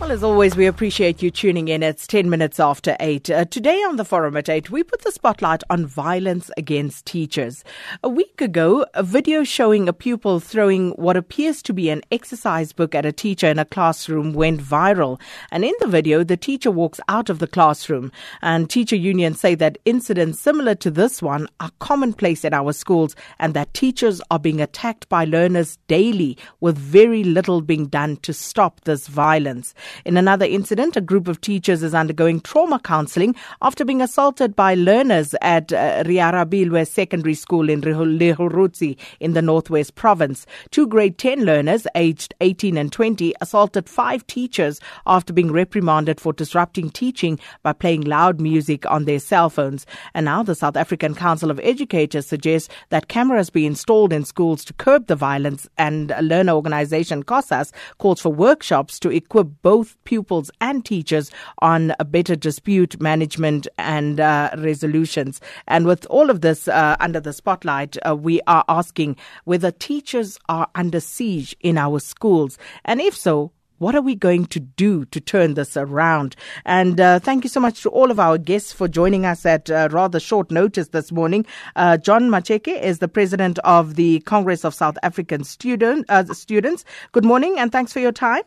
Well, 0.00 0.12
as 0.12 0.24
always, 0.24 0.56
we 0.56 0.64
appreciate 0.64 1.20
you 1.20 1.30
tuning 1.30 1.68
in. 1.68 1.82
It's 1.82 2.06
10 2.06 2.30
minutes 2.30 2.58
after 2.58 2.96
8. 3.00 3.28
Uh, 3.28 3.44
today 3.44 3.76
on 3.82 3.96
the 3.96 4.04
Forum 4.04 4.34
at 4.34 4.48
8, 4.48 4.70
we 4.70 4.82
put 4.82 5.02
the 5.02 5.12
spotlight 5.12 5.62
on 5.68 5.84
violence 5.84 6.50
against 6.56 7.04
teachers. 7.04 7.62
A 8.02 8.08
week 8.08 8.40
ago, 8.40 8.86
a 8.94 9.02
video 9.02 9.44
showing 9.44 9.90
a 9.90 9.92
pupil 9.92 10.40
throwing 10.40 10.92
what 10.92 11.18
appears 11.18 11.60
to 11.64 11.74
be 11.74 11.90
an 11.90 12.00
exercise 12.10 12.72
book 12.72 12.94
at 12.94 13.04
a 13.04 13.12
teacher 13.12 13.46
in 13.46 13.58
a 13.58 13.66
classroom 13.66 14.32
went 14.32 14.62
viral. 14.62 15.20
And 15.50 15.66
in 15.66 15.74
the 15.80 15.86
video, 15.86 16.24
the 16.24 16.38
teacher 16.38 16.70
walks 16.70 16.98
out 17.10 17.28
of 17.28 17.38
the 17.38 17.46
classroom. 17.46 18.10
And 18.40 18.70
teacher 18.70 18.96
unions 18.96 19.38
say 19.38 19.54
that 19.56 19.76
incidents 19.84 20.40
similar 20.40 20.76
to 20.76 20.90
this 20.90 21.20
one 21.20 21.46
are 21.60 21.70
commonplace 21.78 22.42
in 22.42 22.54
our 22.54 22.72
schools 22.72 23.14
and 23.38 23.52
that 23.52 23.74
teachers 23.74 24.22
are 24.30 24.38
being 24.38 24.62
attacked 24.62 25.10
by 25.10 25.26
learners 25.26 25.76
daily 25.88 26.38
with 26.60 26.78
very 26.78 27.22
little 27.22 27.60
being 27.60 27.84
done 27.84 28.16
to 28.22 28.32
stop 28.32 28.80
this 28.84 29.06
violence. 29.06 29.74
In 30.04 30.16
another 30.16 30.46
incident, 30.46 30.96
a 30.96 31.00
group 31.00 31.28
of 31.28 31.40
teachers 31.40 31.82
is 31.82 31.94
undergoing 31.94 32.40
trauma 32.40 32.78
counseling 32.80 33.34
after 33.62 33.84
being 33.84 34.02
assaulted 34.02 34.54
by 34.56 34.74
learners 34.74 35.34
at 35.42 35.72
uh, 35.72 36.04
Riarabilwe 36.04 36.86
Secondary 36.86 37.34
School 37.34 37.68
in 37.68 37.80
Lehurutshe 37.80 38.96
in 39.20 39.32
the 39.32 39.42
Northwest 39.42 39.94
Province. 39.94 40.46
Two 40.70 40.86
grade 40.86 41.18
10 41.18 41.44
learners 41.44 41.86
aged 41.94 42.34
18 42.40 42.76
and 42.76 42.92
20 42.92 43.34
assaulted 43.40 43.88
five 43.88 44.26
teachers 44.26 44.80
after 45.06 45.32
being 45.32 45.52
reprimanded 45.52 46.20
for 46.20 46.32
disrupting 46.32 46.90
teaching 46.90 47.38
by 47.62 47.72
playing 47.72 48.02
loud 48.02 48.40
music 48.40 48.90
on 48.90 49.04
their 49.04 49.18
cell 49.18 49.50
phones. 49.50 49.86
And 50.14 50.24
now 50.24 50.42
the 50.42 50.54
South 50.54 50.76
African 50.76 51.14
Council 51.14 51.50
of 51.50 51.60
Educators 51.62 52.26
suggests 52.26 52.68
that 52.90 53.08
cameras 53.08 53.50
be 53.50 53.66
installed 53.66 54.12
in 54.12 54.24
schools 54.24 54.64
to 54.66 54.72
curb 54.74 55.06
the 55.06 55.16
violence 55.16 55.68
and 55.78 56.12
learner 56.20 56.52
organization 56.52 57.22
COSAS 57.22 57.72
calls 57.98 58.20
for 58.20 58.30
workshops 58.30 58.98
to 59.00 59.10
equip 59.10 59.48
both 59.62 59.79
both 59.80 59.96
pupils 60.04 60.50
and 60.60 60.84
teachers 60.84 61.30
on 61.60 61.94
a 61.98 62.04
better 62.04 62.36
dispute 62.36 63.00
management 63.00 63.66
and 63.78 64.20
uh, 64.20 64.50
resolutions. 64.58 65.40
And 65.66 65.86
with 65.86 66.04
all 66.10 66.28
of 66.28 66.42
this 66.42 66.68
uh, 66.68 66.96
under 67.00 67.18
the 67.18 67.32
spotlight, 67.32 67.96
uh, 68.06 68.14
we 68.14 68.42
are 68.46 68.62
asking 68.68 69.16
whether 69.44 69.70
teachers 69.70 70.38
are 70.50 70.68
under 70.74 71.00
siege 71.00 71.56
in 71.60 71.78
our 71.78 71.98
schools. 71.98 72.58
And 72.84 73.00
if 73.00 73.16
so, 73.16 73.52
what 73.78 73.94
are 73.94 74.02
we 74.02 74.14
going 74.14 74.44
to 74.48 74.60
do 74.60 75.06
to 75.06 75.18
turn 75.18 75.54
this 75.54 75.78
around? 75.78 76.36
And 76.66 77.00
uh, 77.00 77.18
thank 77.18 77.44
you 77.44 77.48
so 77.48 77.60
much 77.60 77.82
to 77.82 77.88
all 77.88 78.10
of 78.10 78.20
our 78.20 78.36
guests 78.36 78.74
for 78.74 78.86
joining 78.86 79.24
us 79.24 79.46
at 79.46 79.70
uh, 79.70 79.88
rather 79.90 80.20
short 80.20 80.50
notice 80.50 80.88
this 80.88 81.10
morning. 81.10 81.46
Uh, 81.74 81.96
John 81.96 82.28
Macheke 82.28 82.78
is 82.82 82.98
the 82.98 83.08
president 83.08 83.58
of 83.60 83.94
the 83.94 84.20
Congress 84.20 84.66
of 84.66 84.74
South 84.74 84.98
African 85.02 85.42
Student, 85.44 86.04
uh, 86.10 86.24
Students. 86.34 86.84
Good 87.12 87.24
morning 87.24 87.58
and 87.58 87.72
thanks 87.72 87.94
for 87.94 88.00
your 88.00 88.12
time. 88.12 88.42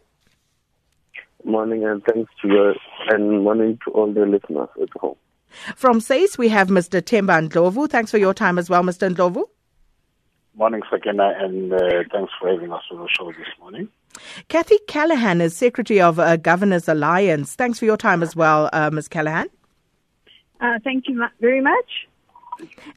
Morning 1.46 1.84
and 1.86 2.04
thanks 2.04 2.32
to 2.42 2.48
you 2.48 2.74
and 3.10 3.44
morning 3.44 3.80
to 3.86 3.92
all 3.92 4.12
the 4.12 4.26
listeners 4.26 4.70
at 4.82 4.90
home. 5.00 5.16
From 5.76 6.00
SACE, 6.00 6.38
we 6.38 6.50
have 6.50 6.70
Mr. 6.70 7.02
Themba 7.02 7.48
Ndlovu. 7.48 7.90
Thanks 7.90 8.12
for 8.12 8.18
your 8.18 8.34
time 8.34 8.58
as 8.58 8.70
well, 8.70 8.82
Mr. 8.84 9.14
Ndlovu. 9.14 9.44
Morning, 10.56 10.82
Sakina, 10.90 11.34
and 11.40 11.74
uh, 11.74 11.80
thanks 12.12 12.32
for 12.40 12.50
having 12.50 12.72
us 12.72 12.84
on 12.92 13.00
the 13.00 13.08
show 13.10 13.32
this 13.32 13.48
morning. 13.60 13.90
Kathy 14.48 14.78
Callahan 14.88 15.42
is 15.42 15.56
Secretary 15.56 16.00
of 16.00 16.20
uh, 16.20 16.38
Governors 16.38 16.88
Alliance. 16.88 17.56
Thanks 17.56 17.80
for 17.80 17.86
your 17.86 17.98
time 17.98 18.22
as 18.22 18.36
well, 18.36 18.70
uh, 18.72 18.90
Ms. 18.92 19.08
Callahan. 19.08 19.48
Uh, 20.62 20.80
thank 20.84 21.08
you 21.08 21.24
very 21.42 21.62
much. 21.62 22.08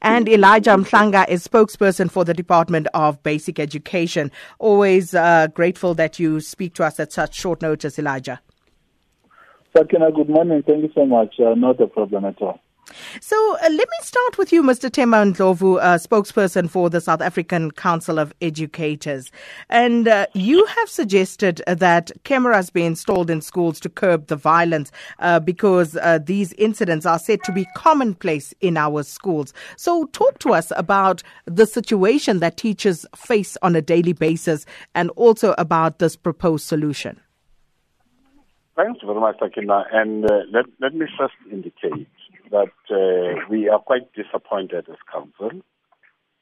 And 0.01 0.29
Elijah 0.29 0.71
Mhlanga 0.71 1.27
is 1.27 1.47
spokesperson 1.47 2.11
for 2.11 2.23
the 2.23 2.33
Department 2.33 2.87
of 2.93 3.21
Basic 3.23 3.59
Education. 3.59 4.31
Always 4.59 5.13
uh, 5.13 5.47
grateful 5.53 5.93
that 5.95 6.19
you 6.19 6.39
speak 6.39 6.73
to 6.75 6.83
us 6.83 6.99
at 6.99 7.11
such 7.11 7.35
short 7.35 7.61
notice, 7.61 7.97
Elijah. 7.97 8.39
Sakina, 9.75 10.11
good 10.11 10.29
morning. 10.29 10.63
Thank 10.65 10.83
you 10.83 10.91
so 10.95 11.05
much. 11.05 11.35
Uh, 11.39 11.53
not 11.55 11.79
a 11.81 11.87
problem 11.87 12.25
at 12.25 12.41
all. 12.41 12.59
So 13.21 13.57
uh, 13.57 13.69
let 13.69 13.87
me 13.87 13.97
start 14.01 14.37
with 14.37 14.51
you, 14.51 14.63
Mr. 14.63 14.89
Themba 14.89 15.33
Ndlovu, 15.33 15.79
uh, 15.79 15.97
spokesperson 15.97 16.69
for 16.69 16.89
the 16.89 17.01
South 17.01 17.21
African 17.21 17.71
Council 17.71 18.19
of 18.19 18.33
Educators. 18.41 19.31
And 19.69 20.07
uh, 20.07 20.27
you 20.33 20.65
have 20.65 20.89
suggested 20.89 21.61
that 21.67 22.11
cameras 22.23 22.69
be 22.69 22.83
installed 22.83 23.29
in 23.29 23.41
schools 23.41 23.79
to 23.81 23.89
curb 23.89 24.27
the 24.27 24.35
violence 24.35 24.91
uh, 25.19 25.39
because 25.39 25.95
uh, 25.97 26.19
these 26.23 26.53
incidents 26.53 27.05
are 27.05 27.19
said 27.19 27.43
to 27.43 27.51
be 27.51 27.65
commonplace 27.75 28.53
in 28.61 28.77
our 28.77 29.03
schools. 29.03 29.53
So 29.75 30.05
talk 30.07 30.39
to 30.39 30.53
us 30.53 30.71
about 30.75 31.23
the 31.45 31.65
situation 31.65 32.39
that 32.39 32.57
teachers 32.57 33.05
face 33.15 33.57
on 33.61 33.75
a 33.75 33.81
daily 33.81 34.13
basis 34.13 34.65
and 34.95 35.09
also 35.11 35.53
about 35.57 35.99
this 35.99 36.15
proposed 36.15 36.65
solution. 36.65 37.19
Thanks 38.75 38.99
very 39.03 39.19
much, 39.19 39.37
Sakina. 39.39 39.85
And 39.91 40.29
uh, 40.29 40.41
let, 40.51 40.65
let 40.79 40.93
me 40.93 41.07
first 41.17 41.33
indicate 41.51 42.07
that 42.51 42.73
uh, 42.91 43.45
we 43.49 43.69
are 43.69 43.79
quite 43.79 44.11
disappointed 44.13 44.87
as 44.89 44.97
council 45.11 45.51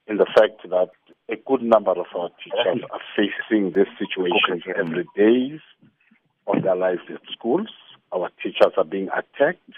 in 0.08 0.18
the 0.18 0.26
fact 0.26 0.70
that 0.70 0.92
a 1.30 1.36
good 1.46 1.62
number 1.62 1.92
of 1.92 2.06
our 2.16 2.30
teachers 2.44 2.84
are 2.92 3.00
facing 3.16 3.72
this 3.72 3.88
situation 3.98 4.62
every 4.76 5.06
day 5.16 5.60
of 6.48 6.64
their 6.64 6.76
lives 6.76 7.02
at 7.10 7.22
schools. 7.32 7.70
Our 8.14 8.30
teachers 8.42 8.74
are 8.78 8.86
being 8.86 9.10
attacked. 9.10 9.72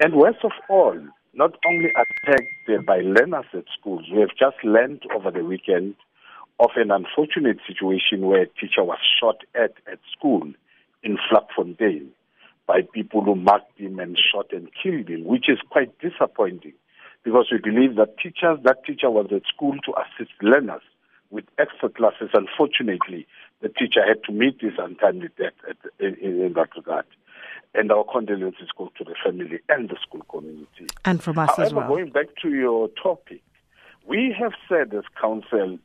And 0.00 0.14
worst 0.14 0.44
of 0.44 0.52
all, 0.68 0.98
not 1.32 1.52
only 1.68 1.90
attacked 1.90 2.86
by 2.86 2.98
learners 2.98 3.46
at 3.52 3.64
schools, 3.78 4.04
we 4.12 4.20
have 4.20 4.30
just 4.30 4.62
learned 4.64 5.02
over 5.14 5.30
the 5.30 5.44
weekend 5.44 5.94
of 6.60 6.70
an 6.76 6.90
unfortunate 6.90 7.58
situation 7.66 8.22
where 8.22 8.42
a 8.42 8.46
teacher 8.46 8.84
was 8.84 8.98
shot 9.20 9.38
at 9.54 9.74
at 9.90 9.98
school 10.16 10.52
in 11.02 11.18
Vlakfontein 11.30 12.08
by 12.66 12.80
people 12.92 13.22
who 13.22 13.34
marked 13.34 13.78
him 13.78 13.98
and 13.98 14.18
shot 14.18 14.46
and 14.52 14.68
killed 14.82 15.08
him, 15.08 15.24
which 15.24 15.48
is 15.48 15.58
quite 15.70 15.98
disappointing 15.98 16.72
because 17.24 17.46
we 17.50 17.58
believe 17.58 17.96
that 17.96 18.18
teachers, 18.18 18.58
that 18.64 18.84
teacher 18.84 19.10
was 19.10 19.26
at 19.34 19.42
school 19.46 19.74
to 19.84 19.92
assist 19.98 20.30
learners 20.42 20.82
with 21.30 21.44
extra 21.58 21.88
classes. 21.88 22.30
Unfortunately, 22.34 23.26
the 23.62 23.68
teacher 23.68 24.00
had 24.06 24.22
to 24.24 24.32
meet 24.32 24.60
his 24.60 24.74
untimely 24.78 25.28
death 25.38 25.54
at, 25.68 25.76
in, 25.98 26.14
in, 26.16 26.52
that 26.52 26.68
regard. 26.76 27.06
And 27.74 27.90
our 27.90 28.04
condolences 28.04 28.68
go 28.76 28.92
to 28.98 29.04
the 29.04 29.14
family 29.24 29.58
and 29.68 29.88
the 29.88 29.96
school 30.06 30.22
community. 30.30 30.86
And 31.04 31.22
from 31.22 31.38
us 31.38 31.48
However, 31.56 31.64
as 31.64 31.74
well. 31.74 31.88
going 31.88 32.10
back 32.10 32.26
to 32.42 32.50
your 32.50 32.88
topic, 33.02 33.42
we 34.06 34.34
have 34.38 34.52
said 34.68 34.94
as 34.94 35.04
council, 35.20 35.78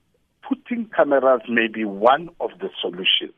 putting 0.48 0.90
cameras 0.96 1.42
may 1.50 1.68
be 1.68 1.86
one 1.86 2.30
of 2.40 2.52
the 2.60 2.70
solutions. 2.82 3.34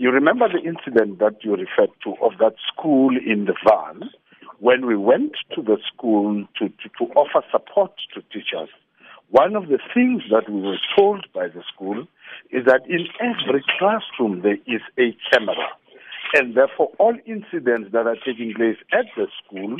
You 0.00 0.12
remember 0.12 0.46
the 0.46 0.60
incident 0.62 1.18
that 1.18 1.42
you 1.42 1.56
referred 1.56 1.90
to 2.04 2.14
of 2.22 2.38
that 2.38 2.54
school 2.72 3.16
in 3.16 3.46
the 3.46 3.54
van 3.66 4.08
when 4.60 4.86
we 4.86 4.96
went 4.96 5.32
to 5.56 5.60
the 5.60 5.76
school 5.92 6.46
to, 6.56 6.68
to, 6.68 6.88
to 7.00 7.12
offer 7.14 7.44
support 7.50 7.90
to 8.14 8.22
teachers. 8.32 8.68
One 9.30 9.56
of 9.56 9.66
the 9.66 9.80
things 9.92 10.22
that 10.30 10.48
we 10.48 10.60
were 10.60 10.78
told 10.96 11.26
by 11.34 11.48
the 11.48 11.64
school 11.74 12.06
is 12.52 12.64
that 12.66 12.82
in 12.88 13.08
every 13.18 13.64
classroom 13.76 14.42
there 14.42 14.58
is 14.68 14.82
a 15.00 15.16
camera. 15.32 15.66
And 16.34 16.54
therefore, 16.56 16.92
all 16.98 17.16
incidents 17.26 17.90
that 17.90 18.06
are 18.06 18.18
taking 18.24 18.54
place 18.54 18.78
at 18.92 19.06
the 19.16 19.26
school 19.44 19.78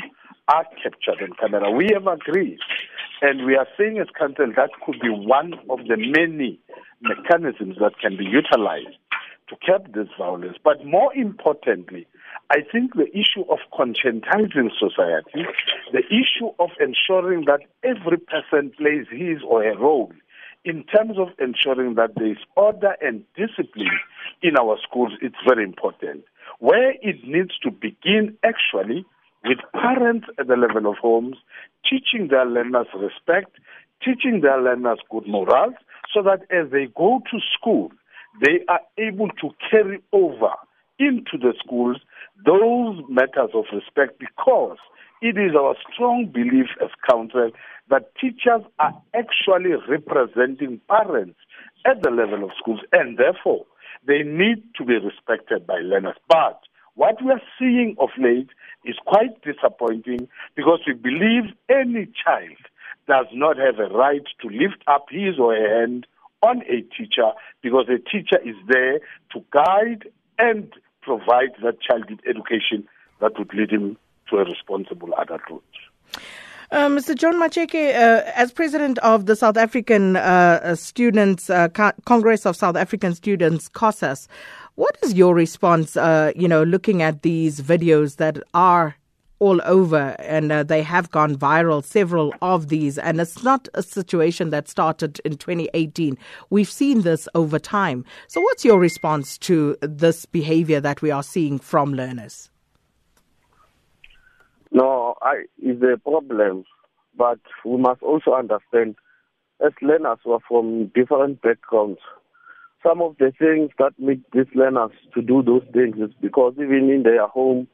are 0.49 0.65
captured 0.83 1.23
on 1.23 1.31
camera. 1.39 1.71
We 1.71 1.91
have 1.93 2.07
agreed. 2.07 2.59
And 3.21 3.45
we 3.45 3.55
are 3.55 3.67
saying 3.77 3.99
as 3.99 4.07
council 4.19 4.51
that 4.57 4.71
could 4.85 4.99
be 4.99 5.11
one 5.11 5.53
of 5.69 5.79
the 5.87 5.95
many 5.95 6.59
mechanisms 6.99 7.77
that 7.79 7.97
can 8.01 8.17
be 8.17 8.25
utilized 8.25 8.97
to 9.49 9.55
curb 9.65 9.93
this 9.93 10.07
violence. 10.17 10.57
But 10.63 10.85
more 10.85 11.13
importantly, 11.15 12.07
I 12.51 12.57
think 12.71 12.95
the 12.95 13.09
issue 13.09 13.43
of 13.49 13.59
conscientizing 13.73 14.69
society, 14.77 15.45
the 15.91 16.03
issue 16.09 16.51
of 16.59 16.69
ensuring 16.79 17.45
that 17.45 17.61
every 17.83 18.17
person 18.17 18.71
plays 18.77 19.05
his 19.11 19.41
or 19.47 19.63
her 19.63 19.77
role 19.77 20.11
in 20.65 20.83
terms 20.83 21.17
of 21.17 21.29
ensuring 21.39 21.95
that 21.95 22.15
there 22.15 22.31
is 22.31 22.37
order 22.55 22.95
and 23.01 23.23
discipline 23.35 23.99
in 24.41 24.57
our 24.57 24.77
schools, 24.87 25.13
it's 25.21 25.35
very 25.47 25.63
important. 25.63 26.23
Where 26.59 26.91
it 27.01 27.23
needs 27.25 27.57
to 27.63 27.71
begin 27.71 28.37
actually 28.43 29.05
with 29.45 29.59
parents 29.73 30.27
at 30.37 30.47
the 30.47 30.57
level 30.57 30.91
of 30.91 30.97
homes, 30.97 31.37
teaching 31.89 32.27
their 32.27 32.45
learners 32.45 32.87
respect, 32.93 33.55
teaching 34.03 34.41
their 34.41 34.61
learners 34.61 34.99
good 35.09 35.27
morals, 35.27 35.75
so 36.13 36.21
that 36.23 36.41
as 36.51 36.71
they 36.71 36.87
go 36.95 37.21
to 37.31 37.39
school, 37.57 37.91
they 38.41 38.63
are 38.67 38.81
able 38.97 39.29
to 39.41 39.49
carry 39.69 40.01
over 40.11 40.51
into 40.99 41.37
the 41.39 41.53
schools 41.63 41.97
those 42.45 43.01
matters 43.09 43.51
of 43.53 43.65
respect 43.73 44.19
because 44.19 44.77
it 45.21 45.37
is 45.37 45.55
our 45.55 45.75
strong 45.91 46.25
belief 46.31 46.67
as 46.81 46.89
council 47.09 47.51
that 47.89 48.15
teachers 48.15 48.61
are 48.79 48.93
actually 49.13 49.71
representing 49.87 50.79
parents 50.87 51.39
at 51.85 52.01
the 52.03 52.09
level 52.09 52.43
of 52.43 52.51
schools 52.57 52.79
and 52.93 53.17
therefore 53.17 53.65
they 54.07 54.23
need 54.23 54.63
to 54.75 54.85
be 54.85 54.95
respected 54.97 55.67
by 55.67 55.79
learners. 55.79 56.15
But 56.29 56.61
what 56.95 57.21
we 57.23 57.31
are 57.31 57.41
seeing 57.57 57.95
of 57.99 58.09
late 58.17 58.49
is 58.85 58.95
quite 59.05 59.41
disappointing 59.43 60.29
because 60.55 60.79
we 60.87 60.93
believe 60.93 61.51
any 61.69 62.07
child 62.23 62.57
does 63.07 63.27
not 63.33 63.57
have 63.57 63.79
a 63.79 63.93
right 63.93 64.23
to 64.41 64.47
lift 64.47 64.83
up 64.87 65.07
his 65.09 65.39
or 65.39 65.53
her 65.55 65.81
hand 65.81 66.07
on 66.41 66.61
a 66.63 66.81
teacher 66.95 67.31
because 67.61 67.87
a 67.89 67.97
teacher 68.09 68.39
is 68.43 68.55
there 68.67 68.99
to 69.31 69.43
guide 69.51 70.07
and 70.37 70.73
provide 71.01 71.51
that 71.63 71.81
child 71.81 72.09
with 72.09 72.19
education 72.27 72.87
that 73.19 73.37
would 73.37 73.53
lead 73.53 73.71
him 73.71 73.97
to 74.29 74.37
a 74.37 74.45
responsible 74.45 75.09
adulthood. 75.19 75.61
Uh, 76.71 76.87
Mr. 76.87 77.15
John 77.15 77.33
Macheke, 77.41 77.95
uh, 77.95 78.21
as 78.35 78.51
president 78.51 78.99
of 78.99 79.25
the 79.25 79.35
South 79.35 79.57
African 79.57 80.15
uh, 80.15 80.75
Students 80.75 81.49
uh, 81.49 81.67
Congress 82.05 82.45
of 82.45 82.55
South 82.55 82.75
African 82.75 83.15
Students 83.15 83.69
(COSAS), 83.69 84.27
what 84.75 84.95
is 85.01 85.15
your 85.15 85.33
response? 85.33 85.97
Uh, 85.97 86.31
you 86.35 86.47
know, 86.47 86.61
looking 86.61 87.01
at 87.01 87.23
these 87.23 87.59
videos 87.59 88.17
that 88.17 88.37
are 88.53 88.95
all 89.39 89.61
over 89.63 90.15
and 90.19 90.51
uh, 90.51 90.63
they 90.63 90.83
have 90.83 91.09
gone 91.11 91.35
viral, 91.35 91.83
several 91.83 92.33
of 92.41 92.67
these, 92.67 92.97
and 92.97 93.19
it's 93.19 93.43
not 93.43 93.67
a 93.73 93.81
situation 93.81 94.49
that 94.49 94.67
started 94.67 95.19
in 95.25 95.37
2018. 95.37 96.17
We've 96.49 96.69
seen 96.69 97.01
this 97.01 97.27
over 97.33 97.57
time. 97.57 98.05
So, 98.27 98.41
what's 98.41 98.65
your 98.65 98.79
response 98.79 99.37
to 99.39 99.77
this 99.81 100.25
behavior 100.25 100.81
that 100.81 101.01
we 101.01 101.11
are 101.11 101.23
seeing 101.23 101.59
from 101.59 101.93
learners? 101.93 102.49
No, 104.71 105.15
I 105.21 105.45
is 105.61 105.81
a 105.81 105.97
problem, 105.97 106.65
but 107.17 107.39
we 107.65 107.77
must 107.77 108.03
also 108.03 108.33
understand 108.33 108.95
as 109.65 109.71
learners 109.81 110.19
who 110.23 110.33
are 110.33 110.39
from 110.47 110.87
different 110.93 111.41
backgrounds. 111.41 111.99
Some 112.85 113.01
of 113.01 113.17
the 113.17 113.33
things 113.37 113.71
that 113.77 113.91
make 113.97 114.19
these 114.31 114.47
learners 114.55 114.91
to 115.13 115.21
do 115.21 115.43
those 115.43 115.63
things 115.73 115.97
is 115.97 116.13
because 116.21 116.53
even 116.55 116.89
in 116.89 117.03
their 117.03 117.27
home, 117.27 117.67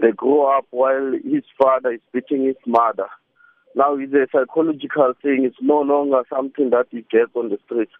they 0.00 0.12
grow 0.12 0.56
up 0.56 0.66
while 0.70 1.12
his 1.24 1.44
father 1.60 1.92
is 1.92 2.00
beating 2.12 2.44
his 2.46 2.56
mother. 2.66 3.08
Now 3.74 3.96
it's 3.96 4.12
a 4.12 4.26
psychological 4.32 5.14
thing. 5.22 5.44
It's 5.44 5.56
no 5.60 5.80
longer 5.80 6.22
something 6.28 6.70
that 6.70 6.86
he 6.90 7.02
gets 7.10 7.30
on 7.34 7.50
the 7.50 7.58
street. 7.66 7.90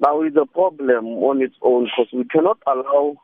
Now 0.00 0.22
it's 0.22 0.36
a 0.36 0.46
problem 0.46 1.06
on 1.06 1.42
its 1.42 1.54
own 1.62 1.84
because 1.84 2.12
we 2.12 2.24
cannot 2.24 2.58
allow 2.66 3.16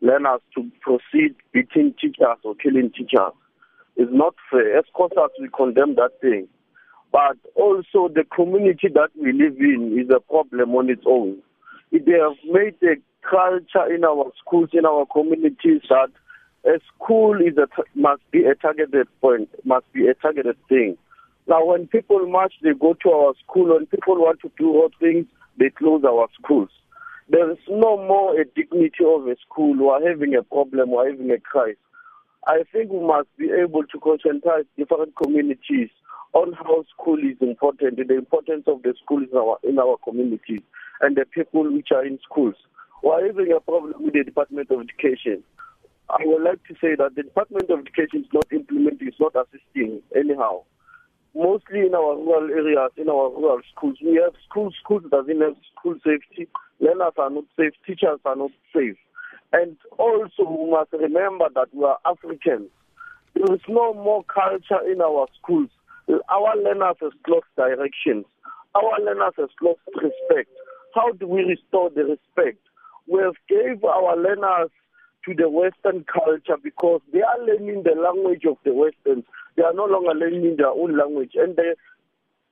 learners 0.00 0.40
to 0.54 0.70
proceed 0.80 1.34
beating 1.52 1.94
teachers 2.00 2.38
or 2.44 2.54
killing 2.54 2.90
teachers 2.90 3.32
It's 3.96 4.12
not 4.12 4.34
fair. 4.50 4.78
As 4.78 4.84
COSAS, 4.94 5.30
we 5.40 5.48
condemn 5.48 5.96
that 5.96 6.20
thing. 6.20 6.46
But 7.10 7.38
also 7.56 8.08
the 8.12 8.24
community 8.34 8.88
that 8.94 9.10
we 9.20 9.32
live 9.32 9.56
in 9.58 9.98
is 9.98 10.10
a 10.14 10.20
problem 10.20 10.74
on 10.76 10.90
its 10.90 11.02
own. 11.06 11.38
They 11.90 11.98
have 12.20 12.36
made 12.44 12.76
a 12.82 12.96
culture 13.28 13.92
in 13.92 14.04
our 14.04 14.30
schools, 14.38 14.70
in 14.72 14.84
our 14.84 15.06
communities 15.06 15.82
that 15.88 16.10
a 16.64 16.80
school 16.94 17.40
is 17.40 17.56
a, 17.56 17.68
must 17.94 18.22
be 18.30 18.44
a 18.44 18.54
targeted 18.54 19.08
point, 19.20 19.48
must 19.64 19.90
be 19.92 20.06
a 20.08 20.14
targeted 20.14 20.56
thing. 20.68 20.96
Now, 21.46 21.64
when 21.64 21.86
people 21.86 22.26
march, 22.28 22.54
they 22.62 22.74
go 22.74 22.94
to 23.02 23.10
our 23.10 23.34
school. 23.42 23.74
When 23.74 23.86
people 23.86 24.16
want 24.16 24.40
to 24.42 24.50
do 24.58 24.72
hot 24.80 24.92
things, 25.00 25.26
they 25.58 25.70
close 25.70 26.04
our 26.04 26.28
schools. 26.40 26.68
There 27.30 27.50
is 27.50 27.58
no 27.68 27.96
more 27.96 28.38
a 28.38 28.44
dignity 28.44 29.04
of 29.06 29.26
a 29.26 29.36
school. 29.46 29.74
We 29.74 29.88
are 29.88 30.10
having 30.10 30.34
a 30.34 30.42
problem. 30.42 30.90
We 30.90 30.96
are 30.96 31.10
having 31.10 31.30
a 31.30 31.38
crisis. 31.38 31.78
I 32.46 32.64
think 32.72 32.90
we 32.90 33.00
must 33.00 33.28
be 33.36 33.50
able 33.50 33.84
to 33.84 34.00
concentrate 34.00 34.66
different 34.76 35.14
communities 35.16 35.90
on 36.32 36.52
how 36.52 36.84
school 36.94 37.18
is 37.18 37.36
important, 37.40 37.96
the 37.96 38.14
importance 38.14 38.64
of 38.66 38.82
the 38.82 38.94
schools 39.02 39.28
in 39.32 39.38
our, 39.38 39.58
in 39.62 39.78
our 39.78 39.96
communities, 40.04 40.60
and 41.00 41.16
the 41.16 41.24
people 41.24 41.70
which 41.72 41.88
are 41.92 42.04
in 42.04 42.18
schools. 42.22 42.54
We're 43.02 43.26
having 43.26 43.52
a 43.52 43.60
problem 43.60 44.04
with 44.04 44.14
the 44.14 44.24
Department 44.24 44.70
of 44.70 44.80
Education. 44.80 45.42
I 46.10 46.24
would 46.24 46.42
like 46.42 46.64
to 46.68 46.74
say 46.80 46.94
that 46.96 47.14
the 47.16 47.22
Department 47.22 47.68
of 47.70 47.80
Education 47.80 48.20
is 48.24 48.32
not 48.32 48.46
implementing, 48.50 49.08
it's 49.08 49.20
not 49.20 49.36
assisting 49.36 50.00
anyhow. 50.16 50.62
Mostly 51.34 51.80
in 51.80 51.94
our 51.94 52.16
rural 52.16 52.50
areas, 52.50 52.90
in 52.96 53.10
our 53.10 53.28
rural 53.28 53.60
schools, 53.70 53.98
we 54.02 54.14
have 54.22 54.32
schools, 54.48 54.74
schools 54.82 55.02
doesn't 55.10 55.40
have 55.40 55.54
school 55.76 55.96
safety, 56.02 56.48
learners 56.80 57.12
are 57.18 57.28
not 57.28 57.44
safe, 57.58 57.74
teachers 57.86 58.20
are 58.24 58.36
not 58.36 58.50
safe. 58.74 58.96
And 59.52 59.76
also, 59.98 60.48
we 60.48 60.70
must 60.70 60.92
remember 60.92 61.48
that 61.54 61.68
we 61.74 61.84
are 61.84 61.98
Africans. 62.06 62.70
There 63.34 63.54
is 63.54 63.60
no 63.68 63.92
more 63.92 64.24
culture 64.24 64.80
in 64.90 65.02
our 65.02 65.26
schools. 65.40 65.68
Our 66.08 66.56
learners 66.56 66.96
have 67.02 67.12
lost 67.28 67.46
directions. 67.56 68.24
Our 68.74 68.98
learners 69.04 69.34
have 69.36 69.50
lost 69.60 69.80
respect. 69.94 70.50
How 70.94 71.12
do 71.12 71.26
we 71.26 71.42
restore 71.42 71.90
the 71.90 72.04
respect? 72.04 72.58
We 73.06 73.20
have 73.20 73.36
gave 73.48 73.84
our 73.84 74.16
learners 74.16 74.70
to 75.28 75.34
the 75.34 75.48
Western 75.50 76.04
culture 76.04 76.56
because 76.62 77.00
they 77.12 77.20
are 77.20 77.38
learning 77.44 77.82
the 77.84 78.00
language 78.00 78.44
of 78.48 78.56
the 78.64 78.72
Westerns. 78.72 79.24
They 79.56 79.62
are 79.62 79.74
no 79.74 79.84
longer 79.84 80.14
learning 80.14 80.56
their 80.56 80.68
own 80.68 80.96
language. 80.96 81.32
And 81.34 81.54
they, 81.56 81.74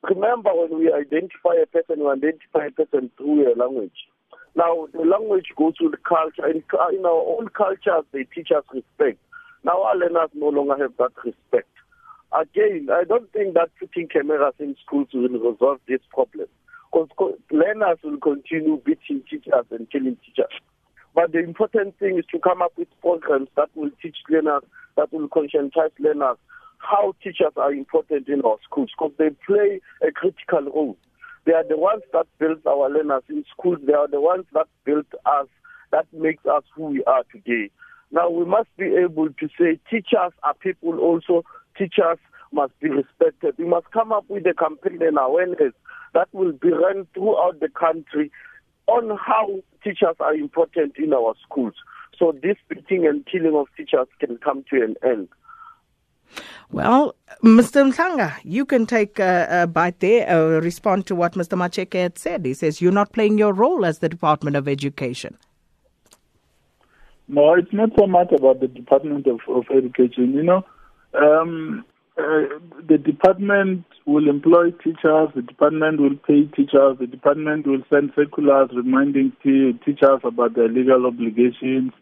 remember 0.02 0.50
when 0.52 0.78
we 0.78 0.92
identify 0.92 1.56
a 1.62 1.66
person, 1.66 2.04
we 2.04 2.10
identify 2.10 2.66
a 2.66 2.70
person 2.70 3.10
through 3.16 3.52
a 3.52 3.56
language. 3.56 3.96
Now, 4.54 4.88
the 4.92 5.04
language 5.04 5.46
goes 5.56 5.74
with 5.80 5.92
the 5.92 5.98
culture. 5.98 6.48
In, 6.48 6.62
uh, 6.72 6.88
in 6.92 7.04
our 7.04 7.24
own 7.38 7.48
cultures, 7.48 8.04
they 8.12 8.24
teach 8.24 8.48
us 8.56 8.64
respect. 8.72 9.18
Now, 9.64 9.82
our 9.82 9.96
learners 9.96 10.30
no 10.34 10.48
longer 10.48 10.76
have 10.78 10.96
that 10.98 11.12
respect. 11.24 11.68
Again, 12.32 12.88
I 12.92 13.04
don't 13.04 13.32
think 13.32 13.54
that 13.54 13.70
putting 13.80 14.08
cameras 14.08 14.54
in 14.58 14.76
schools 14.84 15.08
will 15.14 15.28
resolve 15.28 15.80
this 15.88 16.00
problem. 16.10 16.48
Because 16.92 17.38
learners 17.50 17.98
will 18.02 18.18
continue 18.18 18.80
beating 18.84 19.22
teachers 19.28 19.64
and 19.70 19.90
killing 19.90 20.16
teachers. 20.24 20.52
But 21.16 21.32
the 21.32 21.38
important 21.38 21.98
thing 21.98 22.18
is 22.18 22.26
to 22.30 22.38
come 22.38 22.60
up 22.60 22.74
with 22.76 22.88
programs 23.00 23.48
that 23.56 23.70
will 23.74 23.88
teach 24.02 24.18
learners, 24.28 24.62
that 24.96 25.10
will 25.10 25.28
conscientize 25.28 25.90
learners 25.98 26.36
how 26.76 27.14
teachers 27.24 27.54
are 27.56 27.72
important 27.72 28.28
in 28.28 28.42
our 28.42 28.58
schools 28.62 28.90
because 28.92 29.14
they 29.18 29.30
play 29.46 29.80
a 30.06 30.12
critical 30.12 30.70
role. 30.70 30.96
They 31.46 31.54
are 31.54 31.66
the 31.66 31.78
ones 31.78 32.02
that 32.12 32.26
build 32.38 32.58
our 32.66 32.90
learners 32.90 33.22
in 33.30 33.46
schools. 33.50 33.78
They 33.86 33.94
are 33.94 34.06
the 34.08 34.20
ones 34.20 34.44
that 34.52 34.66
built 34.84 35.06
us, 35.24 35.46
that 35.90 36.06
makes 36.12 36.44
us 36.44 36.64
who 36.74 36.88
we 36.88 37.04
are 37.04 37.24
today. 37.32 37.70
Now 38.12 38.28
we 38.28 38.44
must 38.44 38.68
be 38.76 38.94
able 39.02 39.30
to 39.30 39.48
say 39.58 39.80
teachers 39.90 40.32
are 40.42 40.54
people 40.60 40.98
also. 40.98 41.44
Teachers 41.78 42.18
must 42.52 42.78
be 42.78 42.90
respected. 42.90 43.54
We 43.56 43.64
must 43.64 43.90
come 43.90 44.12
up 44.12 44.26
with 44.28 44.46
a 44.46 44.52
campaign 44.52 45.00
and 45.00 45.16
awareness 45.18 45.72
that 46.12 46.28
will 46.32 46.52
be 46.52 46.72
run 46.72 47.06
throughout 47.14 47.58
the 47.60 47.68
country 47.68 48.30
on 48.86 49.16
how 49.16 49.60
teachers 49.82 50.16
are 50.20 50.34
important 50.34 50.96
in 50.96 51.12
our 51.12 51.34
schools. 51.42 51.74
So 52.18 52.32
this 52.42 52.56
beating 52.68 53.06
and 53.06 53.26
killing 53.26 53.54
of 53.54 53.66
teachers 53.76 54.08
can 54.20 54.38
come 54.38 54.64
to 54.70 54.82
an 54.82 54.96
end. 55.04 55.28
Well, 56.70 57.14
Mr. 57.44 57.92
Mhlanga, 57.92 58.34
you 58.42 58.64
can 58.64 58.86
take 58.86 59.18
a, 59.18 59.46
a 59.62 59.66
bite 59.66 60.00
there, 60.00 60.28
uh, 60.28 60.60
respond 60.60 61.06
to 61.06 61.14
what 61.14 61.34
Mr. 61.34 61.56
Macheke 61.56 62.00
had 62.00 62.18
said. 62.18 62.44
He 62.44 62.54
says 62.54 62.80
you're 62.80 62.92
not 62.92 63.12
playing 63.12 63.38
your 63.38 63.52
role 63.52 63.84
as 63.84 64.00
the 64.00 64.08
Department 64.08 64.56
of 64.56 64.66
Education. 64.66 65.36
No, 67.28 67.54
it's 67.54 67.72
not 67.72 67.90
so 67.98 68.06
much 68.06 68.32
about 68.32 68.60
the 68.60 68.68
Department 68.68 69.26
of, 69.26 69.40
of 69.48 69.64
Education. 69.70 70.32
You 70.32 70.42
know, 70.42 70.64
um, 71.14 71.84
uh, 72.18 72.58
the 72.88 72.98
department 72.98 73.84
will 74.06 74.28
employ 74.28 74.70
teachers, 74.82 75.28
the 75.34 75.42
department 75.42 76.00
will 76.00 76.16
pay 76.26 76.44
teachers, 76.56 76.96
the 76.98 77.06
department 77.06 77.66
will 77.66 77.82
send 77.90 78.12
circulars 78.16 78.70
reminding 78.74 79.32
teachers 79.42 80.20
about 80.24 80.54
their 80.54 80.68
legal 80.68 81.06
obligations 81.06 81.92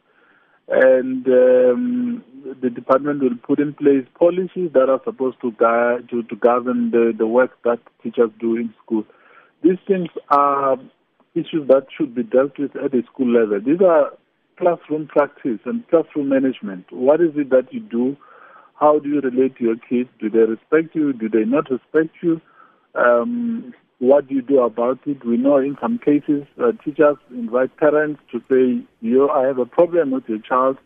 and 0.68 1.26
um, 1.26 2.24
the 2.62 2.70
department 2.70 3.22
will 3.22 3.36
put 3.42 3.58
in 3.58 3.74
place 3.74 4.06
policies 4.18 4.70
that 4.72 4.88
are 4.88 5.00
supposed 5.04 5.36
to 5.42 5.52
guide 5.52 6.08
to, 6.08 6.22
to 6.24 6.36
govern 6.36 6.90
the, 6.90 7.12
the 7.16 7.26
work 7.26 7.50
that 7.64 7.78
teachers 8.02 8.30
do 8.40 8.56
in 8.56 8.72
school. 8.84 9.04
These 9.62 9.78
things 9.86 10.08
are 10.30 10.76
issues 11.34 11.68
that 11.68 11.86
should 11.96 12.14
be 12.14 12.22
dealt 12.22 12.58
with 12.58 12.76
at 12.76 12.92
the 12.92 13.02
school 13.12 13.32
level. 13.32 13.60
These 13.60 13.80
are 13.80 14.12
classroom 14.56 15.08
practice 15.08 15.58
and 15.64 15.86
classroom 15.88 16.28
management. 16.28 16.86
What 16.90 17.20
is 17.20 17.32
it 17.34 17.50
that 17.50 17.72
you 17.72 17.80
do? 17.80 18.16
How 18.84 18.98
do 18.98 19.08
you 19.08 19.20
relate 19.22 19.56
to 19.56 19.64
your 19.64 19.76
kids? 19.76 20.10
Do 20.20 20.28
they 20.28 20.40
respect 20.40 20.94
you? 20.94 21.14
Do 21.14 21.30
they 21.30 21.46
not 21.46 21.70
respect 21.70 22.16
you? 22.22 22.38
Um, 22.94 23.72
what 23.98 24.28
do 24.28 24.34
you 24.34 24.42
do 24.42 24.60
about 24.60 24.98
it? 25.06 25.24
We 25.24 25.38
know 25.38 25.56
in 25.56 25.78
some 25.80 25.98
cases 25.98 26.42
uh, 26.62 26.72
teachers 26.84 27.16
invite 27.30 27.74
parents 27.78 28.20
to 28.30 28.40
say, 28.40 28.86
"You, 29.00 29.30
I 29.30 29.46
have 29.46 29.58
a 29.58 29.64
problem 29.64 30.10
with 30.10 30.24
your 30.28 30.38
child," 30.38 30.76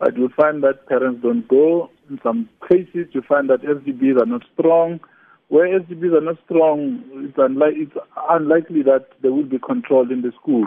but 0.00 0.16
you 0.16 0.28
find 0.36 0.64
that 0.64 0.88
parents 0.88 1.22
don't 1.22 1.46
go. 1.46 1.88
In 2.10 2.18
some 2.20 2.48
cases, 2.68 3.06
you 3.12 3.22
find 3.22 3.48
that 3.50 3.62
SGBs 3.62 4.20
are 4.20 4.26
not 4.26 4.42
strong. 4.58 4.98
Where 5.46 5.68
SGBs 5.78 6.18
are 6.18 6.26
not 6.30 6.38
strong, 6.46 7.04
it's, 7.28 7.38
unli- 7.38 7.78
it's 7.80 7.96
unlikely 8.28 8.82
that 8.90 9.06
they 9.22 9.28
will 9.28 9.46
be 9.46 9.60
controlled 9.60 10.10
in 10.10 10.22
the 10.22 10.32
school 10.32 10.64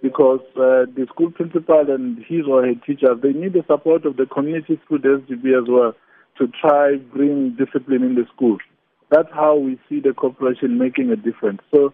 because 0.00 0.42
uh, 0.54 0.86
the 0.94 1.08
school 1.12 1.32
principal 1.32 1.90
and 1.90 2.18
his 2.18 2.46
or 2.48 2.64
her 2.64 2.74
teachers 2.86 3.18
they 3.20 3.32
need 3.32 3.54
the 3.54 3.64
support 3.66 4.06
of 4.06 4.16
the 4.16 4.26
community 4.26 4.80
through 4.86 4.98
the 5.00 5.20
SGB 5.26 5.60
as 5.60 5.68
well 5.68 5.92
to 6.40 6.48
try 6.60 6.96
bring 6.96 7.54
discipline 7.56 8.02
in 8.02 8.14
the 8.16 8.26
school 8.34 8.58
that's 9.10 9.28
how 9.32 9.56
we 9.56 9.78
see 9.88 10.00
the 10.00 10.12
corporation 10.12 10.78
making 10.78 11.10
a 11.10 11.16
difference. 11.16 11.60
So 11.74 11.92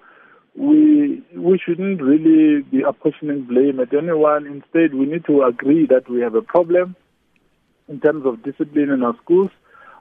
we 0.54 1.22
we 1.34 1.58
shouldn't 1.58 2.00
really 2.02 2.62
be 2.62 2.82
apportioning 2.82 3.44
blame 3.44 3.80
at 3.80 3.92
anyone. 3.94 4.46
Instead, 4.46 4.94
we 4.94 5.06
need 5.06 5.24
to 5.26 5.42
agree 5.42 5.86
that 5.86 6.08
we 6.10 6.20
have 6.20 6.34
a 6.34 6.42
problem 6.42 6.94
in 7.88 8.00
terms 8.00 8.26
of 8.26 8.42
discipline 8.42 8.90
in 8.90 9.02
our 9.02 9.16
schools. 9.22 9.50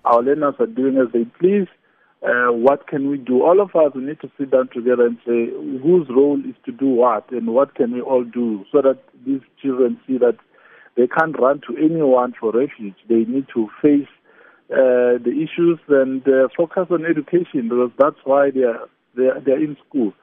Our 0.04 0.22
learners 0.22 0.56
are 0.60 0.68
doing 0.68 0.98
as 0.98 1.12
they 1.14 1.26
please. 1.40 1.68
uh, 2.26 2.52
what 2.52 2.88
can 2.88 3.10
we 3.10 3.18
do? 3.18 3.44
All 3.44 3.62
of 3.62 3.76
us 3.76 3.94
we 3.94 4.04
need 4.04 4.20
to 4.22 4.32
sit 4.38 4.52
down 4.52 4.70
together 4.74 5.06
and 5.06 5.18
say 5.26 5.50
whose 5.84 6.08
role 6.10 6.40
is 6.40 6.56
to 6.66 6.72
do 6.72 6.88
what 6.88 7.32
and 7.32 7.54
what 7.54 7.76
can 7.76 7.94
we 7.94 8.02
all 8.02 8.24
do 8.24 8.66
so 8.72 8.82
that 8.82 9.00
these 9.26 9.42
children 9.62 10.00
see 10.08 10.18
that 10.18 10.38
they 10.98 11.08
can't 11.08 11.38
run 11.40 11.62
to 11.68 11.78
anyone 11.78 12.34
for 12.40 12.52
refuge. 12.52 12.96
They 13.08 13.26
need 13.26 13.48
to 13.54 13.70
face 13.82 14.08
uh, 14.72 15.22
the 15.22 15.32
issues 15.32 15.80
and 15.90 16.28
uh, 16.28 16.48
focus 16.56 16.88
on 16.90 17.06
education 17.06 17.70
because 17.70 17.92
that's 18.00 18.18
why 18.24 18.50
they 18.52 18.64
are, 18.64 18.90
they 19.16 19.24
are, 19.24 19.40
they 19.40 19.52
are 19.52 19.64
in 19.64 19.78
school. 19.88 20.14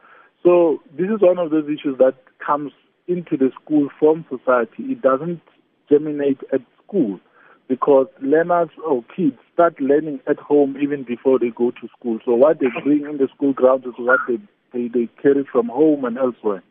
So 0.43 0.83
this 0.99 1.07
is 1.07 1.21
one 1.21 1.39
of 1.39 1.51
those 1.51 1.67
issues 1.67 1.99
that 1.99 2.15
comes 2.45 2.73
into 3.07 3.37
the 3.37 3.51
school 3.63 3.89
from 3.99 4.25
society. 4.29 4.93
It 4.93 5.03
doesn't 5.03 5.41
germinate 5.89 6.41
at 6.53 6.61
school 6.85 7.21
because 7.69 8.07
learners 8.21 8.71
or 8.85 9.05
kids 9.17 9.37
start 9.55 9.81
learning 9.81 10.21
at 10.29 10.39
home 10.39 10.77
even 10.83 11.05
before 11.05 11.39
they 11.39 11.51
go 11.51 11.71
to 11.71 11.89
school. 11.97 12.19
So 12.25 12.35
what 12.35 12.59
they 12.59 12.67
bring 12.83 13.05
in 13.09 13.19
the 13.19 13.29
school 13.35 13.53
grounds 13.53 13.87
is 13.87 13.95
what 13.97 14.21
they, 14.27 14.39
they, 14.73 14.89
they 14.89 15.09
carry 15.23 15.47
from 15.51 15.69
home 15.69 16.05
and 16.05 16.19
elsewhere. 16.19 16.63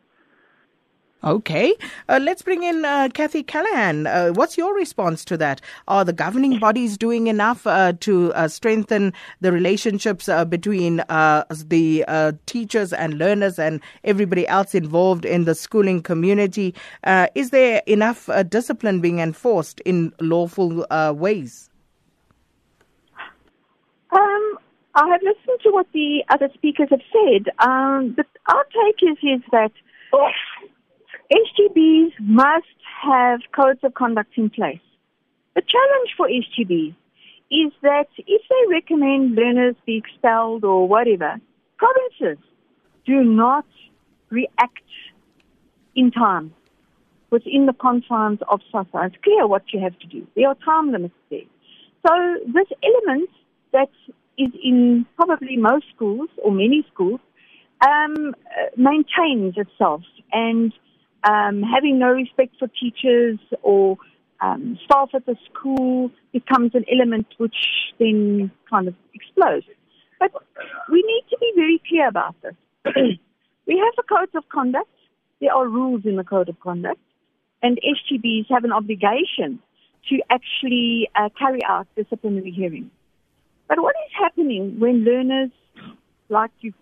Okay, 1.24 1.76
uh, 2.08 2.18
let's 2.20 2.42
bring 2.42 2.64
in 2.64 2.84
uh, 2.84 3.08
Kathy 3.14 3.44
Callahan. 3.44 4.08
Uh, 4.08 4.30
what's 4.30 4.58
your 4.58 4.74
response 4.74 5.24
to 5.26 5.36
that? 5.36 5.60
Are 5.86 6.04
the 6.04 6.12
governing 6.12 6.58
bodies 6.58 6.98
doing 6.98 7.28
enough 7.28 7.64
uh, 7.64 7.92
to 8.00 8.34
uh, 8.34 8.48
strengthen 8.48 9.12
the 9.40 9.52
relationships 9.52 10.28
uh, 10.28 10.44
between 10.44 10.96
the 10.96 12.38
teachers 12.46 12.92
and 12.92 13.18
learners 13.18 13.60
and 13.60 13.80
everybody 14.02 14.48
else 14.48 14.74
involved 14.74 15.24
in 15.24 15.44
the 15.44 15.54
schooling 15.54 16.02
community? 16.02 16.74
is 17.36 17.50
there 17.50 17.82
enough 17.86 18.28
discipline 18.48 19.00
being 19.00 19.20
enforced 19.20 19.78
in 19.80 20.12
lawful 20.20 20.84
ways? 21.14 21.70
Um, 24.10 24.58
I 24.96 25.08
have 25.08 25.22
listened 25.22 25.60
to 25.62 25.70
what 25.70 25.86
the 25.92 26.24
other 26.30 26.50
speakers 26.52 26.88
have 26.90 27.00
said. 27.12 27.48
Um, 27.60 28.14
but 28.16 28.26
our 28.48 28.64
take 28.64 29.08
is, 29.08 29.18
is 29.22 29.42
that 29.52 29.70
SGBs 31.32 32.12
must 32.20 32.66
have 33.02 33.40
codes 33.56 33.80
of 33.82 33.94
conduct 33.94 34.36
in 34.36 34.50
place. 34.50 34.80
The 35.54 35.62
challenge 35.62 36.10
for 36.16 36.28
SGBs 36.28 36.94
is 37.50 37.72
that 37.82 38.08
if 38.18 38.42
they 38.48 38.70
recommend 38.70 39.34
learners 39.34 39.76
be 39.86 39.96
expelled 39.96 40.64
or 40.64 40.86
whatever, 40.86 41.40
provinces 41.76 42.42
do 43.06 43.24
not 43.24 43.66
react 44.30 44.78
in 45.94 46.10
time 46.10 46.54
within 47.30 47.66
the 47.66 47.72
confines 47.72 48.40
of 48.50 48.60
SASA. 48.70 49.06
It's 49.06 49.16
clear 49.24 49.46
what 49.46 49.62
you 49.72 49.80
have 49.80 49.98
to 50.00 50.06
do. 50.06 50.26
There 50.36 50.48
are 50.48 50.56
time 50.64 50.92
limits 50.92 51.14
there. 51.30 51.40
So 52.06 52.12
this 52.46 52.68
element 52.82 53.30
that 53.72 53.90
is 54.38 54.50
in 54.62 55.06
probably 55.16 55.56
most 55.56 55.86
schools 55.94 56.28
or 56.42 56.52
many 56.52 56.84
schools 56.92 57.20
um, 57.86 58.34
maintains 58.76 59.54
itself 59.56 60.02
and 60.32 60.72
um, 61.24 61.62
having 61.62 61.98
no 61.98 62.08
respect 62.08 62.56
for 62.58 62.68
teachers 62.68 63.38
or 63.62 63.96
um, 64.40 64.78
staff 64.84 65.10
at 65.14 65.24
the 65.26 65.36
school 65.50 66.10
becomes 66.32 66.74
an 66.74 66.84
element 66.92 67.26
which 67.38 67.56
then 67.98 68.50
kind 68.68 68.88
of 68.88 68.94
explodes. 69.14 69.66
But 70.18 70.32
we 70.90 71.02
need 71.02 71.24
to 71.30 71.38
be 71.38 71.52
very 71.54 71.82
clear 71.88 72.08
about 72.08 72.34
this. 72.42 72.54
we 73.66 73.78
have 73.78 73.94
a 73.98 74.02
code 74.02 74.34
of 74.34 74.48
conduct. 74.48 74.90
There 75.40 75.52
are 75.52 75.66
rules 75.66 76.02
in 76.04 76.16
the 76.16 76.24
code 76.24 76.48
of 76.48 76.58
conduct. 76.60 77.00
And 77.62 77.78
SGBs 77.78 78.46
have 78.50 78.64
an 78.64 78.72
obligation 78.72 79.60
to 80.08 80.22
actually 80.30 81.08
uh, 81.14 81.28
carry 81.38 81.60
out 81.64 81.86
disciplinary 81.96 82.50
hearings. 82.50 82.90
But 83.68 83.80
what 83.80 83.94
is 84.06 84.12
happening 84.18 84.80
when 84.80 85.04
learners, 85.04 85.50
like 86.28 86.50
you've 86.60 86.74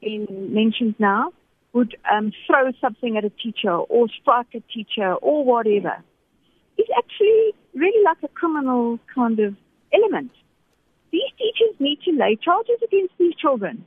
been 0.00 0.26
mentioned 0.52 0.96
now, 0.98 1.32
would 1.76 1.94
um, 2.10 2.32
throw 2.46 2.72
something 2.80 3.18
at 3.18 3.24
a 3.24 3.30
teacher 3.30 3.70
or 3.70 4.06
strike 4.20 4.48
a 4.54 4.60
teacher 4.72 5.12
or 5.20 5.44
whatever 5.44 6.02
is 6.78 6.86
actually 6.96 7.52
really 7.74 8.02
like 8.02 8.16
a 8.24 8.28
criminal 8.28 8.98
kind 9.14 9.38
of 9.40 9.54
element. 9.92 10.32
These 11.12 11.30
teachers 11.36 11.76
need 11.78 11.98
to 12.06 12.12
lay 12.12 12.38
charges 12.42 12.80
against 12.82 13.12
these 13.18 13.34
children. 13.34 13.84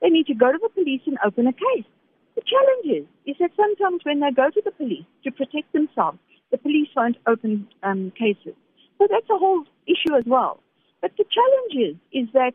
They 0.00 0.08
need 0.08 0.26
to 0.28 0.34
go 0.34 0.50
to 0.50 0.58
the 0.62 0.70
police 0.70 1.02
and 1.06 1.18
open 1.26 1.46
a 1.46 1.52
case. 1.52 1.88
The 2.36 2.42
challenge 2.42 2.86
is, 3.02 3.06
is 3.26 3.36
that 3.38 3.50
sometimes 3.54 4.00
when 4.04 4.20
they 4.20 4.30
go 4.30 4.48
to 4.48 4.62
the 4.64 4.70
police 4.70 5.04
to 5.24 5.30
protect 5.30 5.72
themselves, 5.74 6.18
the 6.50 6.58
police 6.58 6.88
won't 6.96 7.18
open 7.26 7.68
um, 7.82 8.12
cases. 8.18 8.56
So 8.98 9.06
that's 9.10 9.28
a 9.28 9.36
whole 9.36 9.64
issue 9.86 10.16
as 10.16 10.24
well. 10.26 10.60
But 11.02 11.12
the 11.18 11.24
challenge 11.28 11.74
is, 11.92 11.96
is 12.12 12.32
that 12.32 12.54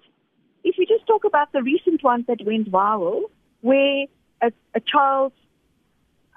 if 0.63 0.75
we 0.77 0.87
just 0.87 1.05
talk 1.05 1.23
about 1.23 1.51
the 1.51 1.61
recent 1.61 2.03
ones 2.03 2.25
that 2.27 2.45
went 2.45 2.71
viral, 2.71 3.29
where 3.61 4.05
a, 4.41 4.51
a 4.75 4.79
child, 4.79 5.33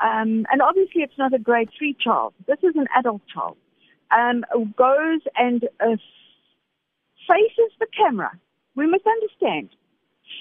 um, 0.01 0.47
and 0.51 0.61
obviously 0.63 1.03
it's 1.03 1.19
not 1.19 1.33
a 1.33 1.39
grade 1.39 1.71
three 1.77 1.95
child. 1.99 2.35
This 2.47 2.59
is 2.63 2.75
an 2.77 2.87
adult 2.97 3.23
child. 3.27 3.57
Um, 4.11 4.45
goes 4.77 5.21
and 5.37 5.65
uh, 5.81 5.97
faces 7.29 7.73
the 7.81 7.87
camera. 7.97 8.31
We 8.77 8.87
must 8.87 9.05
understand. 9.07 9.71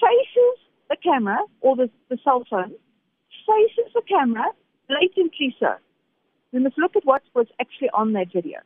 Faces 0.00 0.56
the 0.90 0.96
camera 1.02 1.38
or 1.60 1.76
the, 1.76 1.90
the 2.08 2.18
cell 2.22 2.44
phone. 2.48 2.74
Faces 3.46 3.92
the 3.94 4.02
camera 4.08 4.44
blatantly 4.88 5.56
so. 5.58 5.74
We 6.52 6.60
must 6.60 6.78
look 6.78 6.96
at 6.96 7.04
what 7.04 7.22
was 7.34 7.46
actually 7.60 7.90
on 7.90 8.12
that 8.12 8.32
video. 8.32 8.58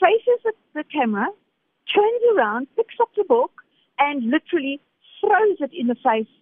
Faces 0.00 0.40
the, 0.44 0.52
the 0.74 0.84
camera, 0.84 1.26
turns 1.94 2.22
around, 2.36 2.68
picks 2.76 2.94
up 3.00 3.08
the 3.16 3.24
book, 3.24 3.52
and 3.98 4.30
literally 4.30 4.80
throws 5.20 5.58
it 5.60 5.70
in 5.72 5.86
the 5.86 5.96
face 5.96 6.32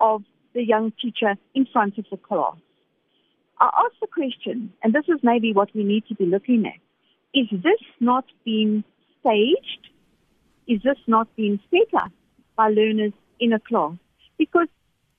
of 0.00 0.22
the 0.58 0.64
young 0.64 0.92
teacher 1.00 1.36
in 1.54 1.66
front 1.72 1.96
of 1.98 2.04
the 2.10 2.16
class. 2.16 2.56
I 3.60 3.70
ask 3.84 3.94
the 4.00 4.08
question, 4.08 4.72
and 4.82 4.92
this 4.92 5.04
is 5.08 5.20
maybe 5.22 5.52
what 5.52 5.70
we 5.72 5.84
need 5.84 6.04
to 6.08 6.16
be 6.16 6.26
looking 6.26 6.66
at. 6.66 6.80
Is 7.32 7.46
this 7.50 7.82
not 8.00 8.24
being 8.44 8.82
staged? 9.20 9.84
Is 10.66 10.80
this 10.82 10.98
not 11.06 11.28
being 11.36 11.60
set 11.70 12.02
up 12.02 12.10
by 12.56 12.68
learners 12.70 13.12
in 13.38 13.52
a 13.52 13.60
class? 13.60 13.94
Because 14.36 14.66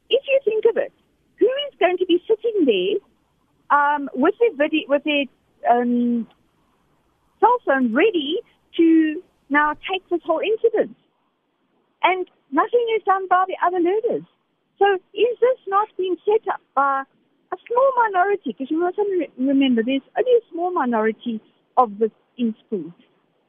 if 0.09 0.21
you 0.27 0.39
think 0.43 0.65
of 0.69 0.75
it, 0.75 0.91
who 1.39 1.49
is 1.67 1.79
going 1.79 1.97
to 1.97 2.05
be 2.05 2.21
sitting 2.27 2.65
there 2.65 3.77
um, 3.77 4.09
with 4.13 4.35
their 4.41 4.55
video, 4.57 4.81
with 4.89 5.03
their 5.05 5.23
um, 5.71 6.27
cell 7.39 7.57
phone 7.65 7.93
ready 7.93 8.41
to 8.75 9.23
now 9.49 9.73
take 9.89 10.07
this 10.09 10.21
whole 10.25 10.41
incident? 10.41 10.97
And 12.03 12.27
nothing 12.51 12.85
is 12.97 13.03
done 13.05 13.27
by 13.29 13.45
the 13.47 13.55
other 13.65 13.79
learners. 13.79 14.25
So 14.79 14.95
is 15.13 15.37
this 15.41 15.59
not 15.67 15.89
being 15.97 16.15
set 16.25 16.47
up 16.53 16.61
by 16.73 17.03
a 17.51 17.57
small 17.67 17.91
minority? 18.05 18.55
Because 18.57 18.71
you 18.71 18.79
must 18.79 18.97
remember 19.37 19.83
there's 19.85 20.01
only 20.17 20.31
a 20.31 20.51
small 20.51 20.71
minority 20.71 21.41
of 21.77 21.99
this 21.99 22.11
in 22.37 22.55
schools 22.65 22.93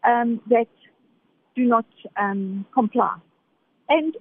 um, 0.05 0.41
that 0.51 0.67
do 1.55 1.65
not 1.65 1.87
um, 2.17 2.67
comply. 2.75 3.17
And 3.89 4.17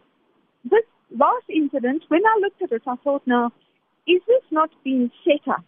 this 0.64 0.84
last 1.18 1.46
incident, 1.50 2.04
when 2.10 2.22
I 2.26 2.40
looked 2.42 2.62
at 2.62 2.72
it, 2.72 2.84
I 2.86 2.96
thought, 3.04 3.24
now, 3.26 3.52
is 4.08 4.22
this 4.28 4.44
not 4.52 4.70
being 4.84 5.12
set 5.24 5.48
up? 5.52 5.64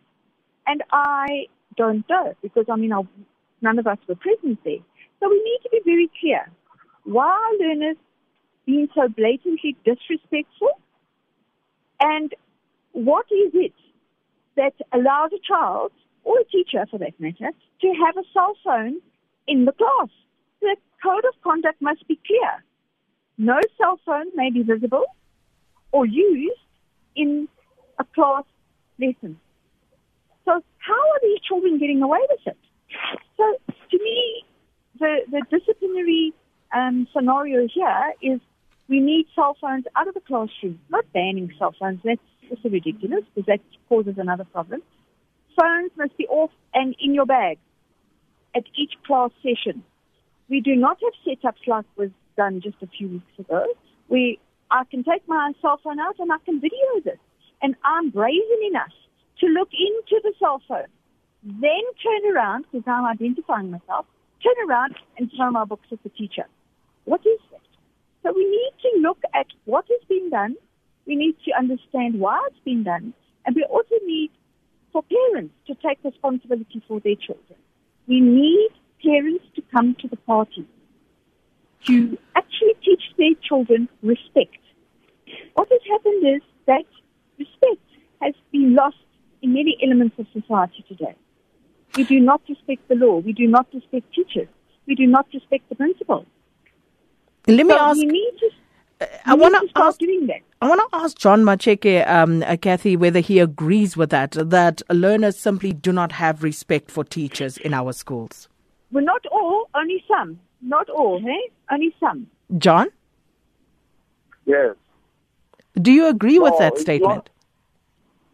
And 0.67 0.83
I 0.91 1.47
don't 1.75 2.07
know 2.09 2.33
because 2.41 2.65
I 2.69 2.75
mean, 2.75 2.93
I, 2.93 3.01
none 3.61 3.79
of 3.79 3.87
us 3.87 3.97
were 4.07 4.15
present 4.15 4.59
there. 4.63 4.83
So 5.19 5.29
we 5.29 5.35
need 5.35 5.59
to 5.63 5.69
be 5.71 5.81
very 5.85 6.09
clear. 6.19 6.51
Why 7.03 7.27
are 7.27 7.67
learners 7.67 7.97
being 8.65 8.87
so 8.93 9.07
blatantly 9.07 9.75
disrespectful? 9.85 10.79
And 12.01 12.33
what 12.93 13.25
is 13.31 13.51
it 13.53 13.73
that 14.57 14.73
allows 14.91 15.31
a 15.33 15.39
child, 15.47 15.91
or 16.23 16.39
a 16.39 16.45
teacher 16.45 16.85
for 16.89 16.97
that 16.97 17.17
matter, 17.19 17.51
to 17.81 17.93
have 18.05 18.17
a 18.17 18.27
cell 18.33 18.53
phone 18.63 18.97
in 19.47 19.65
the 19.65 19.71
class? 19.71 20.09
The 20.61 20.75
code 21.01 21.25
of 21.25 21.41
conduct 21.43 21.81
must 21.81 22.07
be 22.07 22.19
clear. 22.27 22.63
No 23.37 23.59
cell 23.77 23.99
phone 24.05 24.27
may 24.35 24.51
be 24.51 24.63
visible 24.63 25.05
or 25.91 26.05
used 26.05 26.59
in 27.15 27.47
a 27.99 28.03
class 28.15 28.43
lesson. 28.99 29.39
So 30.45 30.51
how 30.77 30.93
are 30.93 31.19
these 31.21 31.39
children 31.47 31.79
getting 31.79 32.01
away 32.01 32.19
with 32.29 32.39
it? 32.45 32.57
So 33.37 33.43
to 33.91 33.97
me, 34.03 34.43
the, 34.99 35.19
the 35.29 35.41
disciplinary 35.49 36.33
um, 36.75 37.07
scenario 37.13 37.67
here 37.67 38.13
is 38.21 38.39
we 38.91 38.99
need 38.99 39.25
cell 39.33 39.55
phones 39.61 39.85
out 39.95 40.09
of 40.09 40.13
the 40.13 40.19
classroom, 40.19 40.77
not 40.89 41.05
banning 41.13 41.49
cell 41.57 41.73
phones. 41.79 42.01
That's 42.03 42.19
also 42.49 42.67
ridiculous 42.67 43.23
because 43.33 43.47
that 43.47 43.61
causes 43.87 44.15
another 44.17 44.43
problem. 44.43 44.81
Phones 45.57 45.91
must 45.97 46.17
be 46.17 46.27
off 46.27 46.51
and 46.73 46.93
in 46.99 47.15
your 47.15 47.25
bag 47.25 47.57
at 48.53 48.63
each 48.77 48.91
class 49.07 49.31
session. 49.41 49.81
We 50.49 50.59
do 50.59 50.75
not 50.75 50.97
have 51.01 51.13
setups 51.25 51.65
like 51.67 51.85
was 51.95 52.09
done 52.35 52.59
just 52.61 52.75
a 52.81 52.87
few 52.87 53.07
weeks 53.07 53.39
ago. 53.39 53.65
We, 54.09 54.39
I 54.69 54.83
can 54.91 55.05
take 55.05 55.25
my 55.25 55.53
cell 55.61 55.79
phone 55.81 56.01
out 56.01 56.19
and 56.19 56.29
I 56.29 56.39
can 56.43 56.59
video 56.59 56.99
this. 57.05 57.19
And 57.61 57.75
I'm 57.85 58.09
brazen 58.09 58.61
enough 58.67 58.91
to 59.39 59.45
look 59.47 59.69
into 59.71 60.21
the 60.21 60.33
cell 60.37 60.61
phone, 60.67 60.91
then 61.43 61.83
turn 62.03 62.35
around, 62.35 62.65
because 62.69 62.83
I'm 62.85 63.05
identifying 63.05 63.71
myself, 63.71 64.05
turn 64.43 64.69
around 64.69 64.95
and 65.17 65.31
throw 65.37 65.49
my 65.49 65.63
books 65.63 65.87
at 65.93 66.03
the 66.03 66.09
teacher. 66.09 66.45
What 67.05 67.21
is 67.21 67.39
that? 67.51 67.70
So 68.23 68.31
we 68.33 68.45
need 68.45 68.71
to 68.81 68.99
look 69.01 69.19
at 69.33 69.47
what 69.65 69.85
has 69.89 70.01
been 70.07 70.29
done. 70.29 70.55
We 71.05 71.15
need 71.15 71.35
to 71.45 71.51
understand 71.57 72.19
why 72.19 72.39
it's 72.47 72.63
been 72.63 72.83
done. 72.83 73.13
And 73.45 73.55
we 73.55 73.63
also 73.63 73.95
need 74.05 74.31
for 74.91 75.03
parents 75.03 75.53
to 75.67 75.75
take 75.75 75.97
responsibility 76.03 76.83
for 76.87 76.99
their 76.99 77.15
children. 77.15 77.57
We 78.07 78.21
need 78.21 78.69
parents 79.03 79.45
to 79.55 79.61
come 79.73 79.95
to 80.01 80.07
the 80.07 80.17
party 80.17 80.67
to 81.85 82.17
actually 82.35 82.75
teach 82.83 83.01
their 83.17 83.33
children 83.41 83.89
respect. 84.03 84.57
What 85.53 85.69
has 85.71 85.81
happened 85.89 86.35
is 86.35 86.41
that 86.67 86.85
respect 87.39 87.81
has 88.21 88.35
been 88.51 88.75
lost 88.75 88.97
in 89.41 89.53
many 89.53 89.77
elements 89.83 90.19
of 90.19 90.27
society 90.31 90.85
today. 90.87 91.15
We 91.95 92.03
do 92.03 92.19
not 92.19 92.41
respect 92.47 92.87
the 92.87 92.95
law. 92.95 93.17
We 93.17 93.33
do 93.33 93.47
not 93.47 93.67
respect 93.73 94.13
teachers. 94.13 94.47
We 94.87 94.95
do 94.95 95.07
not 95.07 95.27
respect 95.33 95.67
the 95.69 95.75
principal. 95.75 96.25
Let 97.47 97.65
me 97.65 97.73
so 97.73 97.79
ask. 97.79 97.97
We 97.97 98.05
need 98.05 98.31
to, 98.39 98.49
uh, 99.01 99.05
I 99.25 99.33
want 99.35 99.55
to 99.55 99.81
ask. 99.81 99.99
doing 99.99 100.27
that. 100.27 100.41
I 100.61 100.69
want 100.69 100.81
to 100.91 100.97
ask 100.97 101.17
John 101.17 101.43
Macheke, 101.43 102.07
um, 102.07 102.43
uh, 102.43 102.55
Kathy, 102.57 102.95
whether 102.95 103.19
he 103.19 103.39
agrees 103.39 103.97
with 103.97 104.11
that, 104.11 104.31
that 104.33 104.81
learners 104.91 105.37
simply 105.37 105.73
do 105.73 105.91
not 105.91 106.11
have 106.11 106.43
respect 106.43 106.91
for 106.91 107.03
teachers 107.03 107.57
in 107.57 107.73
our 107.73 107.93
schools. 107.93 108.47
Well, 108.91 109.03
not 109.03 109.25
all, 109.31 109.69
only 109.73 110.03
some. 110.07 110.39
Not 110.61 110.87
all, 110.89 111.19
hey? 111.19 111.49
Only 111.71 111.95
some. 111.99 112.27
John, 112.59 112.89
Yes. 114.45 114.75
do 115.81 115.91
you 115.91 116.07
agree 116.07 116.37
with 116.39 116.57
that 116.59 116.73
it's 116.73 116.81
statement? 116.81 117.29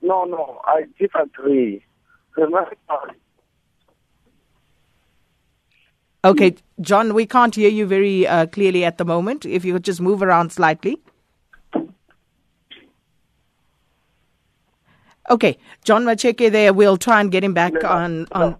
No, 0.01 0.25
no, 0.25 0.61
I 0.65 0.85
disagree. 0.99 1.83
Remember, 2.35 2.71
Okay, 6.25 6.55
John, 6.81 7.13
we 7.13 7.25
can't 7.25 7.55
hear 7.55 7.69
you 7.69 7.85
very 7.85 8.27
uh, 8.27 8.47
clearly 8.47 8.83
at 8.83 8.97
the 8.97 9.05
moment. 9.05 9.45
If 9.45 9.63
you 9.63 9.73
could 9.73 9.83
just 9.83 10.01
move 10.01 10.21
around 10.21 10.51
slightly. 10.51 10.99
Okay, 15.29 15.57
John 15.83 16.05
Macheke 16.05 16.51
there. 16.51 16.73
We'll 16.73 16.97
try 16.97 17.19
and 17.19 17.31
get 17.31 17.43
him 17.43 17.53
back 17.53 17.83
on, 17.83 18.27
on. 18.31 18.57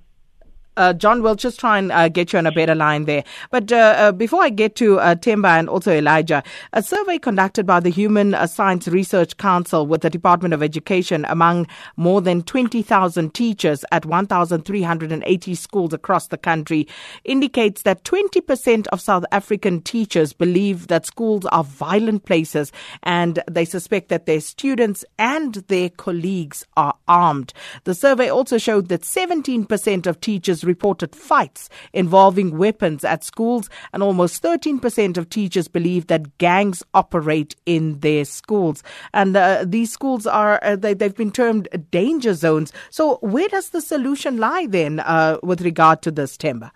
Uh, 0.77 0.93
John, 0.93 1.23
we'll 1.23 1.33
just 1.33 1.59
try 1.59 1.79
and 1.79 1.91
uh, 1.91 2.07
get 2.07 2.31
you 2.31 2.39
on 2.39 2.45
a 2.45 2.51
better 2.51 2.75
line 2.75 3.05
there. 3.05 3.23
But 3.49 3.71
uh, 3.71 3.95
uh, 3.97 4.11
before 4.11 4.43
I 4.43 4.49
get 4.49 4.75
to 4.75 4.99
uh, 4.99 5.15
Themba 5.15 5.57
and 5.57 5.67
also 5.67 5.91
Elijah, 5.91 6.43
a 6.71 6.83
survey 6.83 7.17
conducted 7.17 7.65
by 7.65 7.79
the 7.79 7.89
Human 7.89 8.35
Science 8.47 8.87
Research 8.87 9.37
Council 9.37 9.87
with 9.87 10.01
the 10.01 10.09
Department 10.11 10.53
of 10.53 10.61
Education 10.61 11.25
among 11.29 11.65
more 11.95 12.21
than 12.21 12.43
20,000 12.43 13.33
teachers 13.33 13.83
at 13.91 14.05
1,380 14.05 15.55
schools 15.55 15.93
across 15.93 16.27
the 16.27 16.37
country 16.37 16.87
indicates 17.23 17.81
that 17.81 18.03
20% 18.03 18.85
of 18.89 19.01
South 19.01 19.25
African 19.31 19.81
teachers 19.81 20.31
believe 20.31 20.87
that 20.89 21.07
schools 21.07 21.47
are 21.47 21.63
violent 21.63 22.25
places 22.25 22.71
and 23.01 23.41
they 23.49 23.65
suspect 23.65 24.09
that 24.09 24.27
their 24.27 24.41
students 24.41 25.03
and 25.17 25.55
their 25.69 25.89
colleagues 25.89 26.67
are 26.77 26.93
armed. 27.07 27.51
The 27.85 27.95
survey 27.95 28.29
also 28.29 28.59
showed 28.59 28.89
that 28.89 29.01
17% 29.01 30.05
of 30.05 30.21
teachers 30.21 30.66
reported 30.67 31.15
fights 31.15 31.69
involving 31.93 32.57
weapons 32.57 33.03
at 33.03 33.23
schools, 33.23 33.69
and 33.93 34.03
almost 34.03 34.43
13% 34.43 35.17
of 35.17 35.29
teachers 35.29 35.67
believe 35.67 36.07
that 36.07 36.37
gangs 36.37 36.83
operate 36.93 37.55
in 37.65 37.99
their 37.99 38.25
schools. 38.25 38.83
And 39.13 39.35
uh, 39.35 39.65
these 39.65 39.91
schools 39.91 40.27
are, 40.27 40.59
uh, 40.63 40.75
they, 40.75 40.93
they've 40.93 41.15
been 41.15 41.31
termed 41.31 41.67
danger 41.91 42.33
zones. 42.33 42.71
So, 42.89 43.17
where 43.21 43.47
does 43.47 43.69
the 43.69 43.81
solution 43.81 44.37
lie 44.37 44.67
then 44.67 44.99
uh, 44.99 45.37
with 45.41 45.61
regard 45.61 46.01
to 46.03 46.11
this, 46.11 46.37
Themba? 46.37 46.71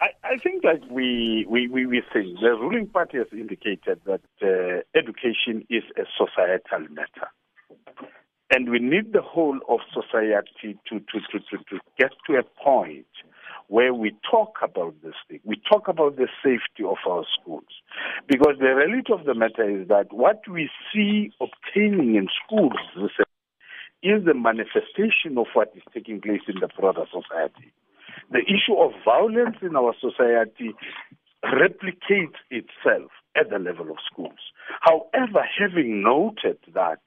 I, 0.00 0.08
I 0.22 0.36
think 0.36 0.62
that 0.62 0.90
we, 0.90 1.44
we, 1.48 1.66
we, 1.66 1.86
we 1.86 2.02
think 2.12 2.38
the 2.40 2.50
ruling 2.50 2.86
party 2.86 3.18
has 3.18 3.26
indicated 3.32 4.00
that 4.04 4.20
uh, 4.42 4.82
education 4.96 5.66
is 5.68 5.82
a 5.96 6.04
societal 6.16 6.86
matter. 6.90 7.28
And 8.50 8.70
we 8.70 8.78
need 8.78 9.12
the 9.12 9.22
whole 9.22 9.58
of 9.68 9.80
society 9.92 10.78
to, 10.88 10.98
to, 11.00 11.20
to, 11.20 11.38
to, 11.38 11.58
to 11.70 11.78
get 11.98 12.12
to 12.26 12.36
a 12.36 12.42
point 12.42 13.06
where 13.68 13.92
we 13.92 14.16
talk 14.30 14.56
about 14.62 14.94
this 15.02 15.14
thing. 15.28 15.40
We 15.44 15.60
talk 15.70 15.88
about 15.88 16.16
the 16.16 16.28
safety 16.42 16.84
of 16.84 16.96
our 17.06 17.24
schools. 17.38 17.68
Because 18.26 18.56
the 18.58 18.74
reality 18.74 19.12
of 19.12 19.26
the 19.26 19.34
matter 19.34 19.68
is 19.68 19.88
that 19.88 20.06
what 20.10 20.40
we 20.50 20.70
see 20.92 21.30
obtaining 21.40 22.14
in 22.14 22.28
schools 22.44 22.72
is 24.02 24.24
the 24.24 24.34
manifestation 24.34 25.36
of 25.36 25.46
what 25.52 25.72
is 25.76 25.82
taking 25.92 26.20
place 26.20 26.42
in 26.48 26.60
the 26.60 26.68
broader 26.78 27.04
society. 27.06 27.72
The 28.30 28.40
issue 28.40 28.76
of 28.78 28.92
violence 29.04 29.56
in 29.60 29.76
our 29.76 29.94
society 30.00 30.72
replicates 31.44 32.40
itself 32.50 33.10
at 33.36 33.50
the 33.50 33.58
level 33.58 33.90
of 33.90 33.96
schools. 34.10 34.38
However, 34.80 35.44
having 35.58 36.02
noted 36.02 36.58
that, 36.74 37.00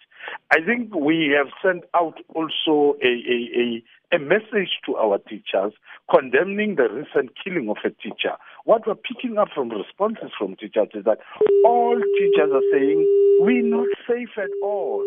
I 0.52 0.58
think 0.66 0.94
we 0.94 1.34
have 1.38 1.48
sent 1.64 1.86
out 1.94 2.18
also 2.36 2.98
a, 3.02 3.08
a, 3.08 3.84
a, 4.14 4.16
a, 4.16 4.20
message 4.20 4.70
to 4.86 4.96
our 4.98 5.18
teachers 5.20 5.74
condemning 6.10 6.76
the 6.76 6.90
recent 6.90 7.32
killing 7.42 7.70
of 7.70 7.78
a 7.86 7.90
teacher. 7.90 8.36
What 8.66 8.86
we're 8.86 8.96
picking 8.96 9.38
up 9.38 9.50
from 9.56 9.70
responses 9.70 10.32
from 10.38 10.56
teachers 10.58 10.90
is 10.94 11.06
that 11.06 11.20
all 11.66 11.96
teachers 12.20 12.52
are 12.52 12.62
saying, 12.72 13.38
we're 13.40 13.64
not 13.64 13.88
safe 14.08 14.38
at 14.38 14.50
all. 14.62 15.06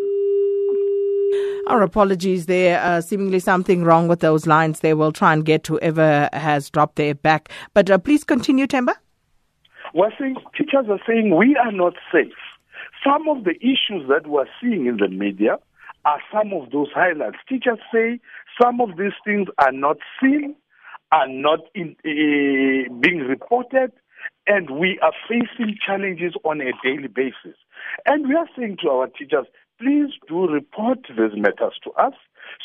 Our 1.66 1.82
apologies 1.82 2.46
there. 2.46 2.80
Uh, 2.82 3.00
seemingly 3.00 3.38
something 3.38 3.84
wrong 3.84 4.08
with 4.08 4.20
those 4.20 4.46
lines 4.46 4.80
there. 4.80 4.96
We'll 4.96 5.12
try 5.12 5.32
and 5.32 5.44
get 5.44 5.66
whoever 5.66 6.28
has 6.32 6.70
dropped 6.70 6.96
their 6.96 7.14
back. 7.14 7.50
But 7.72 7.90
uh, 7.90 7.98
please 7.98 8.24
continue, 8.24 8.66
Themba. 8.66 8.94
We're 9.94 10.10
saying, 10.18 10.36
teachers 10.56 10.86
are 10.88 11.00
saying 11.06 11.36
we 11.36 11.56
are 11.56 11.72
not 11.72 11.94
safe. 12.12 12.32
Some 13.04 13.28
of 13.28 13.44
the 13.44 13.54
issues 13.60 14.08
that 14.08 14.26
we're 14.26 14.46
seeing 14.60 14.86
in 14.86 14.96
the 14.96 15.08
media 15.08 15.58
are 16.04 16.20
some 16.32 16.52
of 16.52 16.70
those 16.70 16.88
highlights. 16.94 17.36
Teachers 17.48 17.78
say 17.92 18.20
some 18.60 18.80
of 18.80 18.96
these 18.96 19.12
things 19.24 19.48
are 19.58 19.72
not 19.72 19.96
seen, 20.20 20.54
are 21.12 21.28
not 21.28 21.60
in, 21.74 21.96
uh, 22.04 22.92
being 23.00 23.20
reported, 23.28 23.92
and 24.46 24.70
we 24.70 24.98
are 25.02 25.12
facing 25.28 25.76
challenges 25.84 26.34
on 26.44 26.60
a 26.60 26.72
daily 26.82 27.08
basis. 27.08 27.56
And 28.06 28.28
we 28.28 28.34
are 28.34 28.48
saying 28.56 28.78
to 28.82 28.90
our 28.90 29.06
teachers, 29.08 29.46
please 29.78 30.10
do 30.28 30.46
report 30.46 30.98
these 31.08 31.36
matters 31.36 31.74
to 31.84 31.90
us 31.92 32.14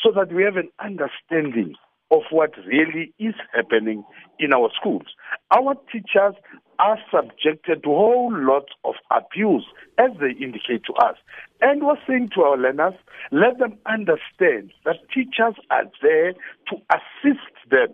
so 0.02 0.10
that 0.12 0.32
we 0.32 0.42
have 0.42 0.56
an 0.56 0.68
understanding 0.78 1.74
of 2.10 2.22
what 2.30 2.50
really 2.66 3.12
is 3.18 3.34
happening 3.54 4.04
in 4.38 4.52
our 4.52 4.70
schools. 4.78 5.06
Our 5.50 5.74
teachers 5.92 6.34
are 6.80 6.98
subjected 7.12 7.82
to 7.82 7.90
a 7.90 7.94
whole 7.94 8.32
lot 8.32 8.66
of 8.84 8.94
abuse, 9.10 9.66
as 9.98 10.10
they 10.18 10.30
indicate 10.42 10.82
to 10.86 10.94
us. 10.94 11.16
And 11.60 11.82
we're 11.82 12.00
saying 12.08 12.30
to 12.34 12.42
our 12.42 12.56
learners, 12.56 12.94
let 13.30 13.58
them 13.58 13.78
understand 13.86 14.72
that 14.84 14.96
teachers 15.14 15.54
are 15.70 15.84
there 16.00 16.32
to 16.32 16.76
assist 16.90 17.70
them, 17.70 17.88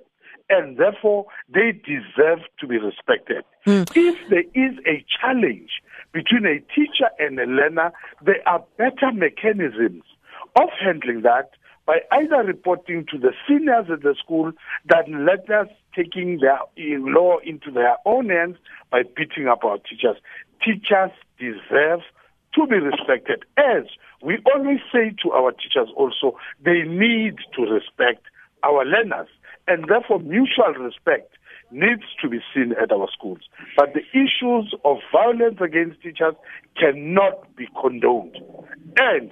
and 0.49 0.79
therefore 0.79 1.27
they 1.53 1.73
deserve 1.73 2.41
to 2.61 2.67
be 2.67 2.79
respected. 2.79 3.45
Mm. 3.67 3.91
If 3.95 4.29
there 4.31 4.45
is 4.55 4.79
a 4.87 5.05
challenge 5.21 5.71
between 6.13 6.47
a 6.47 6.61
teacher 6.73 7.11
and 7.19 7.39
a 7.41 7.45
learner, 7.45 7.93
there 8.25 8.47
are 8.47 8.65
better 8.79 9.13
mechanisms 9.13 10.05
of 10.55 10.69
handling 10.81 11.23
that 11.23 11.51
by 11.87 11.99
either 12.13 12.43
reporting 12.45 13.07
to 13.11 13.19
the 13.19 13.33
seniors 13.49 13.87
at 13.93 14.03
the 14.03 14.15
school 14.23 14.53
than 14.89 15.27
letters 15.27 15.69
taking 15.97 16.39
their 16.41 16.59
law 16.77 17.39
into 17.39 17.71
their 17.71 17.97
own 18.05 18.29
hands 18.29 18.57
by 18.91 19.03
beating 19.17 19.49
up 19.49 19.65
our 19.65 19.79
teachers. 19.79 20.17
Teachers 20.65 21.11
deserve 21.39 22.01
to 22.55 22.67
be 22.67 22.77
respected. 22.77 23.45
As 23.57 23.85
we 24.23 24.39
always 24.55 24.81
say 24.93 25.15
to 25.23 25.33
our 25.33 25.53
teachers 25.53 25.89
also, 25.97 26.37
they 26.65 26.83
need 26.83 27.37
to 27.55 27.63
respect 27.63 28.25
our 28.63 28.85
learners. 28.85 29.29
And 29.69 29.87
therefore, 29.89 30.21
mutual 30.21 30.75
respect 30.79 31.37
needs 31.71 32.05
to 32.23 32.29
be 32.29 32.39
seen 32.55 32.73
at 32.81 32.93
our 32.93 33.09
schools. 33.13 33.41
But 33.77 33.93
the 33.95 34.03
issues 34.13 34.75
of 34.85 34.99
violence 35.13 35.59
against 35.61 36.01
teachers 36.03 36.35
cannot 36.79 37.55
be 37.57 37.69
condoned. 37.81 38.37
And 38.99 39.31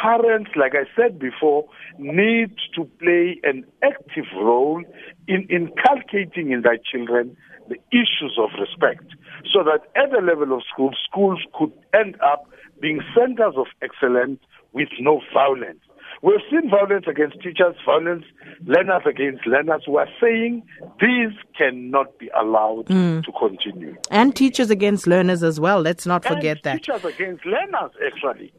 parents, 0.00 0.50
like 0.56 0.72
I 0.74 0.84
said 0.94 1.18
before, 1.18 1.66
need 1.98 2.54
to 2.74 2.84
play 3.00 3.40
an 3.42 3.64
active 3.82 4.26
role 4.36 4.82
in 5.28 5.46
inculcating 5.50 6.52
in 6.52 6.62
their 6.62 6.78
children 6.78 7.36
the 7.68 7.76
issues 7.90 8.38
of 8.38 8.50
respect 8.60 9.04
so 9.52 9.64
that 9.64 9.80
at 10.00 10.10
the 10.10 10.20
level 10.20 10.56
of 10.56 10.62
schools, 10.72 10.96
schools 11.10 11.40
could 11.58 11.72
end 11.94 12.16
up 12.20 12.48
being 12.80 13.00
centers 13.14 13.54
of 13.56 13.66
excellence 13.82 14.40
with 14.72 14.88
no 15.00 15.20
violence. 15.32 15.80
We've 16.22 16.40
seen 16.50 16.70
violence 16.70 17.04
against 17.08 17.40
teachers, 17.42 17.76
violence, 17.84 18.24
learners 18.64 19.02
against 19.06 19.46
learners. 19.46 19.82
We're 19.86 20.06
saying 20.20 20.62
these 21.00 21.36
cannot 21.56 22.18
be 22.18 22.30
allowed 22.38 22.86
mm. 22.86 23.22
to 23.24 23.32
continue. 23.32 23.96
And 24.10 24.34
teachers 24.34 24.70
against 24.70 25.06
learners 25.06 25.42
as 25.42 25.60
well. 25.60 25.80
Let's 25.80 26.06
not 26.06 26.24
forget 26.24 26.58
and 26.58 26.62
that. 26.64 26.76
Teachers 26.84 27.04
against 27.04 27.44
learners, 27.44 27.90
actually. 28.04 28.52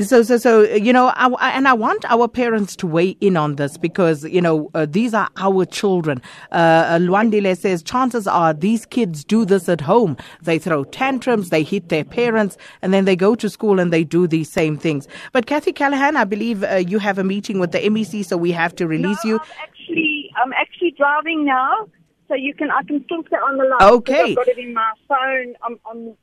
So, 0.00 0.22
so, 0.22 0.38
so, 0.38 0.62
you 0.62 0.90
know, 0.90 1.08
I, 1.16 1.28
I, 1.38 1.50
and 1.50 1.68
I 1.68 1.74
want 1.74 2.06
our 2.06 2.26
parents 2.26 2.74
to 2.76 2.86
weigh 2.86 3.10
in 3.20 3.36
on 3.36 3.56
this 3.56 3.76
because, 3.76 4.24
you 4.24 4.40
know, 4.40 4.70
uh, 4.72 4.86
these 4.88 5.12
are 5.12 5.28
our 5.36 5.66
children. 5.66 6.22
Uh, 6.50 6.96
Luandile 6.96 7.54
says 7.58 7.82
chances 7.82 8.26
are 8.26 8.54
these 8.54 8.86
kids 8.86 9.22
do 9.22 9.44
this 9.44 9.68
at 9.68 9.82
home. 9.82 10.16
They 10.40 10.58
throw 10.58 10.84
tantrums, 10.84 11.50
they 11.50 11.62
hit 11.62 11.90
their 11.90 12.04
parents, 12.04 12.56
and 12.80 12.94
then 12.94 13.04
they 13.04 13.16
go 13.16 13.34
to 13.34 13.50
school 13.50 13.78
and 13.78 13.92
they 13.92 14.02
do 14.02 14.26
these 14.26 14.50
same 14.50 14.78
things. 14.78 15.06
But 15.32 15.44
Kathy 15.44 15.72
Callahan, 15.74 16.16
I 16.16 16.24
believe 16.24 16.64
uh, 16.64 16.76
you 16.76 16.98
have 16.98 17.18
a 17.18 17.24
meeting 17.24 17.58
with 17.58 17.72
the 17.72 17.80
MEC, 17.80 18.24
so 18.24 18.38
we 18.38 18.50
have 18.52 18.74
to 18.76 18.86
release 18.86 19.22
no, 19.24 19.32
you. 19.32 19.40
I'm 19.40 19.68
actually, 19.68 20.30
I'm 20.42 20.52
actually 20.54 20.92
driving 20.92 21.44
now 21.44 21.86
so 22.32 22.36
you 22.36 22.54
can 22.54 22.70
I 22.70 22.82
can 22.82 23.04
still 23.04 23.22
stay 23.26 23.36
on 23.36 23.58
the 23.58 23.64
line. 23.64 23.92
Okay. 23.94 24.30
I've 24.30 24.36
got 24.36 24.48
it 24.48 24.58
in 24.58 24.72
my 24.72 24.92
phone 25.06 25.54
on 25.62 25.78
on, 25.84 26.16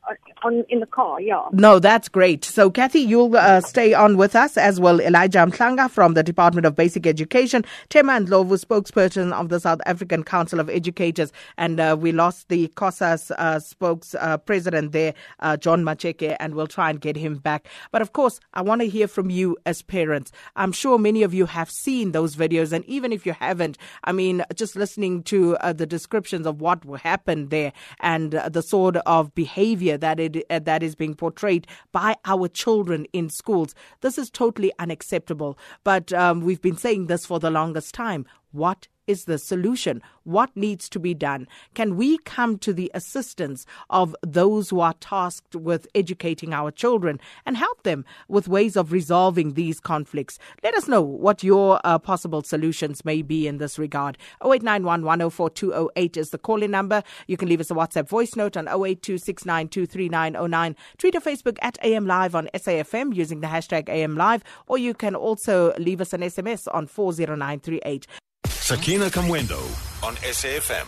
on 0.43 0.65
in 0.69 0.79
the 0.79 0.87
car. 0.87 1.21
Yeah. 1.21 1.47
No, 1.53 1.77
that's 1.77 2.09
great. 2.09 2.43
So, 2.43 2.71
Kathy, 2.71 3.01
you'll 3.01 3.35
uh, 3.37 3.61
stay 3.61 3.93
on 3.93 4.17
with 4.17 4.35
us 4.35 4.57
as 4.57 4.79
well. 4.79 4.99
Elijah 4.99 5.45
Mhlanga 5.45 5.89
from 5.89 6.15
the 6.15 6.23
Department 6.23 6.65
of 6.65 6.75
Basic 6.75 7.05
Education, 7.05 7.63
Themba 7.89 8.25
Ndlovu, 8.25 8.63
spokesperson 8.65 9.31
of 9.33 9.49
the 9.49 9.59
South 9.59 9.81
African 9.85 10.23
Council 10.23 10.59
of 10.59 10.69
Educators, 10.69 11.31
and 11.57 11.79
uh, 11.79 11.95
we 11.99 12.11
lost 12.11 12.49
the 12.49 12.69
COSAS 12.69 13.31
uh, 13.37 13.57
spokespresident 13.57 14.87
uh, 14.87 14.91
there, 14.91 15.13
uh, 15.41 15.57
John 15.57 15.83
Macheke, 15.83 16.35
and 16.39 16.55
we'll 16.55 16.67
try 16.67 16.89
and 16.89 16.99
get 16.99 17.15
him 17.15 17.35
back. 17.35 17.67
But 17.91 18.01
of 18.01 18.13
course, 18.13 18.39
I 18.55 18.63
want 18.63 18.81
to 18.81 18.87
hear 18.87 19.07
from 19.07 19.29
you 19.29 19.57
as 19.67 19.83
parents. 19.83 20.31
I'm 20.55 20.71
sure 20.71 20.97
many 20.97 21.21
of 21.21 21.33
you 21.33 21.45
have 21.45 21.69
seen 21.69 22.13
those 22.13 22.35
videos, 22.35 22.71
and 22.71 22.83
even 22.85 23.13
if 23.13 23.25
you 23.27 23.33
haven't, 23.33 23.77
I 24.03 24.11
mean, 24.11 24.43
just 24.55 24.75
listening 24.75 25.21
to 25.23 25.55
uh, 25.57 25.73
the 25.73 25.85
descriptions 25.99 26.45
of 26.47 26.61
what 26.61 26.83
happened 27.01 27.49
there 27.49 27.71
and 27.99 28.35
uh, 28.35 28.47
the 28.49 28.61
sort 28.61 28.95
of 29.05 29.35
behavior 29.35 29.97
that 29.97 30.19
it 30.19 30.33
uh, 30.49 30.59
that 30.59 30.81
is 30.81 30.95
being 30.95 31.15
portrayed 31.15 31.67
by 31.91 32.15
our 32.25 32.47
children 32.47 33.05
in 33.13 33.29
schools. 33.29 33.75
This 34.01 34.17
is 34.17 34.29
totally 34.29 34.71
unacceptable. 34.79 35.57
But 35.83 36.13
um, 36.13 36.41
we've 36.41 36.61
been 36.61 36.77
saying 36.77 37.07
this 37.07 37.25
for 37.25 37.39
the 37.39 37.51
longest 37.51 37.93
time. 37.93 38.25
What 38.51 38.87
is 39.09 39.25
the 39.25 39.39
solution? 39.39 40.01
What 40.23 40.55
needs 40.55 40.87
to 40.89 40.99
be 40.99 41.15
done? 41.15 41.47
Can 41.73 41.97
we 41.97 42.19
come 42.19 42.59
to 42.59 42.71
the 42.71 42.91
assistance 42.93 43.65
of 43.89 44.15
those 44.21 44.69
who 44.69 44.79
are 44.81 44.93
tasked 45.01 45.55
with 45.55 45.87
educating 45.95 46.53
our 46.53 46.69
children 46.69 47.19
and 47.45 47.57
help 47.57 47.81
them 47.81 48.05
with 48.27 48.47
ways 48.47 48.75
of 48.77 48.91
resolving 48.91 49.53
these 49.53 49.79
conflicts? 49.79 50.37
Let 50.63 50.75
us 50.75 50.87
know 50.87 51.01
what 51.01 51.43
your 51.43 51.81
uh, 51.83 51.97
possible 51.97 52.43
solutions 52.43 53.03
may 53.03 53.23
be 53.23 53.47
in 53.47 53.57
this 53.57 53.79
regard. 53.79 54.19
0891 54.43 55.03
104 55.03 55.49
208 55.49 56.17
is 56.17 56.29
the 56.29 56.37
calling 56.37 56.69
number. 56.69 57.01
You 57.25 57.35
can 57.35 57.49
leave 57.49 57.61
us 57.61 57.71
a 57.71 57.73
WhatsApp 57.73 58.07
voice 58.07 58.35
note 58.35 58.55
on 58.55 58.67
082 58.67 59.17
Tweet 60.97 61.15
or 61.15 61.21
Facebook 61.21 61.57
at 61.61 61.77
AM 61.83 62.05
Live 62.05 62.35
on 62.35 62.47
SAFM 62.53 63.15
using 63.15 63.41
the 63.41 63.47
hashtag 63.47 63.89
AM 63.89 64.15
Live, 64.15 64.43
or 64.67 64.77
you 64.77 64.93
can 64.93 65.15
also 65.15 65.73
leave 65.79 65.99
us 65.99 66.13
an 66.13 66.21
SMS 66.21 66.67
on 66.71 66.85
40938. 66.85 68.05
Sakina 68.69 69.05
Kamwendo 69.05 69.57
on 70.03 70.15
SAFM. 70.17 70.85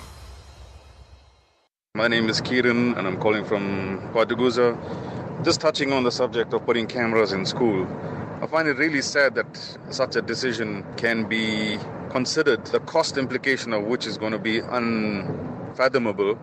My 1.95 2.07
name 2.07 2.29
is 2.29 2.39
Kieran 2.39 2.93
and 2.93 3.07
I'm 3.07 3.19
calling 3.19 3.43
from 3.43 4.07
KwaDukuza. 4.13 5.43
Just 5.43 5.61
touching 5.61 5.91
on 5.91 6.03
the 6.03 6.11
subject 6.11 6.53
of 6.53 6.63
putting 6.63 6.85
cameras 6.85 7.31
in 7.31 7.43
school, 7.43 7.87
I 8.39 8.45
find 8.45 8.67
it 8.67 8.77
really 8.77 9.01
sad 9.01 9.33
that 9.33 9.47
such 9.89 10.15
a 10.15 10.21
decision 10.21 10.85
can 10.95 11.27
be 11.27 11.79
considered, 12.11 12.63
the 12.67 12.81
cost 12.81 13.17
implication 13.17 13.73
of 13.73 13.85
which 13.85 14.05
is 14.05 14.15
going 14.15 14.33
to 14.33 14.37
be 14.37 14.59
unfathomable. 14.59 16.37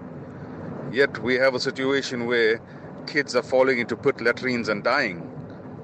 Yet 0.90 1.22
we 1.22 1.36
have 1.36 1.54
a 1.54 1.60
situation 1.60 2.26
where 2.26 2.60
kids 3.06 3.36
are 3.36 3.44
falling 3.44 3.78
into 3.78 3.96
pit 3.96 4.20
latrines 4.20 4.68
and 4.68 4.82
dying. 4.82 5.22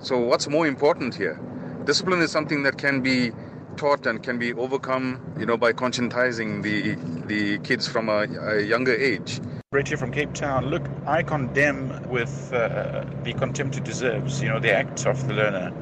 So, 0.01 0.19
what's 0.19 0.49
more 0.49 0.67
important 0.67 1.15
here? 1.15 1.39
Discipline 1.85 2.23
is 2.23 2.33
something 2.33 2.65
that 2.65 2.77
can 2.77 3.03
be 3.03 3.31
taught 3.77 4.07
and 4.07 4.23
can 4.23 4.39
be 4.39 4.53
overcome, 4.55 5.21
you 5.39 5.47
know, 5.47 5.57
by 5.57 5.73
conscientizing 5.73 6.63
the 6.63 6.95
the 7.27 7.59
kids 7.59 7.87
from 7.87 8.09
a, 8.09 8.27
a 8.53 8.63
younger 8.63 8.95
age. 8.95 9.41
Here 9.73 9.97
from 9.97 10.13
Cape 10.13 10.33
Town. 10.35 10.67
Look, 10.67 10.89
I 11.05 11.25
condemn 11.25 12.09
with 12.09 12.53
uh, 12.53 13.05
the 13.25 13.33
contempt 13.33 13.77
it 13.77 13.83
deserves, 13.83 14.41
you 14.41 14.49
know, 14.49 14.61
the 14.61 14.73
act 14.73 15.05
of 15.05 15.27
the 15.27 15.35
learner. 15.35 15.73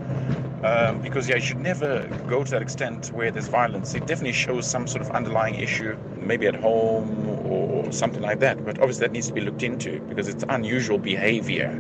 Um, 0.65 1.03
because 1.03 1.29
yeah, 1.29 1.37
you 1.37 1.43
should 1.43 1.61
never 1.61 2.07
go 2.27 2.43
to 2.43 2.51
that 2.53 2.63
extent 2.63 3.13
where 3.13 3.31
there's 3.31 3.49
violence. 3.49 3.95
It 3.95 4.07
definitely 4.07 4.33
shows 4.33 4.67
some 4.67 4.87
sort 4.87 5.03
of 5.03 5.11
underlying 5.11 5.57
issue, 5.57 5.95
maybe 6.17 6.47
at 6.47 6.55
home 6.55 7.29
or 7.29 7.93
something 7.93 8.23
like 8.23 8.39
that. 8.41 8.65
But 8.65 8.79
obviously, 8.79 9.09
that 9.09 9.13
needs 9.13 9.27
to 9.27 9.35
be 9.35 9.43
looked 9.43 9.63
into 9.63 10.01
because 10.09 10.27
it's 10.27 10.45
unusual 10.49 10.99
behavior. 10.99 11.71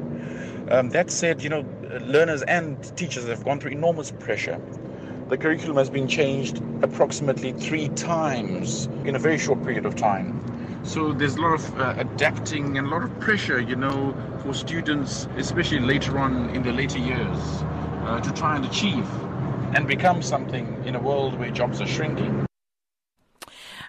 Um, 0.70 0.90
that 0.90 1.11
said, 1.11 1.42
you 1.42 1.48
know, 1.48 1.64
learners 2.03 2.42
and 2.42 2.77
teachers 2.96 3.27
have 3.27 3.44
gone 3.44 3.59
through 3.59 3.70
enormous 3.70 4.11
pressure 4.11 4.61
the 5.28 5.37
curriculum 5.37 5.76
has 5.76 5.90
been 5.90 6.08
changed 6.08 6.62
approximately 6.82 7.52
three 7.52 7.88
times 7.90 8.87
in 9.04 9.16
a 9.16 9.18
very 9.18 9.38
short 9.38 9.62
period 9.62 9.87
of 9.87 9.94
time. 9.96 10.38
So 10.85 11.12
there's 11.12 11.37
a 11.37 11.40
lot 11.40 11.54
of 11.54 11.78
uh, 11.78 11.94
adapting 11.96 12.76
and 12.76 12.87
a 12.87 12.90
lot 12.90 13.04
of 13.04 13.20
pressure, 13.20 13.61
you 13.61 13.76
know, 13.76 14.14
for 14.42 14.52
students, 14.52 15.28
especially 15.37 15.80
later 15.80 16.18
on 16.18 16.50
in 16.50 16.62
the 16.62 16.72
later 16.72 16.98
years, 16.98 17.38
uh, 18.04 18.20
to 18.20 18.32
try 18.32 18.56
and 18.56 18.64
achieve 18.64 19.08
and 19.74 19.87
become 19.87 20.22
something 20.22 20.82
in 20.85 20.96
a 20.96 21.00
world 21.00 21.38
where 21.38 21.50
jobs 21.50 21.80
are 21.80 21.87
shrinking. 21.87 22.44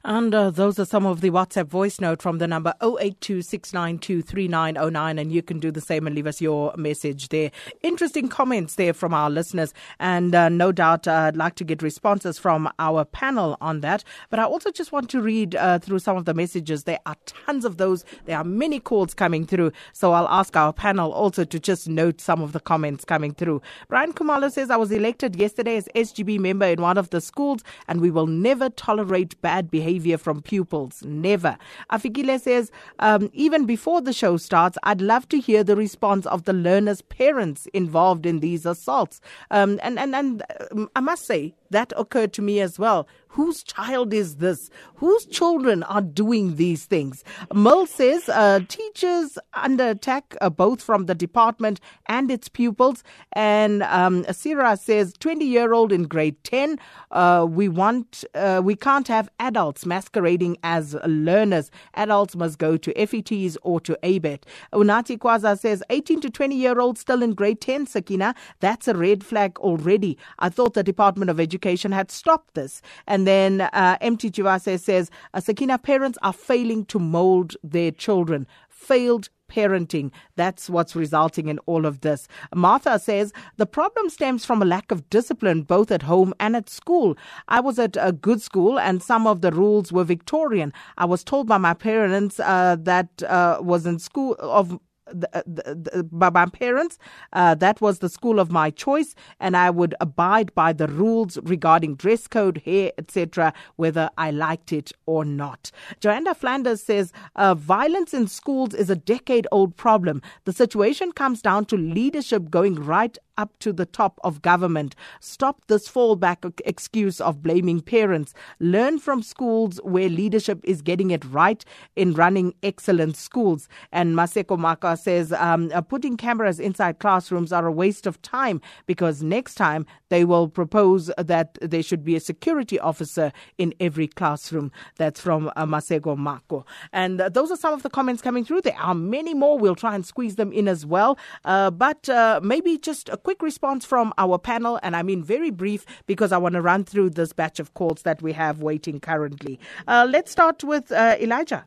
And 0.05 0.35
uh, 0.35 0.49
those 0.49 0.79
are 0.79 0.85
some 0.85 1.05
of 1.05 1.21
the 1.21 1.29
WhatsApp 1.29 1.67
voice 1.67 2.01
note 2.01 2.21
from 2.21 2.39
the 2.39 2.45
number 2.45 2.73
0826923909. 2.81 5.21
and 5.21 5.31
you 5.31 5.41
can 5.41 5.59
do 5.59 5.71
the 5.71 5.79
same 5.79 6.05
and 6.05 6.13
leave 6.13 6.27
us 6.27 6.41
your 6.41 6.73
message 6.75 7.29
there. 7.29 7.51
Interesting 7.83 8.27
comments 8.27 8.75
there 8.75 8.93
from 8.93 9.13
our 9.13 9.29
listeners, 9.29 9.73
and 10.01 10.35
uh, 10.35 10.49
no 10.49 10.73
doubt 10.73 11.07
uh, 11.07 11.27
I'd 11.27 11.37
like 11.37 11.55
to 11.55 11.63
get 11.63 11.81
responses 11.81 12.37
from 12.37 12.69
our 12.79 13.05
panel 13.05 13.55
on 13.61 13.79
that. 13.79 14.03
But 14.29 14.39
I 14.39 14.43
also 14.43 14.71
just 14.71 14.91
want 14.91 15.09
to 15.11 15.21
read 15.21 15.55
uh, 15.55 15.79
through 15.79 15.99
some 15.99 16.17
of 16.17 16.25
the 16.25 16.33
messages. 16.33 16.83
There 16.83 16.99
are 17.05 17.15
tons 17.25 17.63
of 17.63 17.77
those. 17.77 18.03
There 18.25 18.37
are 18.37 18.43
many 18.43 18.81
calls 18.81 19.13
coming 19.13 19.45
through, 19.45 19.71
so 19.93 20.11
I'll 20.11 20.27
ask 20.27 20.57
our 20.57 20.73
panel 20.73 21.13
also 21.13 21.45
to 21.45 21.59
just 21.61 21.87
note 21.87 22.19
some 22.19 22.41
of 22.41 22.51
the 22.51 22.59
comments 22.59 23.05
coming 23.05 23.33
through. 23.33 23.61
Brian 23.87 24.11
Kumalo 24.11 24.51
says 24.51 24.69
I 24.69 24.75
was 24.75 24.91
elected 24.91 25.37
yesterday 25.37 25.77
as 25.77 25.87
SGB 25.95 26.39
member 26.39 26.65
in 26.65 26.81
one 26.81 26.97
of 26.97 27.11
the 27.11 27.21
schools, 27.21 27.63
and 27.87 28.01
we 28.01 28.11
will 28.11 28.27
never 28.27 28.69
tolerate 28.69 29.41
bad 29.41 29.71
behavior 29.71 29.92
behavior 29.93 30.17
from 30.17 30.41
pupils. 30.41 31.03
Never. 31.05 31.57
Afikile 31.91 32.39
says, 32.39 32.71
um, 32.99 33.29
even 33.33 33.65
before 33.65 34.01
the 34.01 34.13
show 34.13 34.37
starts, 34.37 34.77
I'd 34.83 35.01
love 35.01 35.27
to 35.29 35.39
hear 35.39 35.63
the 35.63 35.75
response 35.75 36.25
of 36.25 36.43
the 36.43 36.53
learners' 36.53 37.01
parents 37.01 37.67
involved 37.73 38.25
in 38.25 38.39
these 38.39 38.65
assaults. 38.65 39.21
Um, 39.51 39.79
and, 39.83 39.99
and, 39.99 40.15
and 40.15 40.43
um, 40.71 40.89
I 40.95 40.99
must 40.99 41.25
say, 41.25 41.53
that 41.69 41.93
occurred 41.97 42.33
to 42.33 42.41
me 42.41 42.59
as 42.59 42.77
well. 42.77 43.07
Whose 43.33 43.63
child 43.63 44.13
is 44.13 44.35
this? 44.35 44.69
Whose 44.97 45.25
children 45.25 45.81
are 45.81 46.03
doing 46.03 46.55
these 46.55 46.85
things? 46.85 47.23
Mull 47.51 47.87
says 47.87 48.29
uh, 48.29 48.59
teachers 48.67 49.39
under 49.55 49.89
attack, 49.89 50.35
uh, 50.39 50.51
both 50.51 50.83
from 50.83 51.07
the 51.07 51.15
department 51.15 51.79
and 52.05 52.29
its 52.29 52.47
pupils. 52.47 53.03
And 53.31 53.81
um, 53.83 54.23
Asira 54.25 54.77
says 54.77 55.13
20 55.19 55.45
year 55.45 55.73
old 55.73 55.91
in 55.91 56.03
grade 56.03 56.43
10. 56.43 56.77
Uh, 57.09 57.47
we 57.49 57.67
want, 57.67 58.23
uh, 58.35 58.61
we 58.63 58.75
can't 58.75 59.07
have 59.07 59.29
adults 59.39 59.83
masquerading 59.83 60.57
as 60.61 60.95
learners. 61.03 61.71
Adults 61.95 62.35
must 62.35 62.59
go 62.59 62.77
to 62.77 62.93
FETs 62.93 63.57
or 63.63 63.79
to 63.79 63.97
ABET. 64.03 64.43
Unati 64.73 65.17
Kwaza 65.17 65.57
says 65.57 65.81
18 65.89 66.21
to 66.21 66.29
20 66.29 66.55
year 66.55 66.79
old 66.79 66.99
still 66.99 67.23
in 67.23 67.33
grade 67.33 67.61
10, 67.61 67.87
Sakina. 67.87 68.35
That's 68.59 68.87
a 68.87 68.93
red 68.93 69.23
flag 69.23 69.57
already. 69.57 70.19
I 70.37 70.49
thought 70.49 70.75
the 70.75 70.83
Department 70.83 71.31
of 71.31 71.39
Education 71.39 71.91
had 71.91 72.11
stopped 72.11 72.53
this. 72.53 72.83
And 73.07 73.22
and 73.23 73.27
then 73.29 73.61
uh, 73.71 73.97
MT 74.01 74.31
Chivase 74.31 74.81
says 74.81 75.09
Sakina 75.39 75.77
parents 75.77 76.17
are 76.23 76.33
failing 76.33 76.83
to 76.87 76.99
mold 76.99 77.55
their 77.63 77.89
children. 77.89 78.45
Failed 78.67 79.29
parenting. 79.49 80.11
That's 80.35 80.69
what's 80.69 80.93
resulting 80.93 81.47
in 81.47 81.57
all 81.59 81.85
of 81.85 82.01
this. 82.01 82.27
Martha 82.53 82.99
says 82.99 83.31
the 83.55 83.65
problem 83.65 84.09
stems 84.09 84.43
from 84.43 84.61
a 84.61 84.65
lack 84.65 84.91
of 84.91 85.09
discipline 85.09 85.61
both 85.61 85.89
at 85.89 86.01
home 86.01 86.33
and 86.37 86.53
at 86.53 86.67
school. 86.67 87.17
I 87.47 87.61
was 87.61 87.79
at 87.79 87.95
a 87.97 88.11
good 88.11 88.41
school 88.41 88.77
and 88.77 89.01
some 89.01 89.25
of 89.25 89.39
the 89.39 89.53
rules 89.53 89.93
were 89.93 90.03
Victorian. 90.03 90.73
I 90.97 91.05
was 91.05 91.23
told 91.23 91.47
by 91.47 91.59
my 91.59 91.73
parents 91.73 92.41
uh, 92.41 92.75
that 92.81 93.23
uh, 93.23 93.59
was 93.61 93.85
in 93.85 93.99
school 93.99 94.35
of 94.39 94.77
uh, 95.07 96.03
by 96.11 96.29
my 96.29 96.45
parents. 96.45 96.97
Uh, 97.33 97.55
that 97.55 97.81
was 97.81 97.99
the 97.99 98.09
school 98.09 98.39
of 98.39 98.51
my 98.51 98.69
choice, 98.69 99.15
and 99.39 99.55
I 99.57 99.69
would 99.69 99.95
abide 99.99 100.53
by 100.55 100.73
the 100.73 100.87
rules 100.87 101.37
regarding 101.43 101.95
dress 101.95 102.27
code, 102.27 102.61
hair, 102.65 102.91
etc., 102.97 103.53
whether 103.75 104.09
I 104.17 104.31
liked 104.31 104.71
it 104.71 104.91
or 105.05 105.25
not. 105.25 105.71
Joanna 105.99 106.35
Flanders 106.35 106.81
says 106.81 107.11
uh, 107.35 107.55
violence 107.55 108.13
in 108.13 108.27
schools 108.27 108.73
is 108.73 108.89
a 108.89 108.95
decade 108.95 109.47
old 109.51 109.75
problem. 109.75 110.21
The 110.45 110.53
situation 110.53 111.11
comes 111.11 111.41
down 111.41 111.65
to 111.65 111.77
leadership 111.77 112.49
going 112.49 112.75
right 112.75 113.17
up 113.37 113.57
to 113.59 113.73
the 113.73 113.85
top 113.85 114.19
of 114.23 114.41
government. 114.41 114.95
Stop 115.19 115.65
this 115.67 115.89
fallback 115.89 116.61
excuse 116.65 117.19
of 117.19 117.41
blaming 117.41 117.81
parents. 117.81 118.33
Learn 118.59 118.99
from 118.99 119.23
schools 119.23 119.79
where 119.83 120.09
leadership 120.09 120.59
is 120.63 120.81
getting 120.81 121.11
it 121.11 121.25
right 121.25 121.65
in 121.95 122.13
running 122.13 122.53
excellent 122.61 123.17
schools. 123.17 123.67
And 123.91 124.15
Maseko 124.15 124.57
Maka 124.57 124.92
says 124.95 125.31
um, 125.33 125.71
uh, 125.73 125.81
putting 125.81 126.17
cameras 126.17 126.59
inside 126.59 126.99
classrooms 126.99 127.51
are 127.51 127.67
a 127.67 127.71
waste 127.71 128.05
of 128.07 128.21
time 128.21 128.61
because 128.85 129.23
next 129.23 129.55
time 129.55 129.85
they 130.09 130.25
will 130.25 130.47
propose 130.47 131.09
that 131.17 131.57
there 131.61 131.83
should 131.83 132.03
be 132.03 132.15
a 132.15 132.19
security 132.19 132.79
officer 132.79 133.31
in 133.57 133.73
every 133.79 134.07
classroom. 134.07 134.71
That's 134.97 135.19
from 135.19 135.51
uh, 135.55 135.65
Maseko 135.65 136.17
Mako. 136.17 136.65
And 136.91 137.19
uh, 137.19 137.29
those 137.29 137.51
are 137.51 137.57
some 137.57 137.73
of 137.73 137.83
the 137.83 137.89
comments 137.89 138.21
coming 138.21 138.45
through. 138.45 138.61
There 138.61 138.77
are 138.77 138.95
many 138.95 139.33
more. 139.33 139.57
We'll 139.57 139.75
try 139.75 139.95
and 139.95 140.05
squeeze 140.05 140.35
them 140.35 140.51
in 140.51 140.67
as 140.67 140.85
well. 140.85 141.17
Uh, 141.45 141.71
but 141.71 142.07
uh, 142.09 142.39
maybe 142.43 142.77
just 142.77 143.09
a 143.09 143.17
quick 143.17 143.41
response 143.41 143.85
from 143.85 144.13
our 144.17 144.37
panel, 144.37 144.79
and 144.83 144.95
I 144.95 145.03
mean 145.03 145.23
very 145.23 145.49
brief 145.49 145.85
because 146.05 146.31
I 146.31 146.37
want 146.37 146.53
to 146.53 146.61
run 146.61 146.83
through 146.83 147.11
this 147.11 147.33
batch 147.33 147.59
of 147.59 147.73
calls 147.73 148.03
that 148.03 148.21
we 148.21 148.33
have 148.33 148.61
waiting 148.61 148.99
currently. 148.99 149.59
Uh, 149.87 150.07
let's 150.09 150.31
start 150.31 150.63
with 150.63 150.91
Elijah. 150.91 151.65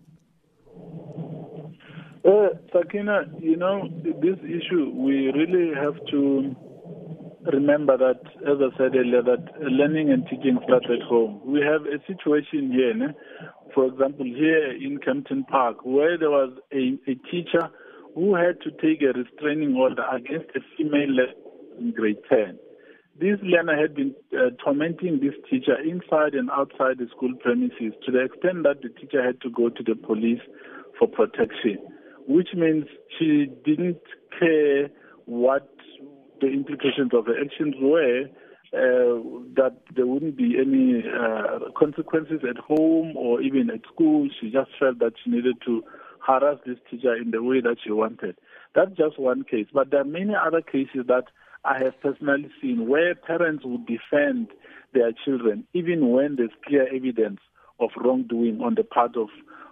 Uh, 2.26 2.48
Sakina, 2.72 3.22
you 3.38 3.56
know, 3.56 3.88
this 4.02 4.38
issue, 4.42 4.90
we 4.94 5.30
really 5.30 5.72
have 5.74 5.94
to 6.10 6.56
remember 7.52 7.96
that, 7.96 8.18
as 8.42 8.58
I 8.58 8.76
said 8.76 8.96
earlier, 8.96 9.22
that 9.22 9.46
learning 9.60 10.10
and 10.10 10.24
teaching 10.26 10.58
starts 10.64 10.86
at 10.90 11.06
home. 11.06 11.40
We 11.44 11.60
have 11.60 11.82
a 11.82 12.02
situation 12.06 12.72
here, 12.72 12.94
né? 12.94 13.14
for 13.72 13.86
example, 13.86 14.24
here 14.24 14.72
in 14.72 14.98
Kempton 14.98 15.44
Park, 15.44 15.84
where 15.84 16.18
there 16.18 16.30
was 16.30 16.50
a, 16.72 16.98
a 17.08 17.14
teacher 17.30 17.70
who 18.16 18.34
had 18.34 18.60
to 18.62 18.70
take 18.82 19.02
a 19.02 19.16
restraining 19.16 19.76
order 19.76 20.02
against 20.10 20.50
a 20.56 20.60
female 20.76 21.28
in 21.78 21.92
grade 21.92 22.18
10. 22.28 22.58
This 23.20 23.38
learner 23.42 23.80
had 23.80 23.94
been 23.94 24.14
uh, 24.32 24.50
tormenting 24.64 25.20
this 25.20 25.34
teacher 25.48 25.78
inside 25.78 26.34
and 26.34 26.50
outside 26.50 26.98
the 26.98 27.06
school 27.14 27.34
premises 27.40 27.94
to 28.04 28.10
the 28.10 28.24
extent 28.24 28.64
that 28.64 28.82
the 28.82 28.88
teacher 28.88 29.24
had 29.24 29.40
to 29.42 29.50
go 29.50 29.68
to 29.68 29.82
the 29.84 29.94
police 29.94 30.40
for 30.98 31.06
protection, 31.06 31.78
which 32.26 32.48
means 32.54 32.86
she 33.18 33.46
didn't 33.64 34.00
care 34.38 34.88
what 35.24 35.68
the 36.40 36.48
implications 36.48 37.12
of 37.14 37.26
her 37.26 37.40
actions 37.40 37.74
were, 37.80 38.24
uh, 38.74 39.22
that 39.54 39.76
there 39.94 40.06
wouldn't 40.06 40.36
be 40.36 40.56
any 40.60 41.02
uh, 41.08 41.70
consequences 41.78 42.40
at 42.48 42.56
home 42.56 43.16
or 43.16 43.40
even 43.40 43.70
at 43.70 43.80
school. 43.92 44.28
She 44.40 44.50
just 44.50 44.70
felt 44.78 44.98
that 44.98 45.12
she 45.22 45.30
needed 45.30 45.56
to 45.66 45.82
harass 46.26 46.58
this 46.66 46.78
teacher 46.90 47.14
in 47.14 47.30
the 47.30 47.42
way 47.42 47.60
that 47.60 47.76
she 47.82 47.92
wanted. 47.92 48.36
That's 48.74 48.90
just 48.96 49.18
one 49.18 49.44
case. 49.44 49.66
But 49.72 49.90
there 49.90 50.00
are 50.00 50.04
many 50.04 50.34
other 50.34 50.60
cases 50.60 51.06
that 51.06 51.24
I 51.64 51.78
have 51.82 52.00
personally 52.00 52.50
seen 52.60 52.88
where 52.88 53.14
parents 53.14 53.64
would 53.64 53.86
defend 53.86 54.48
their 54.92 55.12
children 55.24 55.64
even 55.74 56.10
when 56.10 56.36
there's 56.36 56.50
clear 56.66 56.86
evidence 56.94 57.40
of 57.80 57.90
wrongdoing 57.96 58.60
on 58.62 58.74
the 58.74 58.84
part 58.84 59.16
of, 59.16 59.28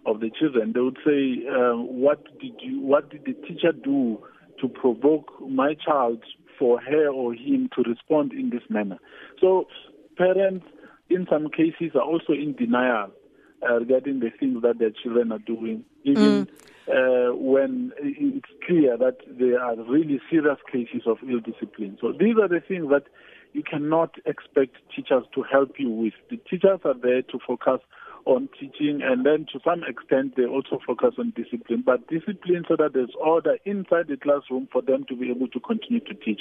of 0.07 0.21
the 0.21 0.31
children. 0.39 0.73
They 0.73 0.81
would 0.81 0.99
say, 1.05 1.47
uh, 1.49 1.77
"What 1.77 2.25
did 2.39 2.55
you? 2.61 2.81
What 2.81 3.11
did 3.11 3.25
the 3.25 3.35
teacher 3.47 3.73
do 3.73 4.19
to 4.61 4.69
provoke 4.69 5.33
my 5.41 5.75
child 5.75 6.23
for 6.59 6.81
her 6.81 7.09
or 7.09 7.35
him 7.35 7.69
to 7.77 7.83
respond 7.89 8.33
in 8.33 8.51
this 8.51 8.63
manner?" 8.69 8.99
So, 9.41 9.67
parents, 10.17 10.67
in 11.09 11.27
some 11.31 11.49
cases, 11.51 11.95
are 11.95 12.03
also 12.03 12.33
in 12.33 12.55
denial 12.55 13.11
uh, 13.69 13.81
regarding 13.81 14.21
the 14.21 14.31
things 14.39 14.63
that 14.63 14.79
their 14.79 14.91
children 14.91 15.33
are 15.33 15.39
doing, 15.39 15.85
even. 16.05 16.47
Mm 16.47 16.49
uh, 16.89 17.35
when 17.35 17.93
it's 17.99 18.49
clear 18.67 18.97
that 18.97 19.17
there 19.27 19.61
are 19.61 19.77
really 19.85 20.21
serious 20.31 20.59
cases 20.71 21.03
of 21.07 21.19
ill 21.29 21.41
discipline. 21.41 21.97
So 22.01 22.13
these 22.13 22.37
are 22.41 22.49
the 22.49 22.61
things 22.61 22.89
that 22.91 23.05
you 23.55 23.63
cannot 23.63 24.17
expect 24.27 24.77
teachers 24.95 25.25
to 25.35 25.43
help 25.51 25.79
you 25.79 25.89
with. 25.89 26.13
The 26.29 26.37
teachers 26.37 26.81
are 26.85 26.95
there 27.01 27.23
to 27.23 27.39
focus 27.47 27.81
on 28.27 28.49
teaching 28.59 29.01
and 29.03 29.25
then 29.25 29.47
to 29.53 29.61
some 29.65 29.83
extent 29.87 30.35
they 30.37 30.45
also 30.47 30.79
focus 30.87 31.15
on 31.19 31.33
discipline 31.37 31.83
but 31.85 32.09
discipline 32.09 32.65
so 32.67 32.75
that 32.75 32.95
there's 32.95 33.13
order 33.21 33.59
inside 33.67 34.09
the 34.09 34.17
classroom 34.17 34.67
for 34.73 34.81
them 34.81 35.05
to 35.07 35.15
be 35.15 35.31
able 35.31 35.47
to 35.49 35.61
continue 35.61 36.01
to 36.01 36.15
teach 36.15 36.41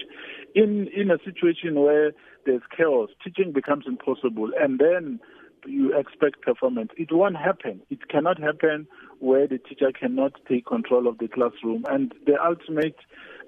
in 0.56 0.88
in 0.96 1.12
a 1.12 1.18
situation 1.26 1.76
where 1.82 2.14
there's 2.46 2.62
chaos 2.76 3.10
teaching 3.22 3.52
becomes 3.52 3.84
impossible 3.86 4.50
and 4.58 4.80
then 4.80 5.20
you 5.66 5.98
expect 5.98 6.42
performance. 6.42 6.92
It 6.98 7.10
won't 7.12 7.38
happen. 7.38 7.82
It 7.90 8.10
cannot 8.10 8.38
happen 8.38 8.88
where 9.20 9.48
the 9.48 9.58
teacher 9.58 9.92
cannot 9.98 10.34
take 10.48 10.66
control 10.66 11.08
of 11.08 11.18
the 11.20 11.28
classroom. 11.28 11.86
And 11.90 12.14
the 12.26 12.34
ultimate 12.44 12.98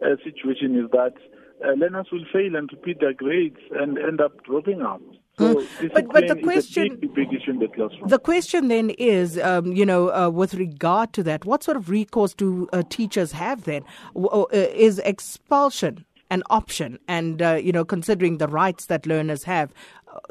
uh, 0.02 0.16
situation 0.24 0.78
is 0.78 0.90
that 0.92 1.14
uh, 1.64 1.72
learners 1.72 2.08
will 2.12 2.26
fail 2.32 2.56
and 2.56 2.70
repeat 2.72 3.00
their 3.00 3.14
grades 3.14 3.60
and 3.72 3.98
end 3.98 4.22
up 4.22 4.44
dropping 4.44 4.82
out. 4.82 5.02
So 5.38 5.56
mm. 5.56 5.94
but, 5.94 6.08
but 6.10 6.28
the 6.28 6.36
question, 6.38 6.98
big, 7.02 7.14
big 7.14 7.30
the. 7.30 7.90
The 8.08 8.20
question 8.20 8.70
then 8.70 8.92
is, 8.92 9.38
um, 9.40 9.74
you 9.74 9.86
know, 9.86 10.10
uh, 10.14 10.30
with 10.30 10.54
regard 10.54 11.12
to 11.14 11.24
that, 11.24 11.44
what 11.44 11.64
sort 11.64 11.76
of 11.76 11.90
recourse 11.90 12.34
do 12.34 12.70
uh, 12.72 12.84
teachers 12.90 13.34
have 13.34 13.66
then? 13.66 13.84
Uh, 14.16 14.46
is 14.52 15.00
expulsion 15.00 16.06
an 16.30 16.42
option? 16.50 17.00
And, 17.10 17.42
uh, 17.42 17.56
you 17.56 17.74
know, 17.74 17.84
considering 17.84 18.38
the 18.38 18.48
rights 18.48 18.86
that 18.86 19.06
learners 19.06 19.44
have, 19.44 19.74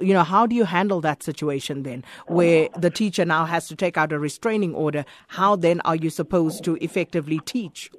you 0.01 0.15
know, 0.15 0.25
how 0.25 0.47
do 0.47 0.57
you 0.57 0.65
handle 0.65 1.03
that 1.03 1.23
situation 1.23 1.83
then, 1.83 2.03
where 2.27 2.71
the 2.75 2.89
teacher 2.89 3.27
now 3.27 3.45
has 3.45 3.69
to 3.69 3.77
take 3.77 3.99
out 3.99 4.13
a 4.13 4.19
restraining 4.19 4.75
order? 4.75 5.05
How 5.29 5.55
then 5.57 5.83
are 5.83 5.97
you 5.97 6.09
supposed 6.09 6.65
to 6.65 6.77
effectively 6.81 7.41
teach? 7.45 7.91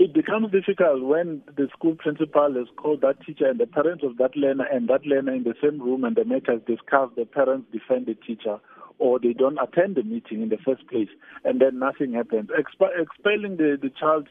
It 0.00 0.14
becomes 0.14 0.50
difficult 0.50 1.02
when 1.02 1.42
the 1.58 1.68
school 1.76 1.94
principal 1.94 2.54
has 2.54 2.68
called 2.78 3.02
that 3.02 3.20
teacher 3.20 3.44
and 3.46 3.60
the 3.60 3.66
parents 3.66 4.02
of 4.02 4.16
that 4.16 4.34
learner 4.34 4.64
and 4.64 4.88
that 4.88 5.04
learner 5.04 5.34
in 5.34 5.42
the 5.42 5.52
same 5.62 5.78
room 5.78 6.04
and 6.04 6.16
the 6.16 6.24
matters 6.24 6.62
discussed, 6.66 7.16
the 7.16 7.26
parents 7.26 7.66
defend 7.70 8.06
the 8.06 8.14
teacher 8.14 8.56
or 8.98 9.18
they 9.18 9.34
don't 9.34 9.58
attend 9.60 9.96
the 9.96 10.02
meeting 10.02 10.40
in 10.40 10.48
the 10.48 10.56
first 10.64 10.88
place 10.88 11.10
and 11.44 11.60
then 11.60 11.78
nothing 11.78 12.14
happens. 12.14 12.48
Exp- 12.48 12.98
expelling 12.98 13.58
the, 13.58 13.76
the 13.76 13.90
child 13.90 14.26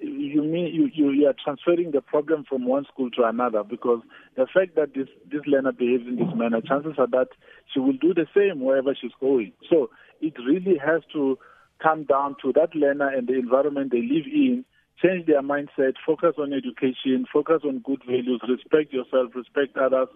you 0.00 0.42
mean 0.42 0.74
you, 0.74 0.90
you, 0.92 1.12
you 1.12 1.28
are 1.28 1.36
transferring 1.44 1.92
the 1.92 2.00
problem 2.00 2.42
from 2.48 2.66
one 2.66 2.84
school 2.92 3.08
to 3.12 3.22
another 3.22 3.62
because 3.62 4.02
the 4.36 4.48
fact 4.52 4.74
that 4.74 4.92
this 4.92 5.06
this 5.30 5.42
learner 5.46 5.70
behaves 5.70 6.02
in 6.08 6.16
this 6.16 6.34
manner, 6.34 6.60
chances 6.60 6.94
are 6.98 7.06
that 7.06 7.28
she 7.72 7.78
will 7.78 7.92
do 7.92 8.12
the 8.12 8.26
same 8.34 8.60
wherever 8.60 8.92
she's 9.00 9.14
going. 9.20 9.52
So 9.70 9.90
it 10.20 10.34
really 10.44 10.78
has 10.84 11.02
to 11.12 11.38
come 11.80 12.02
down 12.02 12.34
to 12.42 12.52
that 12.54 12.74
learner 12.74 13.06
and 13.06 13.28
the 13.28 13.34
environment 13.34 13.92
they 13.92 14.02
live 14.02 14.26
in. 14.26 14.64
Change 15.02 15.26
their 15.26 15.42
mindset, 15.42 15.94
focus 16.06 16.34
on 16.38 16.52
education, 16.52 17.26
focus 17.32 17.62
on 17.64 17.80
good 17.80 18.02
values, 18.06 18.40
respect 18.48 18.92
yourself, 18.92 19.34
respect 19.34 19.76
others, 19.76 20.08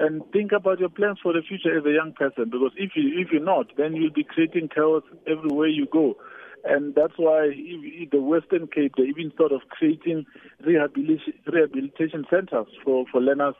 and 0.00 0.22
think 0.32 0.50
about 0.50 0.80
your 0.80 0.88
plans 0.88 1.18
for 1.22 1.32
the 1.32 1.42
future 1.46 1.78
as 1.78 1.84
a 1.84 1.92
young 1.92 2.12
person. 2.12 2.50
Because 2.50 2.72
if 2.76 2.92
you 2.96 3.20
if 3.20 3.28
you're 3.30 3.40
not, 3.40 3.66
then 3.76 3.94
you'll 3.94 4.12
be 4.12 4.24
creating 4.24 4.68
chaos 4.74 5.04
everywhere 5.26 5.68
you 5.68 5.86
go. 5.86 6.16
And 6.64 6.94
that's 6.94 7.14
why 7.16 7.50
the 8.10 8.20
Western 8.20 8.68
Cape, 8.68 8.94
they 8.96 9.04
even 9.04 9.32
thought 9.36 9.52
of 9.52 9.62
creating 9.68 10.26
rehabilitation, 10.64 12.24
centers 12.30 12.68
for, 12.84 13.04
for 13.10 13.20
learners 13.20 13.54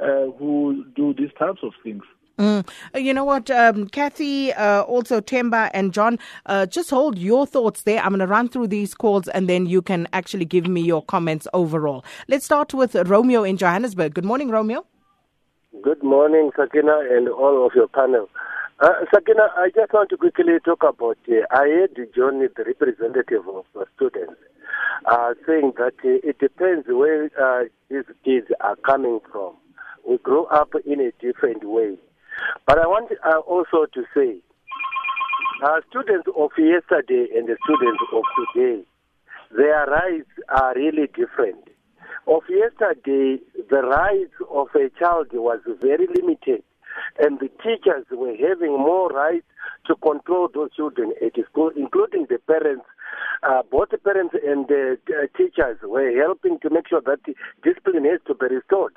uh, 0.00 0.30
who 0.38 0.84
do 0.96 1.14
these 1.14 1.30
types 1.38 1.60
of 1.62 1.72
things. 1.84 2.02
Mm. 2.38 2.68
Uh, 2.94 2.98
you 2.98 3.12
know 3.12 3.24
what, 3.24 3.50
um, 3.50 3.88
Kathy, 3.88 4.52
uh, 4.52 4.82
also 4.82 5.20
Themba 5.20 5.70
and 5.74 5.92
John, 5.92 6.20
uh, 6.46 6.66
just 6.66 6.88
hold 6.88 7.18
your 7.18 7.46
thoughts 7.46 7.82
there. 7.82 8.00
I'm 8.00 8.10
going 8.10 8.20
to 8.20 8.28
run 8.28 8.48
through 8.48 8.68
these 8.68 8.94
calls 8.94 9.26
and 9.28 9.48
then 9.48 9.66
you 9.66 9.82
can 9.82 10.06
actually 10.12 10.44
give 10.44 10.68
me 10.68 10.80
your 10.80 11.02
comments 11.02 11.48
overall. 11.52 12.04
Let's 12.28 12.44
start 12.44 12.72
with 12.72 12.94
Romeo 12.94 13.42
in 13.42 13.56
Johannesburg. 13.56 14.14
Good 14.14 14.24
morning, 14.24 14.50
Romeo. 14.50 14.86
Good 15.82 16.02
morning, 16.04 16.52
Sakina, 16.56 17.00
and 17.10 17.28
all 17.28 17.66
of 17.66 17.72
your 17.74 17.88
panel. 17.88 18.28
Uh, 18.78 19.04
Sakina, 19.12 19.48
I 19.56 19.70
just 19.74 19.92
want 19.92 20.10
to 20.10 20.16
quickly 20.16 20.52
talk 20.64 20.84
about. 20.84 21.18
Uh, 21.28 21.42
I 21.50 21.66
heard 21.66 21.98
John, 22.14 22.38
the 22.38 22.64
representative 22.64 23.48
of 23.48 23.64
uh, 23.76 23.84
students, 23.96 24.34
saying 25.44 25.72
that 25.78 25.94
it 26.04 26.38
depends 26.38 26.86
where 26.86 27.68
these 27.90 28.04
kids 28.24 28.46
are 28.60 28.76
coming 28.76 29.18
from. 29.32 29.54
We 30.08 30.18
grow 30.18 30.44
up 30.44 30.74
in 30.86 31.00
a 31.00 31.10
different 31.20 31.64
way. 31.64 31.98
But 32.66 32.78
I 32.78 32.86
want 32.86 33.10
uh, 33.24 33.38
also 33.38 33.86
to 33.92 34.04
say, 34.14 34.38
uh, 35.64 35.80
students 35.90 36.28
of 36.36 36.50
yesterday 36.56 37.26
and 37.34 37.48
the 37.48 37.56
students 37.64 38.02
of 38.12 38.22
today, 38.54 38.82
their 39.56 39.86
rights 39.86 40.30
are 40.48 40.74
really 40.74 41.06
different. 41.08 41.68
Of 42.26 42.42
yesterday, 42.48 43.38
the 43.70 43.82
rights 43.82 44.34
of 44.50 44.68
a 44.74 44.90
child 44.98 45.28
was 45.32 45.60
very 45.80 46.06
limited 46.06 46.62
and 47.18 47.38
the 47.40 47.48
teachers 47.62 48.04
were 48.10 48.36
having 48.36 48.72
more 48.72 49.08
rights 49.08 49.46
to 49.86 49.94
control 49.96 50.48
those 50.52 50.74
children 50.74 51.12
at 51.24 51.32
school, 51.50 51.70
including 51.76 52.26
the 52.28 52.38
parents. 52.46 52.84
Uh, 53.42 53.62
both 53.70 53.90
the 53.90 53.98
parents 53.98 54.34
and 54.44 54.66
the 54.68 54.98
uh, 55.08 55.26
teachers 55.36 55.78
were 55.82 56.10
helping 56.18 56.58
to 56.60 56.70
make 56.70 56.88
sure 56.88 57.00
that 57.00 57.20
discipline 57.62 58.04
has 58.04 58.20
to 58.26 58.34
be 58.34 58.46
restored. 58.54 58.94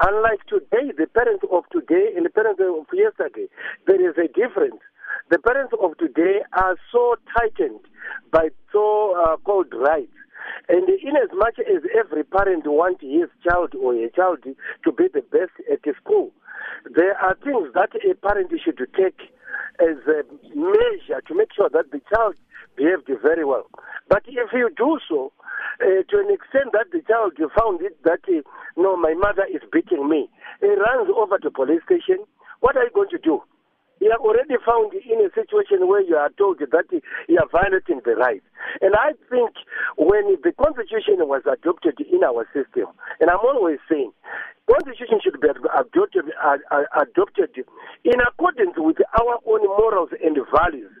Unlike 0.00 0.46
today, 0.48 0.92
the 0.96 1.06
parents 1.06 1.44
of 1.50 1.64
today 1.70 2.12
and 2.16 2.24
the 2.24 2.30
parents 2.30 2.60
of 2.60 2.86
yesterday, 2.92 3.48
there 3.86 4.00
is 4.00 4.16
a 4.16 4.28
difference. 4.32 4.80
the 5.30 5.38
parents 5.38 5.72
of 5.80 5.96
today 5.98 6.40
are 6.52 6.76
so 6.90 7.16
tightened 7.36 7.80
by 8.30 8.48
so 8.72 9.14
uh, 9.16 9.36
called 9.38 9.72
rights. 9.72 10.12
And 10.68 10.88
in 10.88 11.16
as 11.16 11.30
much 11.34 11.58
as 11.58 11.82
every 11.98 12.24
parent 12.24 12.66
wants 12.66 13.00
his 13.02 13.28
child 13.46 13.74
or 13.74 13.94
a 13.94 14.10
child 14.10 14.40
to 14.42 14.92
be 14.92 15.08
the 15.12 15.22
best 15.22 15.52
at 15.70 15.80
school, 15.96 16.32
there 16.94 17.16
are 17.18 17.36
things 17.44 17.68
that 17.74 17.90
a 18.08 18.14
parent 18.14 18.50
should 18.64 18.78
take 18.96 19.20
as 19.80 19.96
a 20.06 20.22
measure 20.54 21.20
to 21.26 21.34
make 21.34 21.52
sure 21.54 21.68
that 21.70 21.90
the 21.92 22.00
child 22.12 22.34
behaved 22.76 23.10
very 23.22 23.44
well. 23.44 23.66
But 24.08 24.22
if 24.26 24.52
you 24.52 24.70
do 24.76 24.98
so, 25.08 25.32
uh, 25.80 26.02
to 26.08 26.18
an 26.18 26.30
extent 26.32 26.72
that 26.72 26.90
the 26.92 27.00
child 27.08 27.34
you 27.38 27.50
found 27.58 27.82
it 27.82 27.96
that, 28.04 28.20
uh, 28.28 28.42
no, 28.76 28.96
my 28.96 29.14
mother 29.14 29.46
is 29.50 29.62
beating 29.72 30.08
me, 30.08 30.28
he 30.60 30.68
runs 30.68 31.08
over 31.14 31.38
to 31.38 31.50
police 31.50 31.82
station, 31.84 32.24
what 32.60 32.76
are 32.76 32.84
you 32.84 32.90
going 32.94 33.10
to 33.10 33.18
do? 33.18 33.42
You 34.00 34.10
are 34.10 34.18
already 34.18 34.58
found 34.66 34.92
in 34.94 35.22
a 35.22 35.30
situation 35.30 35.86
where 35.86 36.02
you 36.02 36.16
are 36.16 36.30
told 36.36 36.58
that 36.58 36.86
you 36.90 37.38
are 37.38 37.48
violating 37.52 38.00
the 38.04 38.16
rights. 38.16 38.44
And 38.80 38.96
I 38.96 39.12
think 39.30 39.54
when 39.96 40.38
the 40.42 40.50
Constitution 40.58 41.22
was 41.30 41.42
adopted 41.46 42.00
in 42.00 42.24
our 42.24 42.42
system, 42.50 42.90
and 43.20 43.30
I'm 43.30 43.38
always 43.38 43.78
saying, 43.88 44.10
Constitution 44.72 45.20
should 45.20 45.36
be 45.40 45.48
adopted, 45.52 46.32
adopted 46.96 47.52
in 48.04 48.18
accordance 48.24 48.72
with 48.76 48.96
our 49.20 49.36
own 49.44 49.60
morals 49.68 50.08
and 50.24 50.32
values 50.48 50.92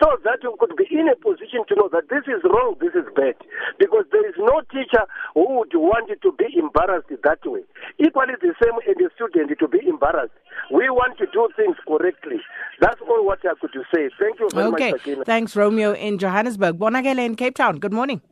so 0.00 0.16
that 0.24 0.40
we 0.42 0.54
could 0.58 0.72
be 0.76 0.88
in 0.90 1.08
a 1.12 1.16
position 1.16 1.60
to 1.68 1.74
know 1.76 1.88
that 1.92 2.08
this 2.08 2.24
is 2.24 2.40
wrong, 2.44 2.76
this 2.80 2.94
is 2.96 3.04
bad. 3.14 3.36
Because 3.78 4.04
there 4.12 4.26
is 4.26 4.34
no 4.38 4.62
teacher 4.72 5.04
who 5.34 5.44
would 5.60 5.74
want 5.74 6.08
to 6.08 6.30
be 6.40 6.46
embarrassed 6.56 7.12
that 7.22 7.40
way. 7.44 7.60
Equally 8.00 8.34
the 8.40 8.54
same 8.62 8.80
in 8.88 8.96
the 8.96 9.10
student 9.14 9.52
to 9.58 9.68
be 9.68 9.80
embarrassed. 9.86 10.32
We 10.72 10.88
want 10.88 11.18
to 11.18 11.26
do 11.26 11.48
things 11.56 11.76
correctly. 11.86 12.40
That's 12.80 13.00
all 13.02 13.26
what 13.26 13.40
I 13.44 13.52
could 13.60 13.76
say. 13.94 14.08
Thank 14.18 14.40
you 14.40 14.48
very 14.54 14.72
okay. 14.72 14.90
much. 14.92 15.00
Okay. 15.06 15.22
Thanks, 15.24 15.54
Romeo 15.54 15.92
in 15.92 16.16
Johannesburg. 16.18 16.78
Bonagele 16.78 17.24
in 17.24 17.36
Cape 17.36 17.56
Town. 17.56 17.78
Good 17.78 17.92
morning. 17.92 18.22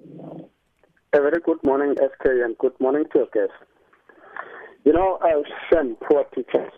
A 1.13 1.21
very 1.21 1.41
good 1.45 1.63
morning, 1.65 1.97
SK, 1.97 2.25
and 2.45 2.57
good 2.59 2.79
morning 2.81 3.05
to 3.13 3.19
your 3.21 3.29
guests. 3.33 3.76
You 4.87 4.93
know, 4.93 5.19
uh, 5.21 5.43
Shem, 5.69 5.97
poor 6.09 6.25
teachers. 6.33 6.71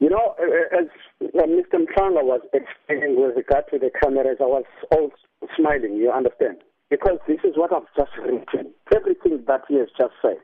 You 0.00 0.08
know, 0.08 0.34
uh, 0.40 0.80
as 0.80 0.88
Mr. 1.20 1.84
Mtlanga 1.84 2.24
was 2.24 2.40
explaining 2.54 3.20
with 3.20 3.36
regard 3.36 3.64
to 3.70 3.78
the 3.78 3.90
cameras, 4.02 4.38
I 4.40 4.44
was 4.44 4.64
all 4.90 5.10
smiling, 5.54 5.96
you 5.96 6.10
understand? 6.10 6.56
Because 6.88 7.18
this 7.28 7.40
is 7.44 7.52
what 7.56 7.70
I've 7.70 7.92
just 7.94 8.16
written, 8.24 8.72
everything 8.96 9.44
that 9.46 9.60
he 9.68 9.76
has 9.76 9.88
just 9.98 10.14
said. 10.22 10.40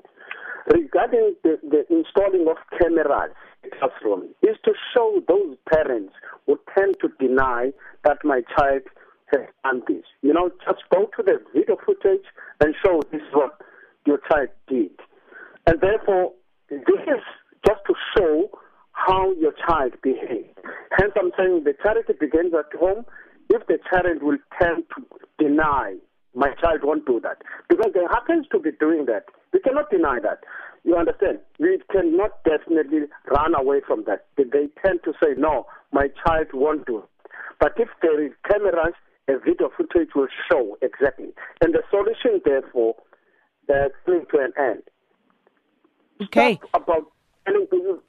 Regarding 0.71 1.35
the, 1.44 1.57
the 1.62 1.88
installing 1.88 2.47
of 2.47 2.59
cameras 2.79 3.33
in 3.64 3.71
classroom 3.81 4.29
is 4.42 4.57
to 4.66 4.73
show 4.94 5.23
those 5.27 5.57
parents 5.73 6.12
who 6.47 6.61
tend 6.77 6.97
to 7.01 7.09
deny 7.18 7.73
that 8.05 8.18
my 8.23 8.42
child 8.55 8.83
has 9.33 9.47
done 9.64 9.81
this. 9.88 10.05
You 10.21 10.35
know, 10.35 10.51
just 10.66 10.83
go 10.92 11.09
to 11.16 11.23
the 11.23 11.40
video 11.55 11.79
footage 11.87 12.27
and 12.61 12.75
show 12.85 13.01
this 13.11 13.23
is 13.23 13.33
what 13.33 13.59
your 14.05 14.21
child 14.31 14.49
did. 14.68 14.92
And 15.66 15.81
therefore, 15.81 16.33
this 16.70 17.02
is 17.07 17.22
just 17.66 17.81
to 17.87 17.94
show 18.16 18.50
how 18.92 19.33
your 19.35 19.52
child 19.66 19.92
behaves. 20.02 20.54
Hence, 20.98 21.12
I'm 21.16 21.31
saying 21.37 21.64
the 21.64 21.74
charity 21.83 22.14
begins 22.18 22.52
at 22.54 22.78
home. 22.78 23.04
If 23.50 23.66
the 23.66 23.78
parent 23.90 24.22
will 24.22 24.38
tend 24.61 24.85
to 24.96 25.04
deny, 25.38 25.96
my 26.35 26.50
child 26.61 26.81
won't 26.83 27.07
do 27.07 27.20
that. 27.20 27.38
Because 27.68 27.92
they 27.94 28.04
happens 28.11 28.46
to 28.52 28.59
be 28.59 28.70
doing 28.78 29.07
that. 29.07 29.24
We 29.52 29.61
cannot 29.61 29.90
deny 29.90 30.18
that. 30.22 30.40
You 30.85 30.96
understand? 30.96 31.38
We 31.59 31.81
cannot 31.90 32.44
definitely 32.44 33.09
run 33.31 33.54
away 33.54 33.81
from 33.87 34.04
that. 34.07 34.26
They 34.37 34.44
tend 34.85 35.00
to 35.04 35.12
say, 35.22 35.35
no, 35.37 35.66
my 35.92 36.09
child 36.24 36.48
won't 36.52 36.87
do 36.87 36.98
it. 36.98 37.04
But 37.61 37.72
if 37.76 37.88
there 38.02 38.22
is 38.22 38.33
cameras, 38.48 38.94
a 39.28 39.38
video 39.38 39.70
footage 39.76 40.11
will 40.14 40.28
show 40.50 40.76
exactly. 40.83 41.31
And 41.61 41.74
the 41.74 41.83
solution, 41.90 42.40
therefore, 42.44 42.94
uh, 43.68 43.88
coming 44.04 44.24
to 44.33 44.38
an 44.38 44.52
end. 44.59 44.83
Okay. 46.22 46.59
Stop 46.68 46.83
about 46.83 47.12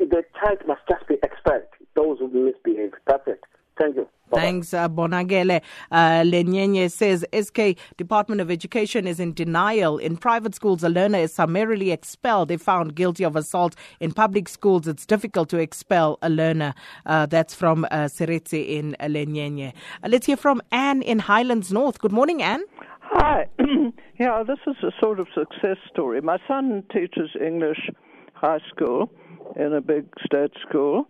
the 0.09 0.23
child 0.39 0.59
must 0.67 0.81
just 0.87 1.07
be 1.07 1.15
expelled, 1.23 1.63
those 1.95 2.19
who 2.19 2.27
misbehave. 2.27 2.93
That's 3.07 3.27
it. 3.27 3.41
Thank 3.79 3.95
you. 3.95 4.07
Bye-bye. 4.29 4.41
Thanks, 4.41 4.73
uh, 4.73 4.89
Bonagele. 4.89 5.61
Uh, 5.89 6.21
Lenyenye 6.21 6.91
says 6.91 7.25
SK 7.33 7.77
Department 7.97 8.41
of 8.41 8.51
Education 8.51 9.07
is 9.07 9.19
in 9.19 9.33
denial. 9.33 9.97
In 9.97 10.17
private 10.17 10.53
schools, 10.53 10.83
a 10.83 10.89
learner 10.89 11.19
is 11.19 11.33
summarily 11.33 11.91
expelled 11.91 12.51
if 12.51 12.61
found 12.61 12.95
guilty 12.95 13.23
of 13.23 13.35
assault. 13.35 13.75
In 13.99 14.11
public 14.11 14.47
schools, 14.49 14.87
it's 14.87 15.05
difficult 15.05 15.49
to 15.49 15.57
expel 15.57 16.19
a 16.21 16.29
learner. 16.29 16.75
Uh, 17.05 17.25
that's 17.25 17.55
from 17.55 17.85
uh, 17.85 18.05
Seretse 18.05 18.67
in 18.67 18.95
Lenyenye. 18.99 19.73
Uh, 20.03 20.07
let's 20.09 20.27
hear 20.27 20.37
from 20.37 20.61
Anne 20.71 21.01
in 21.01 21.19
Highlands 21.19 21.71
North. 21.71 21.99
Good 21.99 22.11
morning, 22.11 22.43
Anne. 22.43 22.63
Hi. 23.11 23.47
yeah, 24.19 24.43
this 24.43 24.59
is 24.67 24.75
a 24.83 24.91
sort 24.99 25.19
of 25.19 25.27
success 25.33 25.77
story. 25.91 26.21
My 26.21 26.37
son 26.47 26.83
teaches 26.93 27.31
English 27.43 27.89
high 28.33 28.59
school 28.69 29.11
in 29.55 29.73
a 29.73 29.81
big 29.81 30.05
state 30.23 30.51
school. 30.67 31.07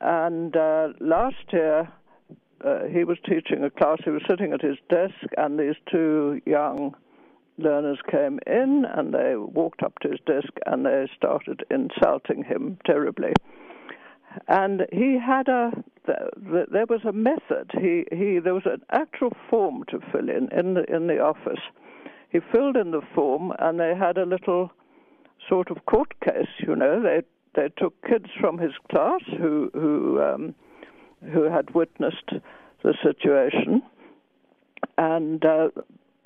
And 0.00 0.56
uh, 0.56 0.88
last 0.98 1.44
year, 1.52 1.92
uh, 2.64 2.84
he 2.90 3.04
was 3.04 3.18
teaching 3.28 3.62
a 3.64 3.68
class. 3.70 3.98
He 4.02 4.10
was 4.10 4.22
sitting 4.26 4.54
at 4.54 4.62
his 4.62 4.78
desk, 4.88 5.12
and 5.36 5.60
these 5.60 5.74
two 5.92 6.40
young 6.46 6.96
learners 7.58 7.98
came 8.10 8.38
in 8.46 8.86
and 8.94 9.12
they 9.12 9.36
walked 9.36 9.82
up 9.82 9.98
to 10.00 10.10
his 10.10 10.20
desk 10.26 10.52
and 10.64 10.86
they 10.86 11.06
started 11.16 11.64
insulting 11.70 12.44
him 12.44 12.78
terribly. 12.86 13.32
And 14.48 14.86
he 14.92 15.18
had 15.18 15.48
a 15.48 15.72
there 16.06 16.86
was 16.88 17.04
a 17.04 17.12
method. 17.12 17.70
He 17.72 18.04
he 18.12 18.38
there 18.38 18.54
was 18.54 18.66
an 18.66 18.82
actual 18.90 19.32
form 19.50 19.84
to 19.88 20.00
fill 20.12 20.28
in 20.28 20.48
in 20.52 20.74
the 20.74 20.84
in 20.84 21.06
the 21.06 21.18
office. 21.18 21.60
He 22.30 22.40
filled 22.52 22.76
in 22.76 22.90
the 22.90 23.02
form 23.14 23.52
and 23.58 23.80
they 23.80 23.94
had 23.94 24.18
a 24.18 24.24
little 24.24 24.70
sort 25.48 25.70
of 25.70 25.84
court 25.86 26.12
case. 26.20 26.48
You 26.58 26.76
know, 26.76 27.02
they 27.02 27.22
they 27.54 27.68
took 27.76 27.94
kids 28.06 28.26
from 28.38 28.58
his 28.58 28.72
class 28.90 29.20
who 29.38 29.70
who 29.74 30.22
um, 30.22 30.54
who 31.32 31.44
had 31.44 31.74
witnessed 31.74 32.30
the 32.82 32.94
situation, 33.02 33.82
and 34.98 35.44
uh, 35.44 35.68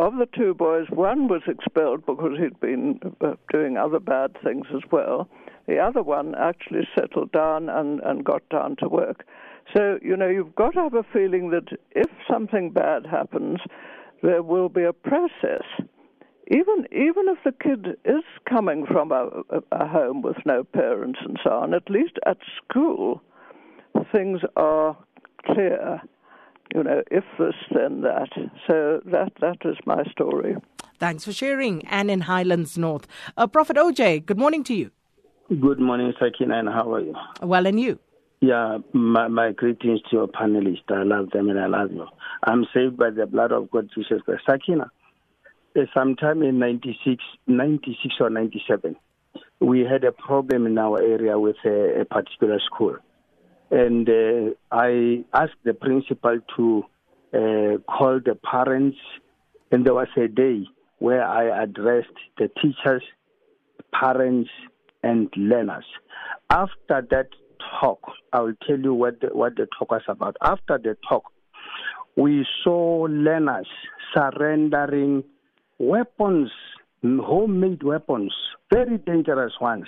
of 0.00 0.16
the 0.16 0.26
two 0.26 0.54
boys, 0.54 0.86
one 0.90 1.28
was 1.28 1.42
expelled 1.46 2.06
because 2.06 2.38
he'd 2.38 2.58
been 2.60 2.98
uh, 3.20 3.34
doing 3.52 3.76
other 3.76 4.00
bad 4.00 4.36
things 4.42 4.66
as 4.74 4.82
well. 4.90 5.28
The 5.68 5.78
other 5.78 6.02
one 6.02 6.34
actually 6.34 6.88
settled 6.98 7.32
down 7.32 7.68
and, 7.68 8.00
and 8.00 8.24
got 8.24 8.48
down 8.48 8.76
to 8.76 8.88
work. 8.88 9.24
So, 9.76 9.98
you 10.02 10.16
know, 10.16 10.28
you've 10.28 10.54
got 10.54 10.72
to 10.72 10.80
have 10.80 10.94
a 10.94 11.04
feeling 11.12 11.50
that 11.50 11.68
if 11.90 12.08
something 12.28 12.70
bad 12.70 13.06
happens, 13.06 13.60
there 14.22 14.42
will 14.42 14.68
be 14.68 14.82
a 14.82 14.92
process 14.92 15.62
even 16.50 16.84
even 16.90 17.28
if 17.28 17.38
the 17.44 17.52
kid 17.52 17.96
is 18.04 18.24
coming 18.48 18.84
from 18.84 19.12
a, 19.12 19.28
a, 19.50 19.62
a 19.70 19.86
home 19.86 20.20
with 20.20 20.36
no 20.44 20.64
parents 20.64 21.20
and 21.24 21.38
so 21.44 21.50
on, 21.50 21.74
at 21.74 21.88
least 21.88 22.18
at 22.26 22.38
school, 22.56 23.22
things 24.12 24.40
are 24.56 24.96
clear. 25.46 26.02
You 26.74 26.84
know, 26.84 27.02
if 27.10 27.24
this, 27.38 27.54
then 27.74 28.02
that. 28.02 28.28
So 28.66 29.00
that 29.06 29.32
that 29.40 29.58
is 29.64 29.76
my 29.86 30.04
story. 30.12 30.56
Thanks 30.98 31.24
for 31.24 31.32
sharing. 31.32 31.84
Anne 31.86 32.10
in 32.10 32.22
Highlands 32.22 32.76
North. 32.78 33.06
Uh, 33.36 33.46
Prophet 33.46 33.76
OJ, 33.76 34.26
good 34.26 34.38
morning 34.38 34.62
to 34.64 34.74
you. 34.74 34.90
Good 35.48 35.80
morning, 35.80 36.12
Sakina, 36.20 36.58
and 36.58 36.68
how 36.68 36.92
are 36.92 37.00
you? 37.00 37.14
Well, 37.42 37.66
and 37.66 37.80
you? 37.80 37.98
Yeah, 38.40 38.78
my, 38.92 39.28
my 39.28 39.52
greetings 39.52 40.00
to 40.02 40.08
your 40.12 40.28
panelists. 40.28 40.88
I 40.88 41.02
love 41.02 41.30
them 41.30 41.50
and 41.50 41.58
I 41.58 41.66
love 41.66 41.90
you. 41.90 42.06
I'm 42.44 42.66
saved 42.72 42.96
by 42.96 43.10
the 43.10 43.26
blood 43.26 43.50
of 43.50 43.70
God, 43.70 43.90
Jesus 43.94 44.22
Christ. 44.24 44.42
Sakina, 44.48 44.90
uh, 45.76 45.80
sometime 45.92 46.42
in 46.42 46.58
96, 46.58 47.22
96 47.46 48.14
or 48.20 48.30
97, 48.30 48.96
we 49.60 49.80
had 49.80 50.04
a 50.04 50.12
problem 50.12 50.66
in 50.66 50.78
our 50.78 51.02
area 51.02 51.38
with 51.38 51.56
a, 51.64 52.02
a 52.02 52.04
particular 52.04 52.60
school. 52.64 52.96
And 53.70 54.08
uh, 54.08 54.54
I 54.72 55.24
asked 55.32 55.62
the 55.64 55.74
principal 55.74 56.40
to 56.56 56.82
uh, 57.32 57.78
call 57.88 58.20
the 58.24 58.36
parents, 58.42 58.98
and 59.70 59.86
there 59.86 59.94
was 59.94 60.08
a 60.16 60.26
day 60.26 60.64
where 60.98 61.24
I 61.24 61.62
addressed 61.62 62.08
the 62.36 62.50
teachers, 62.60 63.02
parents, 63.92 64.50
and 65.02 65.28
learners. 65.36 65.84
After 66.50 67.06
that 67.10 67.28
talk, 67.80 68.00
I 68.32 68.40
will 68.40 68.54
tell 68.66 68.78
you 68.78 68.94
what 68.94 69.20
the, 69.20 69.28
what 69.28 69.56
the 69.56 69.66
talk 69.78 69.92
was 69.92 70.02
about. 70.08 70.36
After 70.42 70.78
the 70.78 70.96
talk, 71.08 71.24
we 72.16 72.46
saw 72.64 73.06
learners 73.08 73.68
surrendering 74.14 75.24
weapons, 75.78 76.50
homemade 77.02 77.82
weapons, 77.82 78.34
very 78.72 78.98
dangerous 78.98 79.52
ones. 79.60 79.86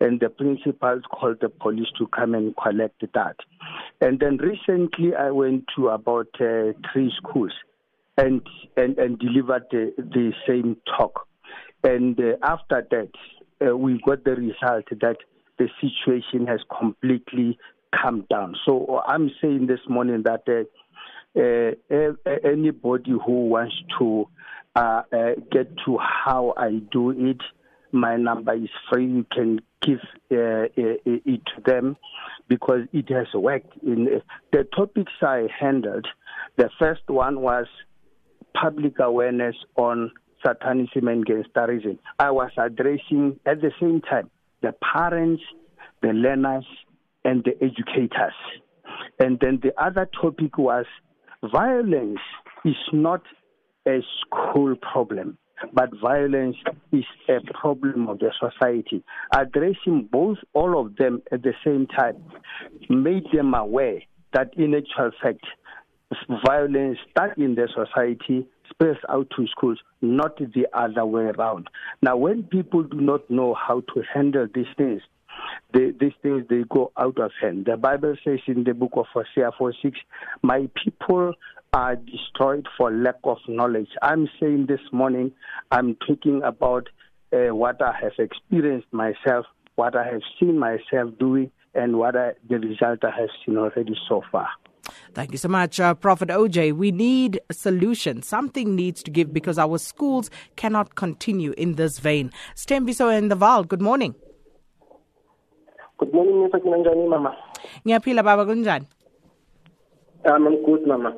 And 0.00 0.20
the 0.20 0.28
principals 0.28 1.02
called 1.10 1.38
the 1.40 1.48
police 1.48 1.88
to 1.98 2.06
come 2.08 2.34
and 2.34 2.54
collect 2.56 3.02
that. 3.14 3.36
And 4.00 4.20
then 4.20 4.36
recently 4.36 5.14
I 5.14 5.30
went 5.30 5.64
to 5.76 5.88
about 5.88 6.28
uh, 6.40 6.72
three 6.92 7.12
schools 7.16 7.52
and, 8.16 8.40
and, 8.76 8.98
and 8.98 9.18
delivered 9.18 9.64
the, 9.70 9.92
the 9.96 10.32
same 10.46 10.76
talk. 10.96 11.26
And 11.82 12.18
uh, 12.18 12.36
after 12.42 12.86
that, 12.90 13.10
uh, 13.66 13.76
we 13.76 14.00
got 14.04 14.24
the 14.24 14.32
result 14.36 14.84
that 14.90 15.16
the 15.58 15.68
situation 15.80 16.46
has 16.46 16.60
completely 16.78 17.58
calmed 17.94 18.28
down. 18.28 18.54
So 18.64 19.00
I'm 19.06 19.30
saying 19.40 19.66
this 19.66 19.80
morning 19.88 20.24
that 20.24 20.44
uh, 20.48 20.64
uh, 21.36 22.38
anybody 22.44 23.10
who 23.10 23.48
wants 23.48 23.74
to 23.98 24.28
uh, 24.76 25.02
uh, 25.12 25.30
get 25.50 25.70
to 25.84 25.98
how 25.98 26.54
I 26.56 26.80
do 26.92 27.10
it, 27.10 27.40
my 27.92 28.16
number 28.16 28.54
is 28.54 28.70
free. 28.90 29.06
You 29.06 29.26
can 29.32 29.60
give 29.82 30.00
uh, 30.30 30.36
uh, 30.36 30.68
it 30.76 31.42
to 31.46 31.62
them 31.64 31.96
because 32.48 32.80
it 32.92 33.08
has 33.10 33.28
worked. 33.34 33.76
In 33.82 34.08
the 34.52 34.64
topics 34.76 35.12
I 35.22 35.46
handled, 35.58 36.06
the 36.56 36.70
first 36.78 37.02
one 37.08 37.40
was 37.40 37.66
public 38.60 38.98
awareness 38.98 39.56
on 39.76 40.10
satanism 40.44 41.08
and 41.08 41.26
gangsterism. 41.26 41.98
I 42.18 42.30
was 42.30 42.50
addressing 42.56 43.38
at 43.46 43.60
the 43.60 43.72
same 43.80 44.00
time 44.00 44.30
the 44.62 44.74
parents, 44.92 45.42
the 46.02 46.08
learners, 46.08 46.66
and 47.24 47.44
the 47.44 47.52
educators. 47.62 48.34
And 49.18 49.38
then 49.40 49.60
the 49.62 49.72
other 49.80 50.08
topic 50.20 50.58
was 50.58 50.86
violence 51.42 52.20
is 52.64 52.76
not 52.92 53.22
a 53.86 54.00
school 54.20 54.74
problem, 54.76 55.38
but 55.72 55.90
violence 56.00 56.56
is 56.92 57.04
a 57.28 57.40
problem 57.52 58.08
of 58.08 58.18
the 58.18 58.32
society. 58.38 59.02
Addressing 59.34 60.08
both, 60.10 60.38
all 60.54 60.80
of 60.80 60.96
them 60.96 61.22
at 61.32 61.42
the 61.42 61.54
same 61.64 61.86
time, 61.86 62.16
made 62.88 63.24
them 63.32 63.54
aware 63.54 64.00
that 64.34 64.52
in 64.56 64.74
actual 64.74 65.10
fact, 65.22 65.44
violence 66.46 66.98
starts 67.10 67.34
in 67.36 67.54
the 67.54 67.68
society, 67.74 68.46
spills 68.70 68.96
out 69.08 69.28
to 69.36 69.46
schools, 69.48 69.78
not 70.00 70.38
the 70.38 70.66
other 70.72 71.04
way 71.04 71.24
around. 71.24 71.68
Now, 72.02 72.16
when 72.16 72.44
people 72.44 72.82
do 72.82 73.00
not 73.00 73.28
know 73.30 73.54
how 73.54 73.80
to 73.80 74.02
handle 74.12 74.46
these 74.54 74.66
things, 74.76 75.02
they, 75.72 75.92
these 75.98 76.12
things 76.22 76.44
they 76.48 76.64
go 76.68 76.92
out 76.96 77.18
of 77.18 77.30
hand. 77.40 77.66
The 77.66 77.76
Bible 77.76 78.16
says 78.24 78.40
in 78.46 78.64
the 78.64 78.74
book 78.74 78.92
of 78.96 79.06
Hosea 79.12 79.52
4 79.58 79.74
6, 79.82 79.98
My 80.42 80.68
people 80.84 81.34
are 81.72 81.96
destroyed 81.96 82.66
for 82.76 82.90
lack 82.90 83.16
of 83.24 83.38
knowledge. 83.46 83.88
I'm 84.02 84.28
saying 84.40 84.66
this 84.68 84.80
morning, 84.92 85.32
I'm 85.70 85.96
talking 86.06 86.42
about 86.42 86.88
uh, 87.32 87.54
what 87.54 87.82
I 87.82 87.92
have 88.00 88.12
experienced 88.18 88.88
myself, 88.92 89.46
what 89.76 89.94
I 89.96 90.04
have 90.04 90.22
seen 90.40 90.58
myself 90.58 91.18
doing, 91.18 91.50
and 91.74 91.98
what 91.98 92.16
I, 92.16 92.32
the 92.48 92.58
result 92.58 93.04
I 93.04 93.10
have 93.10 93.28
seen 93.44 93.58
already 93.58 93.94
so 94.08 94.22
far. 94.32 94.48
Thank 95.12 95.32
you 95.32 95.38
so 95.38 95.48
much, 95.48 95.80
uh, 95.80 95.94
Prophet 95.94 96.28
OJ. 96.30 96.72
We 96.72 96.90
need 96.90 97.40
a 97.50 97.54
solution. 97.54 98.22
Something 98.22 98.74
needs 98.74 99.02
to 99.02 99.10
give 99.10 99.32
because 99.32 99.58
our 99.58 99.76
schools 99.78 100.30
cannot 100.56 100.94
continue 100.94 101.52
in 101.58 101.74
this 101.74 101.98
vein. 101.98 102.30
Stembiso 102.54 103.16
and 103.16 103.30
the 103.30 103.36
Vaal, 103.36 103.66
good 103.66 103.82
morning. 103.82 104.14
Good 105.98 106.14
morning, 106.14 106.46
Mr. 106.46 106.62
Kinanjani, 106.62 107.08
Mama. 107.08 107.34
Ngiyaphila 107.84 108.22
baba 108.22 108.46
kunjani? 108.46 108.86
Um, 110.24 110.46
I'm 110.46 110.64
good, 110.64 110.86
Mama. 110.86 111.08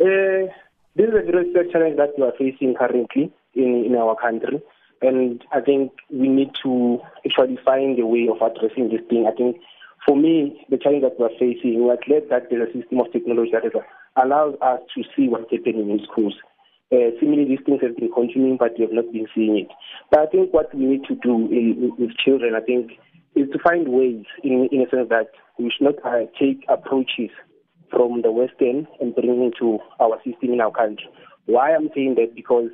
Uh, 0.00 0.50
this 0.96 1.06
is 1.06 1.14
a 1.14 1.22
very 1.30 1.52
serious 1.52 1.70
challenge 1.72 1.96
that 1.98 2.18
we 2.18 2.24
are 2.24 2.32
facing 2.36 2.74
currently 2.74 3.32
in, 3.54 3.84
in 3.86 3.94
our 3.94 4.16
country. 4.16 4.60
And 5.02 5.44
I 5.52 5.60
think 5.60 5.92
we 6.10 6.26
need 6.26 6.50
to 6.64 6.98
actually 7.24 7.60
find 7.64 7.96
a 8.00 8.06
way 8.06 8.26
of 8.28 8.42
addressing 8.42 8.88
this 8.88 9.06
thing. 9.08 9.30
I 9.30 9.36
think 9.36 9.58
for 10.04 10.16
me, 10.16 10.66
the 10.68 10.78
challenge 10.78 11.02
that 11.02 11.14
we're 11.16 11.30
facing, 11.38 11.84
we're 11.86 12.02
glad 12.04 12.28
that 12.30 12.50
there's 12.50 12.70
a 12.70 12.72
system 12.72 12.98
of 12.98 13.12
technology 13.12 13.52
that 13.52 13.64
is, 13.64 13.72
allows 14.16 14.56
us 14.60 14.80
to 14.96 15.04
see 15.14 15.28
what's 15.28 15.46
happening 15.52 15.90
in 15.90 16.00
schools. 16.10 16.34
Uh, 16.90 17.14
seemingly, 17.20 17.44
these 17.44 17.64
things 17.64 17.82
have 17.82 17.96
been 17.96 18.10
continuing, 18.10 18.56
but 18.56 18.74
we 18.76 18.82
have 18.82 18.92
not 18.92 19.12
been 19.12 19.28
seeing 19.32 19.58
it. 19.58 19.68
But 20.10 20.20
I 20.20 20.26
think 20.26 20.52
what 20.52 20.74
we 20.74 20.86
need 20.86 21.04
to 21.06 21.14
do 21.14 21.46
in, 21.54 21.92
with 21.98 22.16
children, 22.18 22.56
I 22.56 22.60
think, 22.60 22.98
is 23.34 23.48
to 23.52 23.58
find 23.58 23.88
ways, 23.88 24.24
in, 24.42 24.68
in 24.70 24.82
a 24.82 24.90
sense 24.90 25.08
that 25.10 25.30
we 25.58 25.70
should 25.70 25.84
not 25.84 26.04
uh, 26.04 26.26
take 26.38 26.64
approaches 26.68 27.30
from 27.90 28.22
the 28.22 28.32
Western 28.32 28.86
and 29.00 29.14
bring 29.14 29.42
into 29.42 29.78
our 30.00 30.16
system 30.24 30.52
in 30.52 30.60
our 30.60 30.72
country. 30.72 31.08
Why 31.46 31.74
I'm 31.74 31.90
saying 31.94 32.16
that 32.16 32.34
because 32.34 32.70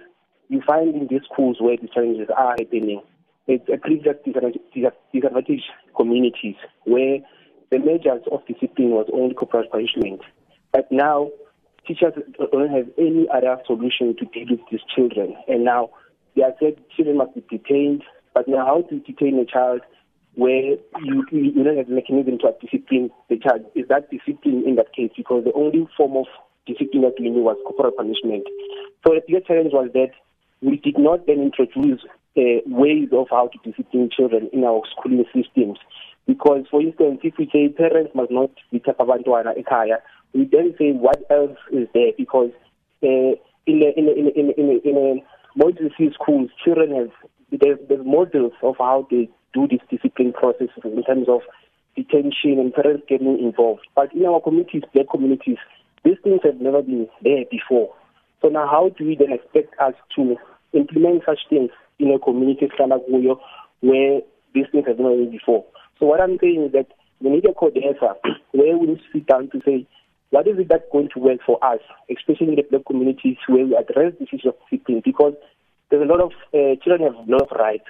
you 0.48 0.62
find 0.66 0.94
in 0.94 1.08
these 1.08 1.22
schools 1.32 1.58
where 1.60 1.76
the 1.76 1.88
challenges 1.88 2.28
are 2.36 2.54
happening, 2.58 3.02
it's 3.46 3.68
a 3.72 3.78
previous 3.78 4.16
disadvantaged 4.24 5.64
communities 5.96 6.56
where 6.84 7.18
the 7.70 7.78
measures 7.78 8.22
of 8.30 8.46
discipline 8.46 8.90
was 8.90 9.08
only 9.12 9.34
corporal 9.34 9.68
punishment. 9.70 10.20
But 10.72 10.90
now 10.90 11.30
teachers 11.86 12.14
don't 12.52 12.70
have 12.70 12.88
any 12.98 13.26
other 13.32 13.58
solution 13.66 14.16
to 14.16 14.24
deal 14.26 14.46
with 14.50 14.60
these 14.70 14.80
children. 14.94 15.34
And 15.48 15.64
now 15.64 15.90
they 16.36 16.42
are 16.42 16.54
said 16.60 16.82
children 16.96 17.18
must 17.18 17.34
be 17.34 17.44
detained. 17.58 18.02
But 18.34 18.46
now 18.46 18.64
how 18.64 18.82
to 18.82 19.00
detain 19.00 19.38
a 19.38 19.44
child 19.44 19.80
where 20.40 20.80
you, 21.04 21.24
you 21.30 21.62
don't 21.62 21.76
have 21.76 21.88
a 21.88 21.92
mechanism 21.92 22.38
to 22.38 22.56
discipline 22.64 23.10
the 23.28 23.36
child? 23.36 23.60
Is 23.74 23.86
that 23.88 24.10
discipline 24.10 24.64
in 24.66 24.76
that 24.76 24.94
case? 24.96 25.12
Because 25.14 25.44
the 25.44 25.52
only 25.52 25.86
form 25.96 26.16
of 26.16 26.26
discipline 26.66 27.02
that 27.02 27.20
we 27.20 27.28
knew 27.28 27.42
was 27.42 27.60
corporal 27.66 27.92
punishment. 27.92 28.44
So 29.04 29.12
the 29.12 29.20
biggest 29.26 29.48
challenge 29.48 29.72
was 29.72 29.90
that 29.92 30.12
we 30.62 30.76
did 30.76 30.98
not 30.98 31.26
then 31.26 31.42
introduce 31.42 32.00
uh, 32.40 32.64
ways 32.64 33.08
of 33.12 33.26
how 33.30 33.48
to 33.52 33.58
discipline 33.70 34.08
children 34.08 34.48
in 34.52 34.64
our 34.64 34.80
schooling 34.96 35.24
systems. 35.34 35.78
Because, 36.26 36.64
for 36.70 36.80
instance, 36.80 37.20
if 37.22 37.34
we 37.38 37.50
say 37.52 37.68
parents 37.68 38.12
must 38.14 38.30
not 38.30 38.50
beat 38.72 38.88
up 38.88 38.98
abantwana 38.98 39.52
ekhaya, 39.60 40.00
we 40.32 40.48
then 40.50 40.74
say 40.78 40.92
what 40.92 41.20
else 41.28 41.58
is 41.72 41.88
there? 41.92 42.12
Because 42.16 42.52
uh, 43.02 43.36
in 43.66 43.82
a, 43.84 43.92
in 43.98 44.08
a, 44.08 44.12
in 44.16 44.26
a, 44.26 44.60
in 44.60 44.66
a, 44.70 44.88
in 44.88 44.96
a 44.96 45.58
model 45.58 45.90
C 45.98 46.08
schools, 46.14 46.50
children 46.64 46.94
have 46.94 47.12
there's, 47.50 47.78
there's 47.88 48.06
models 48.06 48.52
of 48.62 48.76
how 48.78 49.06
they 49.10 49.28
do 49.52 49.66
this 49.68 49.80
discipline 49.90 50.32
process 50.32 50.68
in 50.84 51.02
terms 51.02 51.28
of 51.28 51.40
detention 51.96 52.58
and 52.58 52.74
parents 52.74 53.04
getting 53.08 53.38
involved. 53.38 53.86
But 53.94 54.14
in 54.14 54.24
our 54.26 54.40
communities, 54.40 54.82
black 54.94 55.06
communities, 55.10 55.58
these 56.04 56.16
things 56.22 56.40
have 56.44 56.60
never 56.60 56.82
been 56.82 57.08
there 57.22 57.44
before. 57.50 57.94
So 58.42 58.48
now, 58.48 58.66
how 58.66 58.90
do 58.96 59.06
we 59.06 59.16
then 59.16 59.32
expect 59.32 59.78
us 59.80 59.94
to 60.16 60.36
implement 60.72 61.22
such 61.26 61.40
things 61.50 61.70
in 61.98 62.12
a 62.12 62.18
community 62.18 62.68
where 63.80 64.20
these 64.54 64.66
things 64.72 64.86
have 64.86 64.98
never 64.98 65.16
been 65.16 65.30
before? 65.30 65.64
So 65.98 66.06
what 66.06 66.20
I'm 66.20 66.38
saying 66.40 66.64
is 66.66 66.72
that 66.72 66.86
we 67.20 67.30
need 67.30 67.44
a 67.44 67.52
CODESA 67.52 68.14
where 68.52 68.78
we 68.78 68.86
need 68.86 68.98
to 68.98 69.12
sit 69.12 69.26
down 69.26 69.50
to 69.50 69.60
say, 69.64 69.86
what 70.30 70.46
is 70.46 70.58
it 70.58 70.68
that's 70.68 70.84
going 70.92 71.10
to 71.12 71.20
work 71.20 71.40
for 71.44 71.62
us, 71.62 71.80
especially 72.08 72.48
in 72.48 72.54
the 72.54 72.62
black 72.62 72.82
communities 72.86 73.36
where 73.48 73.66
we 73.66 73.76
address 73.76 74.14
this 74.18 74.28
issue 74.32 74.48
of 74.48 74.54
discipline? 74.70 75.02
Because 75.04 75.34
there's 75.90 76.08
a 76.08 76.10
lot 76.10 76.20
of 76.20 76.32
uh, 76.54 76.80
children 76.82 77.12
have 77.12 77.28
a 77.28 77.30
lot 77.30 77.42
of 77.42 77.58
rights, 77.58 77.84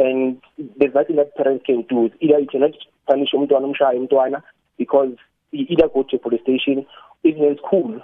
and 0.00 0.40
there's 0.78 0.94
nothing 0.94 1.16
that 1.16 1.36
parents 1.36 1.64
can 1.66 1.82
do. 1.88 2.10
Either 2.20 2.40
you 2.40 2.46
cannot 2.50 2.72
punish 3.06 3.28
umntwana 3.34 4.42
because 4.78 5.12
you 5.50 5.66
either 5.68 5.88
go 5.92 6.04
to 6.04 6.16
a 6.16 6.18
police 6.18 6.40
station, 6.42 6.86
even 7.22 7.44
in 7.44 7.56
school, 7.58 8.00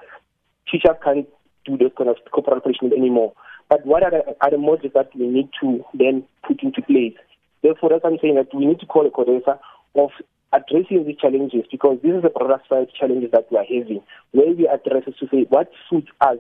teachers 0.71 0.97
can't 1.03 1.27
do 1.65 1.77
this 1.79 1.93
kind 1.97 2.11
of 2.11 2.17
corporal 2.31 2.61
punishment 2.61 2.93
anymore. 2.93 3.33
But 3.69 3.85
what 3.87 4.03
are 4.03 4.11
the, 4.11 4.37
are 4.41 4.51
the 4.51 4.59
models 4.59 4.93
that 4.95 5.11
we 5.17 5.27
need 5.27 5.49
to 5.61 5.85
then 5.95 6.25
put 6.47 6.63
into 6.63 6.83
place? 6.83 7.17
Therefore, 7.63 7.91
that's 7.91 8.05
I'm 8.05 8.19
saying 8.21 8.37
that 8.37 8.55
we 8.55 8.67
need 8.67 8.81
to 8.81 8.87
call 8.87 9.07
a 9.07 9.11
CODESA 9.11 9.59
of 9.97 10.11
addressing 10.53 11.05
these 11.07 11.17
challenges 11.17 11.65
because 11.71 11.99
this 12.03 12.13
is 12.13 12.25
a 12.25 12.31
broader 12.31 12.63
side 12.69 12.89
challenges 12.99 13.31
that 13.33 13.51
we 13.51 13.57
are 13.57 13.65
having, 13.65 14.03
where 14.33 14.53
we 14.55 14.69
address 14.69 15.05
to 15.07 15.27
say 15.29 15.47
what 15.49 15.71
suits 15.91 16.09
us 16.21 16.39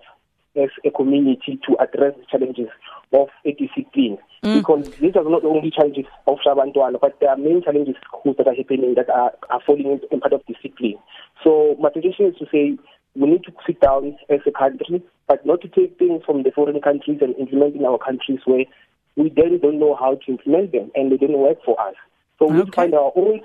as 0.56 0.70
a 0.84 0.90
community 0.90 1.58
to 1.66 1.76
address 1.78 2.14
the 2.18 2.26
challenges 2.30 2.68
of 3.12 3.28
a 3.44 3.52
discipline. 3.52 4.18
Mm. 4.42 4.58
Because 4.58 4.90
these 5.00 5.16
are 5.16 5.24
not 5.24 5.44
only 5.44 5.70
challenges 5.70 6.06
of 6.26 6.38
Shabantwana, 6.44 7.00
but 7.00 7.18
there 7.20 7.30
are 7.30 7.36
many 7.36 7.60
challenges 7.62 7.96
that 8.24 8.46
are 8.46 8.54
happening 8.54 8.94
that 8.94 9.08
are, 9.10 9.32
are 9.50 9.60
falling 9.64 10.00
in 10.10 10.20
part 10.20 10.32
of 10.32 10.44
discipline. 10.46 10.98
So 11.44 11.76
my 11.80 11.90
suggestion 11.92 12.26
is 12.26 12.36
to 12.38 12.46
say 12.50 12.78
we 13.14 13.30
need 13.30 13.44
to 13.44 13.52
sit 13.66 13.80
down 13.80 14.16
as 14.28 14.40
a 14.46 14.50
country, 14.50 15.02
but 15.26 15.44
not 15.46 15.60
to 15.62 15.68
take 15.68 15.98
things 15.98 16.22
from 16.24 16.42
the 16.42 16.50
foreign 16.50 16.80
countries 16.80 17.18
and 17.20 17.34
implement 17.36 17.76
in 17.76 17.84
our 17.84 17.98
countries 17.98 18.40
where 18.44 18.64
we 19.16 19.32
then 19.34 19.58
don't 19.60 19.78
know 19.78 19.96
how 19.98 20.14
to 20.14 20.30
implement 20.30 20.72
them 20.72 20.90
and 20.94 21.10
they 21.10 21.16
don't 21.16 21.38
work 21.38 21.58
for 21.64 21.80
us. 21.80 21.94
So 22.38 22.46
we 22.46 22.70
find 22.72 22.94
our 22.94 23.12
own 23.16 23.40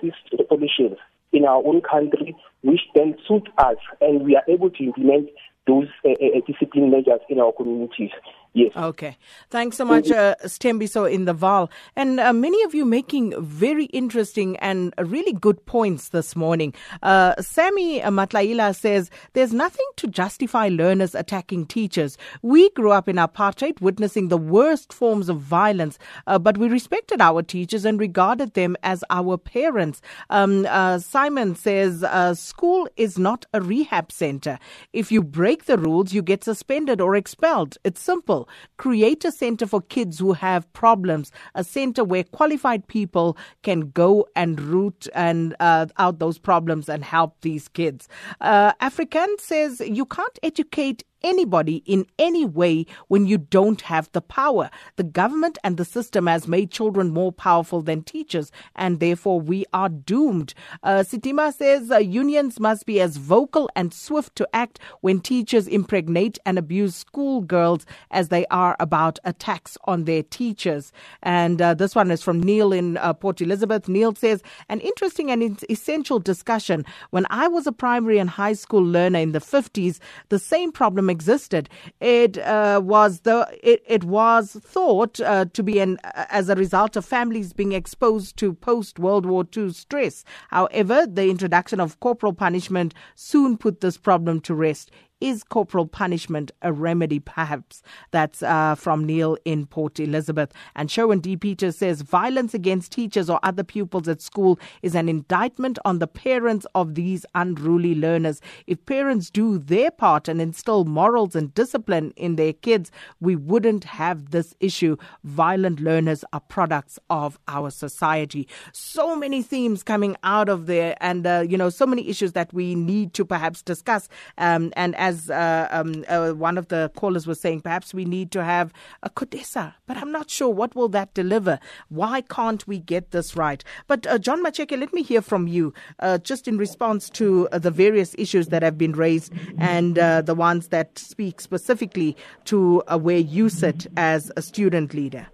solutions 0.50 0.98
in 1.32 1.46
our 1.46 1.64
own 1.66 1.82
country 1.82 2.36
which 2.62 2.82
then 2.94 3.16
suit 3.28 3.48
us 3.58 3.78
and 4.02 4.26
we 4.26 4.36
are 4.36 4.44
able 4.50 4.70
to 4.70 4.84
implement 4.84 5.30
those 5.68 5.88
uh, 6.06 6.12
uh, 6.12 6.42
discipline 6.48 6.92
measures 6.92 7.22
in 7.30 7.40
our 7.40 7.52
communities. 7.52 8.12
Yes. 8.54 8.74
Okay. 8.76 9.18
Thanks 9.50 9.78
so 9.78 9.86
much, 9.86 10.12
uh, 10.12 10.36
Stembiso 10.44 11.10
in 11.10 11.24
the 11.24 11.34
Vaal. 11.34 11.70
And 11.96 12.20
uh, 12.20 12.34
many 12.34 12.62
of 12.64 12.76
you 12.76 12.84
making 12.84 13.34
very 13.42 13.86
interesting 13.86 14.58
and 14.58 14.94
really 14.98 15.32
good 15.32 15.66
points 15.66 16.10
this 16.10 16.36
morning. 16.36 16.74
Uh, 17.02 17.34
Sammy 17.42 18.02
Matlaila 18.02 18.76
says 18.76 19.10
there's 19.32 19.54
nothing 19.54 19.86
to 19.96 20.08
justify 20.08 20.68
learners 20.68 21.16
attacking 21.16 21.68
teachers. 21.68 22.18
We 22.42 22.70
grew 22.72 22.92
up 22.92 23.08
in 23.08 23.16
apartheid, 23.16 23.80
witnessing 23.80 24.28
the 24.28 24.38
worst 24.38 24.92
forms 24.92 25.30
of 25.30 25.40
violence, 25.40 25.98
uh, 26.28 26.38
but 26.38 26.58
we 26.58 26.68
respected 26.68 27.22
our 27.22 27.42
teachers 27.42 27.86
and 27.86 28.02
regarded 28.02 28.54
them 28.54 28.76
as 28.84 29.02
our 29.10 29.38
parents. 29.38 30.02
Um, 30.30 30.68
uh, 30.70 31.00
Simon 31.00 31.56
says 31.56 32.04
uh, 32.04 32.36
school 32.36 32.90
is 32.98 33.18
not 33.18 33.46
a 33.54 33.62
rehab 33.62 34.12
center. 34.12 34.60
If 34.92 35.10
you 35.10 35.24
break 35.24 35.66
the 35.66 35.78
rules, 35.78 36.12
you 36.12 36.22
get 36.22 36.44
suspended 36.44 37.00
or 37.00 37.16
expelled. 37.16 37.78
It's 37.86 38.02
simple. 38.02 38.41
People. 38.42 38.50
Create 38.78 39.26
a 39.26 39.32
center 39.32 39.68
for 39.68 39.82
kids 39.82 40.20
who 40.20 40.34
have 40.34 40.72
problems, 40.74 41.32
a 41.56 41.64
center 41.64 42.04
where 42.04 42.24
qualified 42.24 42.88
people 42.88 43.38
can 43.64 43.92
go 43.92 44.26
and 44.36 44.60
root 44.60 45.08
and 45.14 45.56
uh, 45.60 45.86
out 45.98 46.20
those 46.20 46.40
problems 46.40 46.90
and 46.90 47.04
help 47.04 47.36
these 47.42 47.68
kids. 47.68 48.08
Uh, 48.40 48.74
African 48.80 49.28
says 49.40 49.82
you 49.82 50.06
can't 50.06 50.40
educate 50.44 51.04
anybody 51.24 51.84
in 51.86 52.06
any 52.20 52.46
way 52.46 52.86
when 53.08 53.26
you 53.26 53.38
don't 53.38 53.82
have 53.82 54.10
the 54.12 54.22
power. 54.22 54.70
The 54.96 55.04
government 55.04 55.58
and 55.64 55.78
the 55.78 55.86
system 55.86 56.28
has 56.28 56.48
made 56.48 56.72
children 56.72 57.12
more 57.12 57.32
powerful 57.32 57.82
than 57.82 58.04
teachers, 58.04 58.52
and 58.76 59.00
therefore 59.00 59.40
we 59.40 59.66
are 59.74 59.90
doomed. 59.90 60.54
Uh, 60.84 61.04
Sitima 61.08 61.54
says 61.54 61.92
uh, 61.92 61.98
unions 61.98 62.60
must 62.60 62.86
be 62.86 63.00
as 63.02 63.18
vocal 63.18 63.70
and 63.76 63.94
swift 63.94 64.36
to 64.38 64.48
act 64.54 64.80
when 65.02 65.20
teachers 65.20 65.68
impregnate 65.68 66.40
and 66.46 66.58
abuse 66.58 66.96
schoolgirls 66.96 67.86
as 68.12 68.30
they 68.30 68.46
are 68.48 68.76
about 68.80 69.20
attacks 69.24 69.78
on 69.86 70.06
their 70.06 70.24
teachers. 70.24 70.92
And 71.22 71.62
uh, 71.62 71.74
this 71.74 71.96
one 71.96 72.12
is 72.12 72.24
from 72.24 72.42
Neil 72.42 72.74
in 72.74 72.98
uh, 72.98 73.14
Port 73.14 73.42
Elizabeth. 73.42 73.88
Neil 73.88 74.16
says, 74.16 74.42
an 74.70 74.80
interesting 74.80 75.32
and 75.32 75.64
essential 75.70 76.20
discussion. 76.20 76.86
When 77.12 77.26
I 77.30 77.48
was 77.48 77.68
a 77.68 77.72
primary 77.72 78.18
and 78.20 78.30
high 78.30 78.54
school 78.54 78.84
learner 78.84 79.20
in 79.20 79.32
the 79.34 79.40
50s, 79.40 80.00
the 80.30 80.40
same 80.40 80.72
problem 80.72 81.10
existed. 81.12 81.70
It 82.00 82.40
uh, 82.40 82.82
was 82.84 83.20
the 83.20 83.48
it, 83.62 83.84
it 83.86 84.04
was 84.04 84.54
thought 84.54 85.20
uh, 85.20 85.46
to 85.54 85.62
be 85.62 85.78
an 85.80 86.00
as 86.04 86.50
a 86.50 86.56
result 86.56 86.96
of 86.96 87.06
families 87.06 87.54
being 87.54 87.74
exposed 87.74 88.38
to 88.38 88.54
post 88.54 88.98
World 88.98 89.28
War 89.28 89.46
II 89.56 89.72
stress. 89.74 90.24
However, 90.50 91.06
the 91.06 91.30
introduction 91.30 91.80
of 91.80 92.00
corporal 92.00 92.34
punishment 92.34 92.96
soon 93.14 93.58
put 93.58 93.82
this 93.82 93.98
problem 93.98 94.40
to 94.42 94.56
rest. 94.56 94.90
Is 95.22 95.44
corporal 95.44 95.86
punishment 95.86 96.52
a 96.64 96.74
remedy, 96.74 97.20
perhaps? 97.20 97.84
That's 98.10 98.42
uh, 98.42 98.74
from 98.76 99.06
Neil 99.06 99.38
in 99.46 99.68
Port 99.68 100.00
Elizabeth. 100.00 100.52
And 100.76 100.90
Sherwin 100.90 101.20
D. 101.20 101.38
Peters 101.38 101.78
says 101.78 102.02
violence 102.02 102.56
against 102.56 102.92
teachers 102.92 103.30
or 103.30 103.40
other 103.44 103.64
pupils 103.64 104.08
at 104.08 104.20
school 104.20 104.60
is 104.82 104.96
an 104.96 105.08
indictment 105.08 105.78
on 105.86 106.00
the 106.00 106.08
parents 106.08 106.66
of 106.74 106.96
these 106.96 107.24
unruly 107.36 107.94
learners. 107.94 108.42
If 108.66 108.84
parents 108.88 109.30
do 109.30 109.60
their 109.60 109.92
part 109.92 110.28
and 110.28 110.42
instill 110.42 110.86
morals 110.86 111.36
and 111.36 111.54
discipline 111.54 112.14
in 112.16 112.36
their 112.36 112.54
kids, 112.54 112.92
we 113.20 113.36
wouldn't 113.36 113.84
have 113.84 114.32
this 114.32 114.56
issue. 114.60 114.98
Violent 115.24 115.80
learners 115.80 116.26
are 116.34 116.40
products 116.40 116.98
of 117.12 117.38
our 117.48 117.70
society. 117.70 118.48
So 118.74 119.16
many 119.16 119.44
themes 119.44 119.84
coming 119.84 120.16
out 120.24 120.50
of 120.50 120.66
there, 120.66 120.96
and, 121.00 121.28
uh, 121.28 121.44
you 121.48 121.58
know, 121.58 121.70
so 121.70 121.86
many 121.86 122.10
issues 122.10 122.32
that 122.32 122.52
we 122.52 122.74
need 122.74 123.14
to 123.14 123.24
perhaps 123.24 123.62
discuss. 123.62 124.10
Um, 124.40 124.74
and 124.76 124.96
as 124.96 125.11
as 125.12 125.30
uh, 125.30 125.68
um, 125.72 126.06
uh, 126.08 126.32
one 126.32 126.58
of 126.58 126.70
the 126.70 126.92
callers 126.96 127.28
was 127.28 127.40
saying, 127.40 127.62
perhaps 127.62 127.94
we 127.94 128.06
need 128.06 128.32
to 128.32 128.44
have 128.44 128.74
a 129.04 129.10
CODESA, 129.10 129.74
but 129.88 129.98
I'm 129.98 130.12
not 130.12 130.30
sure 130.30 130.50
what 130.50 130.76
will 130.76 130.90
that 130.90 131.14
deliver. 131.14 131.60
Why 131.90 132.22
can't 132.22 132.66
we 132.68 132.80
get 132.80 133.12
this 133.12 133.36
right? 133.36 133.64
But 133.88 134.08
uh, 134.08 134.18
John 134.18 134.44
Macheke, 134.44 134.80
let 134.80 134.94
me 134.94 135.04
hear 135.04 135.22
from 135.22 135.48
you, 135.48 135.74
uh, 136.00 136.18
just 136.20 136.48
in 136.48 136.58
response 136.58 137.10
to 137.12 137.50
uh, 137.52 137.60
the 137.60 137.72
various 137.72 138.16
issues 138.18 138.48
that 138.48 138.64
have 138.64 138.78
been 138.78 138.94
raised 138.94 139.34
and 139.58 140.00
uh, 140.00 140.22
the 140.22 140.36
ones 140.36 140.70
that 140.70 140.98
speak 140.98 141.42
specifically 141.42 142.16
to 142.46 142.82
where 143.08 143.18
you 143.18 143.50
sit 143.50 143.88
as 143.98 144.32
a 144.38 144.42
student 144.42 144.94
leader. 144.94 145.28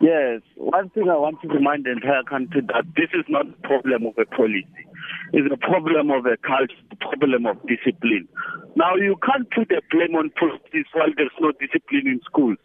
Yes, 0.00 0.42
one 0.56 0.90
thing 0.90 1.08
I 1.08 1.16
want 1.16 1.40
to 1.40 1.48
remind 1.48 1.86
the 1.86 1.92
entire 1.92 2.22
country 2.28 2.60
that 2.68 2.84
this 2.96 3.08
is 3.16 3.24
not 3.28 3.48
a 3.48 3.60
problem 3.64 4.04
of 4.04 4.12
a 4.20 4.26
policy. 4.26 4.84
It's 5.32 5.48
a 5.48 5.56
problem 5.56 6.10
of 6.10 6.26
a 6.26 6.36
culture, 6.36 6.76
a 6.92 6.96
problem 6.96 7.46
of 7.46 7.56
discipline. 7.64 8.28
Now, 8.76 8.94
you 8.96 9.16
can't 9.24 9.48
put 9.50 9.68
the 9.72 9.80
blame 9.90 10.14
on 10.14 10.30
policies 10.36 10.84
while 10.92 11.08
there's 11.16 11.32
no 11.40 11.52
discipline 11.56 12.06
in 12.12 12.20
schools. 12.28 12.58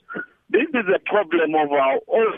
This 0.52 0.68
is 0.76 0.84
a 0.92 1.00
problem 1.08 1.56
of 1.56 1.72
our 1.72 2.04
own 2.12 2.36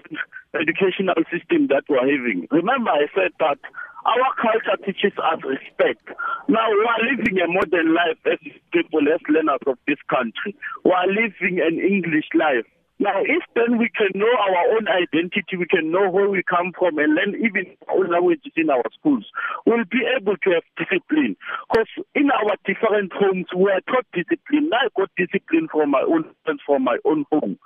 educational 0.53 1.17
system 1.33 1.73
that 1.73 1.89
we're 1.89 2.05
having. 2.05 2.45
Remember, 2.53 2.91
I 2.93 3.09
said 3.17 3.33
that 3.41 3.57
our 4.05 4.29
culture 4.37 4.77
teaches 4.85 5.17
us 5.17 5.41
respect. 5.41 6.05
Now 6.47 6.69
we 6.69 6.85
are 6.85 7.01
living 7.09 7.41
a 7.41 7.49
modern 7.49 7.95
life 7.97 8.21
as 8.29 8.37
people, 8.69 9.01
as 9.09 9.21
learners 9.25 9.65
of 9.65 9.81
this 9.87 9.97
country. 10.05 10.53
We 10.85 10.91
are 10.91 11.09
living 11.09 11.57
an 11.65 11.81
English 11.81 12.29
life. 12.37 12.69
Now, 12.99 13.21
if 13.21 13.43
then 13.55 13.77
we 13.77 13.89
can 13.89 14.09
know 14.13 14.29
our 14.29 14.77
own 14.77 14.87
identity, 14.87 15.57
we 15.57 15.65
can 15.65 15.91
know 15.91 16.09
where 16.09 16.29
we 16.29 16.43
come 16.43 16.71
from 16.77 16.99
and 16.99 17.15
learn 17.15 17.35
even 17.35 17.75
our 17.89 18.07
languages 18.07 18.53
in 18.55 18.69
our 18.69 18.83
schools, 18.97 19.25
we'll 19.65 19.83
be 19.89 20.05
able 20.15 20.37
to 20.37 20.49
have 20.51 20.63
discipline. 20.77 21.35
Because 21.69 21.89
in 22.13 22.29
our 22.29 22.55
different 22.65 23.11
homes, 23.13 23.47
we 23.55 23.71
are 23.71 23.81
taught 23.89 24.05
discipline. 24.13 24.69
I 24.71 24.87
got 24.95 25.09
discipline 25.17 25.67
from 25.71 25.91
my 25.91 26.05
own 26.05 26.25
from 26.65 26.83
my 26.83 26.97
own 27.03 27.25
home. 27.31 27.57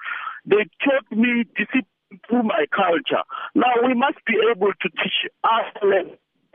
They 0.45 0.63
taught 0.83 1.11
me 1.11 1.43
discipline 1.55 1.91
through 2.29 2.43
my 2.43 2.65
culture. 2.71 3.23
Now, 3.53 3.83
we 3.85 3.93
must 3.93 4.23
be 4.25 4.39
able 4.49 4.71
to 4.71 4.89
teach 4.89 5.27
our 5.43 5.65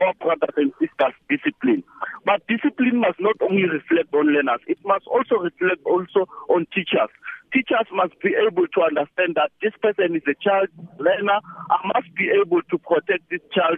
our 0.01 0.13
brothers 0.19 0.55
and 0.57 0.73
sisters 0.81 1.15
discipline. 1.29 1.83
But 2.25 2.41
discipline 2.47 2.99
must 2.99 3.19
not 3.19 3.35
only 3.39 3.63
reflect 3.63 4.13
on 4.13 4.33
learners, 4.33 4.59
it 4.67 4.79
must 4.83 5.05
also 5.07 5.35
reflect 5.39 5.79
also 5.85 6.27
on 6.49 6.67
teachers 6.73 7.09
teachers 7.53 7.87
must 7.93 8.17
be 8.19 8.33
able 8.33 8.65
to 8.67 8.79
understand 8.81 9.37
that 9.37 9.53
this 9.61 9.71
person 9.79 10.17
is 10.17 10.25
a 10.25 10.33
child 10.41 10.67
learner. 10.97 11.39
I 11.69 11.77
must 11.93 12.09
be 12.17 12.33
able 12.33 12.65
to 12.65 12.77
protect 12.81 13.29
this 13.29 13.45
child, 13.53 13.77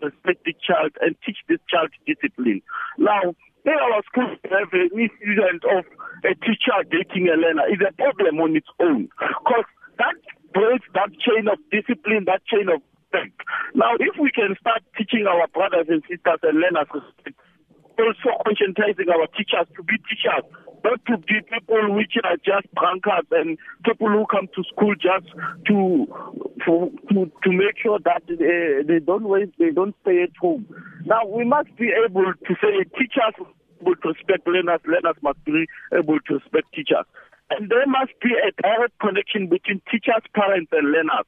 respect 0.00 0.46
the 0.46 0.54
child, 0.62 0.94
and 1.02 1.18
teach 1.26 1.42
this 1.50 1.60
child 1.68 1.90
discipline. 2.06 2.62
Now, 2.96 3.34
in 3.66 3.74
our 3.74 4.00
schools 4.06 4.38
have 4.46 4.70
an 4.72 4.90
incident 4.94 5.66
of 5.66 5.82
a 6.22 6.32
teacher 6.46 6.78
dating 6.86 7.26
a 7.26 7.34
learner 7.34 7.66
is 7.66 7.82
a 7.82 7.92
problem 7.98 8.38
on 8.38 8.54
its 8.54 8.70
own. 8.78 9.10
Because 9.18 9.66
that 9.98 10.16
breaks 10.54 10.86
that 10.94 11.10
chain 11.18 11.50
of 11.50 11.58
discipline, 11.74 12.30
that 12.30 12.46
chain 12.46 12.70
of 12.70 12.80
respect. 13.10 13.42
Now, 13.74 13.98
if 13.98 14.14
we 14.20 14.30
can 14.30 14.54
start 14.60 14.82
teaching 14.96 15.26
our 15.26 15.46
brothers 15.48 15.86
and 15.88 16.02
sisters 16.08 16.40
and 16.42 16.62
learners 16.62 16.88
respect, 16.94 17.36
also 17.98 18.36
conscientizing 18.46 19.08
our 19.12 19.26
teachers 19.36 19.66
to 19.76 19.82
be 19.82 19.96
teachers, 20.08 20.44
not 20.84 21.00
to 21.06 21.18
be 21.18 21.40
people 21.52 21.94
which 21.94 22.14
are 22.24 22.36
just 22.36 22.66
drunkards 22.74 23.28
and 23.30 23.58
people 23.84 24.08
who 24.08 24.24
come 24.30 24.48
to 24.54 24.62
school 24.64 24.94
just 24.94 25.26
to 25.66 26.06
to 26.64 26.92
to, 27.10 27.30
to 27.42 27.52
make 27.52 27.78
sure 27.82 27.98
that 28.04 28.22
they, 28.28 28.82
they 28.86 29.00
don't 29.00 29.24
waste, 29.24 29.52
they 29.58 29.70
don't 29.70 29.94
stay 30.02 30.22
at 30.22 30.36
home. 30.40 30.66
Now 31.04 31.26
we 31.26 31.44
must 31.44 31.74
be 31.76 31.90
able 32.04 32.32
to 32.32 32.54
say 32.60 32.84
teachers 32.98 33.34
to 33.84 34.08
respect 34.08 34.46
learners, 34.46 34.80
learners 34.86 35.16
must 35.22 35.44
be 35.44 35.66
able 35.92 36.18
to 36.20 36.34
respect 36.34 36.72
teachers. 36.74 37.06
And 37.50 37.70
there 37.70 37.86
must 37.86 38.12
be 38.20 38.30
a 38.34 38.50
direct 38.60 38.98
connection 38.98 39.46
between 39.46 39.80
teachers, 39.90 40.22
parents, 40.34 40.70
and 40.72 40.90
learners. 40.90 41.26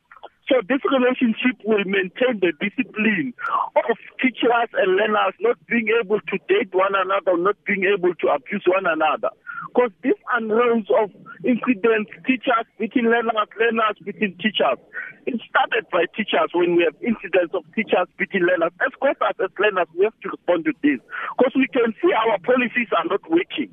So 0.49 0.65
this 0.65 0.81
relationship 0.89 1.61
will 1.65 1.85
maintain 1.85 2.41
the 2.41 2.57
discipline 2.57 3.37
of 3.77 3.97
teachers 4.17 4.71
and 4.73 4.97
learners 4.97 5.37
not 5.45 5.61
being 5.69 5.93
able 6.01 6.21
to 6.25 6.37
date 6.49 6.73
one 6.73 6.97
another, 6.97 7.37
not 7.37 7.57
being 7.69 7.85
able 7.85 8.15
to 8.25 8.27
abuse 8.33 8.65
one 8.65 8.89
another. 8.89 9.29
Because 9.69 9.93
this 10.01 10.17
unrose 10.33 10.89
of 10.97 11.13
incidents, 11.45 12.09
teachers 12.25 12.65
between 12.81 13.13
learners, 13.13 13.53
learners 13.61 14.01
between 14.01 14.41
teachers, 14.41 14.81
it 15.29 15.37
started 15.53 15.85
by 15.93 16.09
teachers 16.17 16.49
when 16.57 16.81
we 16.81 16.89
have 16.89 16.97
incidents 17.05 17.53
of 17.53 17.69
teachers 17.77 18.09
between 18.17 18.49
learners. 18.49 18.73
As 18.81 18.97
course, 18.97 19.21
as 19.21 19.37
learners, 19.61 19.93
we 19.93 20.09
have 20.09 20.17
to 20.25 20.33
respond 20.33 20.65
to 20.65 20.73
this. 20.81 20.97
Because 21.37 21.53
we 21.53 21.69
can 21.69 21.93
see 22.01 22.09
our 22.17 22.41
policies 22.41 22.89
are 22.97 23.05
not 23.05 23.21
working. 23.29 23.69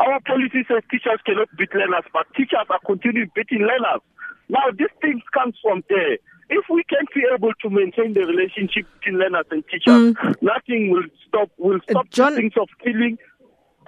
Our 0.00 0.16
policies 0.24 0.64
as 0.72 0.80
teachers 0.88 1.20
cannot 1.28 1.52
beat 1.60 1.76
learners, 1.76 2.08
but 2.16 2.24
teachers 2.32 2.64
are 2.72 2.80
continuing 2.88 3.28
beating 3.36 3.68
learners. 3.68 4.00
Now, 4.48 4.70
these 4.76 4.88
things 5.00 5.22
comes 5.32 5.56
from 5.62 5.82
there. 5.88 6.18
If 6.48 6.64
we 6.70 6.84
can't 6.84 7.08
be 7.12 7.22
able 7.34 7.52
to 7.62 7.70
maintain 7.70 8.12
the 8.12 8.20
relationship 8.20 8.86
between 8.94 9.18
learners 9.18 9.46
and 9.50 9.64
teachers, 9.66 10.14
mm. 10.14 10.42
nothing 10.42 10.90
will 10.90 11.02
stop. 11.26 11.50
Will 11.58 11.76
uh, 11.76 11.90
stop 11.90 12.06
uh, 12.06 12.08
John, 12.10 12.36
things 12.36 12.52
of 12.56 12.68
killing 12.82 13.18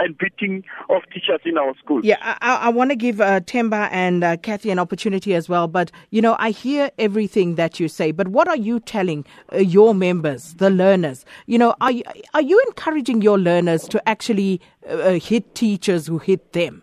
and 0.01 0.17
beating 0.19 0.65
of 0.91 1.03
teachers 1.13 1.41
in 1.45 1.59
our 1.59 1.75
schools. 1.79 2.05
Yeah, 2.05 2.17
I, 2.21 2.57
I 2.57 2.69
want 2.69 2.91
to 2.91 2.97
give 2.97 3.21
uh, 3.21 3.41
Themba 3.41 3.89
and 3.91 4.25
uh, 4.25 4.37
Kathy 4.37 4.71
an 4.71 4.79
opportunity 4.79 5.35
as 5.35 5.49
well. 5.49 5.69
But, 5.69 5.91
you 6.11 6.23
know, 6.23 6.37
I 6.39 6.51
hear 6.51 6.91
everything 6.99 7.57
that 7.57 7.81
you 7.81 7.89
say. 7.89 8.13
But 8.13 8.29
what 8.29 8.49
are 8.49 8.57
you 8.57 8.81
telling 8.81 9.25
uh, 9.53 9.59
your 9.59 9.95
members, 9.95 10.55
the 10.55 10.71
learners? 10.71 11.25
You 11.47 11.59
know, 11.59 11.75
are 11.81 11.91
you, 11.91 12.03
are 12.35 12.43
you 12.43 12.61
encouraging 12.69 13.23
your 13.23 13.39
learners 13.39 13.89
to 13.89 14.09
actually 14.09 14.61
uh, 14.89 14.95
uh, 14.95 15.19
hit 15.19 15.55
teachers 15.55 16.07
who 16.07 16.19
hit 16.19 16.53
them? 16.53 16.83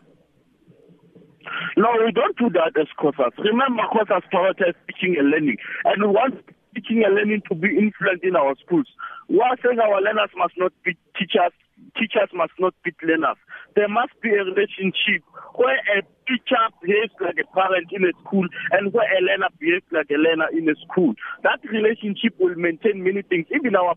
No, 1.77 1.91
we 2.05 2.11
don't 2.11 2.37
do 2.37 2.49
that 2.51 2.79
as 2.79 2.87
COSAS. 2.97 3.35
Remember, 3.37 3.83
COSAS 3.91 4.23
prioritizes 4.31 4.79
teaching 4.87 5.17
and 5.19 5.29
learning. 5.29 5.57
And 5.83 6.03
we 6.03 6.07
want 6.07 6.39
teaching 6.73 7.03
and 7.05 7.15
learning 7.15 7.41
to 7.49 7.55
be 7.55 7.67
influent 7.67 8.23
in 8.23 8.35
our 8.35 8.55
schools. 8.63 8.87
We 9.27 9.39
are 9.41 9.57
saying 9.63 9.79
our 9.79 10.01
learners 10.01 10.31
must 10.37 10.53
not 10.57 10.71
be 10.83 10.95
teachers, 11.19 11.51
teachers 11.97 12.29
must 12.33 12.53
not 12.59 12.73
be 12.83 12.91
learners. 13.03 13.37
There 13.75 13.87
must 13.89 14.13
be 14.21 14.29
a 14.29 14.43
relationship 14.43 15.23
where 15.55 15.77
a 15.97 16.01
teacher 16.27 16.63
behaves 16.81 17.13
like 17.21 17.37
a 17.39 17.47
parent 17.55 17.87
in 17.91 18.03
a 18.03 18.11
school 18.23 18.47
and 18.71 18.93
where 18.93 19.07
a 19.07 19.21
learner 19.21 19.49
behaves 19.59 19.85
like 19.91 20.09
a 20.09 20.19
learner 20.19 20.47
in 20.51 20.69
a 20.69 20.75
school. 20.87 21.13
That 21.43 21.59
relationship 21.69 22.35
will 22.39 22.55
maintain 22.55 23.03
many 23.03 23.21
things. 23.21 23.47
Even 23.55 23.75
our 23.75 23.95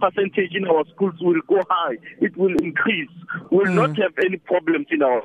percentage 0.00 0.54
in 0.54 0.66
our 0.66 0.84
schools 0.94 1.14
will 1.20 1.40
go 1.48 1.62
high. 1.68 1.96
It 2.20 2.36
will 2.36 2.54
increase. 2.62 3.10
We 3.50 3.58
will 3.58 3.66
mm. 3.66 3.74
not 3.74 3.96
have 3.98 4.12
any 4.24 4.38
problems 4.38 4.86
in 4.90 5.02
our 5.02 5.22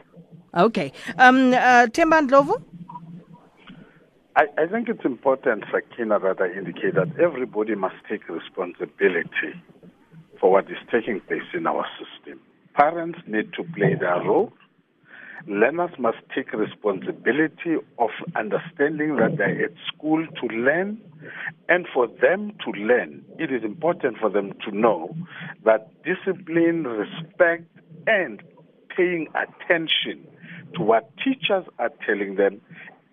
Okay. 0.56 0.92
Um, 1.18 1.54
uh, 1.54 1.86
Themba 1.88 2.28
Ndlovu? 2.28 2.62
I, 4.36 4.46
I 4.58 4.68
think 4.68 4.90
it's 4.90 5.06
important, 5.06 5.64
Sakina, 5.72 6.20
that 6.20 6.42
I 6.42 6.52
indicate 6.58 6.96
that 6.96 7.20
everybody 7.20 7.76
must 7.76 7.96
take 8.10 8.28
responsibility 8.30 9.54
for 10.40 10.52
what 10.52 10.66
is 10.66 10.78
taking 10.92 11.20
place 11.22 11.44
in 11.54 11.68
our 11.68 11.86
system. 12.00 12.40
Parents 12.76 13.20
need 13.28 13.54
to 13.54 13.64
play 13.76 13.96
their 14.00 14.22
role. 14.22 14.54
Learners 15.48 15.92
must 15.98 16.18
take 16.36 16.52
responsibility 16.54 17.76
of 17.98 18.10
understanding 18.36 19.16
that 19.18 19.38
they're 19.38 19.66
at 19.66 19.72
school 19.88 20.26
to 20.28 20.48
learn. 20.56 21.00
And 21.70 21.88
for 21.94 22.08
them 22.08 22.54
to 22.66 22.72
learn, 22.72 23.24
it 23.38 23.52
is 23.52 23.64
important 23.64 24.18
for 24.18 24.30
them 24.30 24.54
to 24.66 24.76
know 24.76 25.16
that 25.66 25.92
discipline, 26.04 26.84
respect, 26.84 27.64
and 28.08 28.42
paying 28.96 29.28
attention 29.34 30.28
to 30.76 30.82
what 30.82 31.10
teachers 31.18 31.66
are 31.80 31.92
telling 32.06 32.36
them 32.36 32.62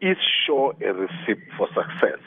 is 0.00 0.16
sure 0.44 0.74
a 0.84 0.92
receipt 0.92 1.42
for 1.56 1.68
success. 1.68 2.20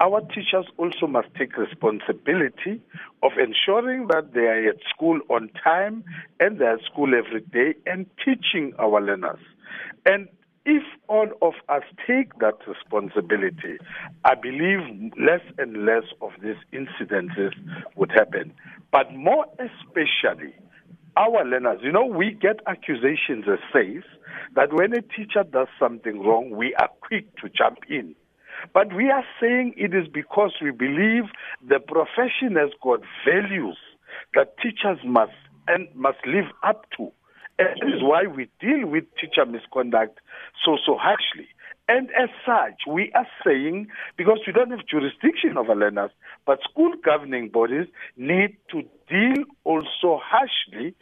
Our 0.00 0.20
teachers 0.20 0.66
also 0.76 1.06
must 1.06 1.28
take 1.38 1.56
responsibility 1.56 2.80
of 3.22 3.32
ensuring 3.38 4.08
that 4.08 4.32
they 4.32 4.46
are 4.46 4.68
at 4.68 4.76
school 4.88 5.20
on 5.28 5.50
time 5.62 6.04
and 6.38 6.58
they 6.58 6.64
are 6.64 6.74
at 6.74 6.84
school 6.84 7.12
every 7.14 7.40
day 7.40 7.74
and 7.86 8.06
teaching 8.24 8.72
our 8.78 9.00
learners. 9.00 9.40
And 10.06 10.28
if 10.66 10.82
all 11.08 11.28
of 11.42 11.54
us 11.68 11.82
take 12.06 12.38
that 12.38 12.56
responsibility, 12.66 13.78
I 14.24 14.34
believe 14.34 15.12
less 15.18 15.40
and 15.58 15.84
less 15.86 16.04
of 16.20 16.32
these 16.42 16.56
incidences 16.72 17.52
would 17.96 18.12
happen. 18.12 18.52
But 18.92 19.12
more 19.14 19.46
especially, 19.58 20.54
our 21.16 21.44
learners, 21.44 21.80
you 21.82 21.92
know, 21.92 22.04
we 22.06 22.32
get 22.32 22.60
accusations 22.66 23.44
as 23.50 23.58
SACE 23.72 24.04
that 24.54 24.72
when 24.72 24.92
a 24.92 25.02
teacher 25.02 25.44
does 25.50 25.68
something 25.78 26.20
wrong, 26.20 26.50
we 26.50 26.74
are 26.74 26.88
quick 27.00 27.34
to 27.36 27.48
jump 27.48 27.78
in. 27.88 28.14
But 28.72 28.94
we 28.94 29.10
are 29.10 29.24
saying 29.40 29.74
it 29.76 29.94
is 29.94 30.06
because 30.08 30.52
we 30.62 30.70
believe 30.70 31.24
the 31.66 31.80
profession 31.80 32.56
has 32.56 32.70
got 32.82 33.00
values 33.24 33.78
that 34.34 34.56
teachers 34.58 34.98
must 35.04 35.32
and 35.68 35.88
must 35.94 36.18
live 36.26 36.46
up 36.62 36.86
to. 36.96 37.12
And 37.58 37.68
that 37.80 37.96
is 37.96 38.02
why 38.02 38.26
we 38.26 38.48
deal 38.60 38.86
with 38.86 39.04
teacher 39.20 39.44
misconduct 39.44 40.18
so 40.64 40.78
so 40.84 40.96
harshly. 40.96 41.48
And 41.88 42.08
as 42.10 42.28
such, 42.46 42.86
we 42.86 43.10
are 43.16 43.26
saying, 43.44 43.88
because 44.16 44.38
we 44.46 44.52
don't 44.52 44.70
have 44.70 44.86
jurisdiction 44.86 45.58
over 45.58 45.74
learners, 45.74 46.12
but 46.46 46.60
school 46.62 46.92
governing 47.04 47.48
bodies 47.48 47.88
need 48.16 48.56
to 48.70 48.82
deal 49.08 49.44
also 49.64 50.20
harshly 50.22 50.94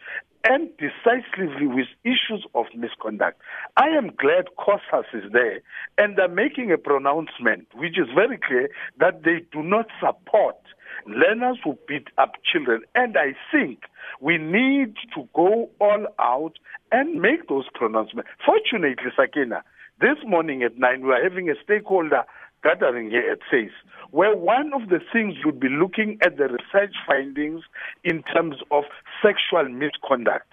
and 0.45 0.69
decisively 0.79 1.67
with 1.67 1.89
issues 2.05 2.47
of 2.55 2.67
misconduct. 2.75 3.41
I 3.77 3.89
am 3.89 4.11
glad 4.17 4.47
COSAS 4.59 5.05
is 5.13 5.33
there 5.33 5.61
and 5.97 6.17
they're 6.17 6.29
making 6.29 6.73
a 6.73 6.79
pronouncement 6.79 7.67
which 7.75 7.99
is 7.99 8.09
very 8.15 8.39
clear 8.39 8.69
that 8.99 9.25
they 9.25 9.45
do 9.53 9.63
not 9.63 9.87
support 10.01 10.57
learners 11.07 11.59
who 11.63 11.79
beat 11.87 12.09
up 12.19 12.33
children. 12.51 12.83
And 12.95 13.17
I 13.17 13.35
think 13.53 13.83
we 14.21 14.39
need 14.39 14.95
to 15.15 15.29
go 15.35 15.71
all 15.81 16.07
out 16.19 16.55
and 16.93 17.21
make 17.21 17.49
those 17.49 17.67
pronouncements. 17.75 18.31
Fortunately, 18.45 18.97
Sakina, 19.17 19.63
this 20.01 20.19
morning 20.27 20.63
at 20.63 20.79
9, 20.79 21.05
we 21.05 21.13
are 21.13 21.23
having 21.23 21.51
a 21.51 21.55
stakeholder 21.63 22.23
gathering 22.69 23.11
here 23.11 23.31
at 23.31 23.39
SACE, 23.51 23.71
where 24.11 24.37
one 24.37 24.73
of 24.75 24.89
the 24.89 25.01
things 25.13 25.35
would 25.45 25.61
be 25.61 25.69
looking 25.69 26.19
at 26.23 26.37
the 26.37 26.45
research 26.45 26.95
findings 27.07 27.63
in 28.05 28.23
terms 28.23 28.57
of 28.71 28.85
sexual 29.23 29.69
misconduct. 29.69 30.53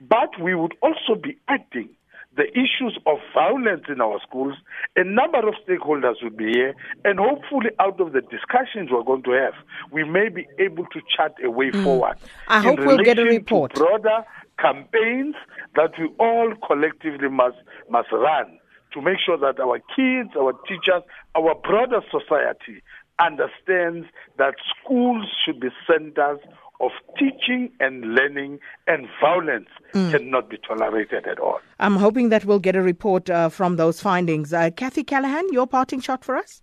But 0.00 0.40
we 0.40 0.54
would 0.54 0.74
also 0.82 1.20
be 1.20 1.36
adding 1.48 1.90
the 2.36 2.48
issues 2.52 2.98
of 3.04 3.18
violence 3.34 3.84
in 3.88 4.00
our 4.00 4.18
schools. 4.26 4.54
A 4.96 5.04
number 5.04 5.46
of 5.46 5.54
stakeholders 5.68 6.22
will 6.22 6.30
be 6.30 6.52
here, 6.52 6.74
and 7.04 7.18
hopefully, 7.18 7.70
out 7.78 8.00
of 8.00 8.12
the 8.12 8.22
discussions 8.22 8.90
we're 8.90 9.02
going 9.02 9.22
to 9.24 9.32
have, 9.32 9.54
we 9.90 10.04
may 10.04 10.28
be 10.28 10.46
able 10.58 10.86
to 10.86 11.00
chart 11.14 11.34
a 11.44 11.50
way 11.50 11.70
mm. 11.70 11.84
forward. 11.84 12.16
I 12.48 12.62
hope 12.62 12.78
we'll 12.78 12.98
get 12.98 13.18
a 13.18 13.24
report. 13.24 13.74
broader 13.74 14.24
campaigns 14.58 15.34
that 15.74 15.90
we 15.98 16.08
all 16.18 16.54
collectively 16.66 17.28
must 17.28 17.56
must 17.90 18.12
run 18.12 18.58
to 18.94 19.00
make 19.00 19.18
sure 19.24 19.38
that 19.38 19.60
our 19.60 19.78
kids, 19.96 20.30
our 20.38 20.52
teachers, 20.68 21.02
our 21.34 21.54
broader 21.54 22.00
society 22.10 22.82
understands 23.18 24.06
that 24.38 24.54
schools 24.70 25.26
should 25.44 25.60
be 25.60 25.68
centers 25.86 26.40
of 26.80 26.90
teaching 27.16 27.70
and 27.78 28.14
learning, 28.14 28.58
and 28.88 29.06
violence 29.20 29.68
mm. 29.94 30.10
cannot 30.10 30.50
be 30.50 30.58
tolerated 30.66 31.26
at 31.28 31.38
all. 31.38 31.60
I'm 31.78 31.96
hoping 31.96 32.30
that 32.30 32.44
we'll 32.44 32.58
get 32.58 32.74
a 32.74 32.82
report 32.82 33.30
uh, 33.30 33.48
from 33.50 33.76
those 33.76 34.00
findings. 34.00 34.52
Uh, 34.52 34.70
Kathy 34.70 35.04
Callahan, 35.04 35.52
your 35.52 35.68
parting 35.68 36.00
shot 36.00 36.24
for 36.24 36.36
us? 36.36 36.60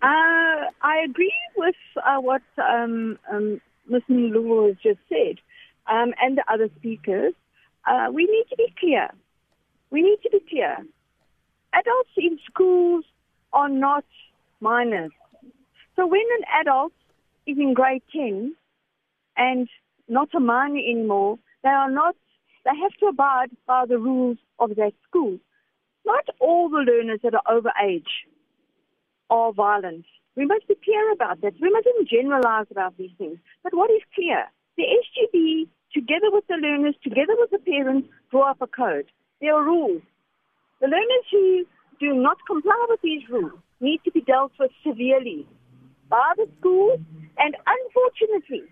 Uh, 0.00 0.70
I 0.82 1.02
agree 1.04 1.34
with 1.56 1.74
uh, 2.04 2.20
what 2.20 2.42
um, 2.58 3.18
um, 3.32 3.60
Ms. 3.88 4.02
Ndlovu 4.08 4.68
has 4.68 4.76
just 4.82 5.00
said 5.08 5.38
um, 5.86 6.14
and 6.20 6.38
the 6.38 6.44
other 6.52 6.68
speakers. 6.76 7.34
Uh, 7.86 8.08
we 8.12 8.24
need 8.24 8.44
to 8.50 8.56
be 8.56 8.72
clear. 8.78 9.08
We 9.90 10.02
need 10.02 10.18
to 10.22 10.30
be 10.30 10.40
clear. 10.48 10.78
Adults 11.74 12.10
in 12.16 12.38
schools 12.50 13.04
are 13.52 13.68
not 13.68 14.04
minors. 14.60 15.12
So 15.96 16.06
when 16.06 16.22
an 16.38 16.60
adult 16.60 16.92
is 17.46 17.58
in 17.58 17.74
grade 17.74 18.02
10 18.12 18.54
and 19.36 19.68
not 20.08 20.28
a 20.34 20.40
minor 20.40 20.78
anymore, 20.78 21.38
they 21.62 21.70
are 21.70 21.90
not, 21.90 22.14
they 22.64 22.70
have 22.80 22.92
to 23.00 23.06
abide 23.06 23.50
by 23.66 23.84
the 23.86 23.98
rules 23.98 24.38
of 24.58 24.70
that 24.76 24.92
school. 25.08 25.38
Not 26.04 26.24
all 26.40 26.68
the 26.68 26.78
learners 26.78 27.20
that 27.22 27.34
are 27.34 27.42
over 27.48 27.72
age 27.82 28.26
are 29.30 29.52
violent. 29.52 30.04
We 30.36 30.46
must 30.46 30.66
be 30.66 30.76
clear 30.82 31.12
about 31.12 31.40
that. 31.42 31.54
We 31.60 31.70
mustn't 31.70 32.08
generalize 32.08 32.66
about 32.70 32.96
these 32.96 33.12
things. 33.18 33.38
But 33.62 33.74
what 33.74 33.90
is 33.90 34.02
clear? 34.14 34.46
The 34.76 34.84
SGB, 34.84 35.68
together 35.92 36.30
with 36.30 36.46
the 36.48 36.56
learners, 36.56 36.94
together 37.02 37.34
with 37.38 37.50
the 37.50 37.58
parents, 37.58 38.08
draw 38.30 38.50
up 38.50 38.62
a 38.62 38.66
code. 38.66 39.06
There 39.40 39.54
are 39.54 39.64
rules. 39.64 40.02
The 40.82 40.88
learners 40.88 41.26
who 41.30 41.64
do 42.00 42.12
not 42.12 42.38
comply 42.44 42.86
with 42.88 43.00
these 43.02 43.22
rules 43.30 43.52
need 43.80 44.00
to 44.04 44.10
be 44.10 44.20
dealt 44.20 44.50
with 44.58 44.72
severely 44.84 45.46
by 46.08 46.32
the 46.36 46.48
school, 46.58 46.98
and 47.38 47.56
unfortunately, 47.76 48.64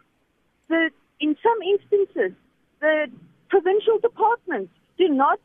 the, 0.69 0.91
in 1.21 1.37
some 1.41 1.63
instances, 1.63 2.37
the 2.81 3.07
provincial 3.49 4.01
departments 4.01 4.73
do 4.99 5.09
not 5.09 5.39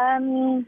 um, 0.00 0.66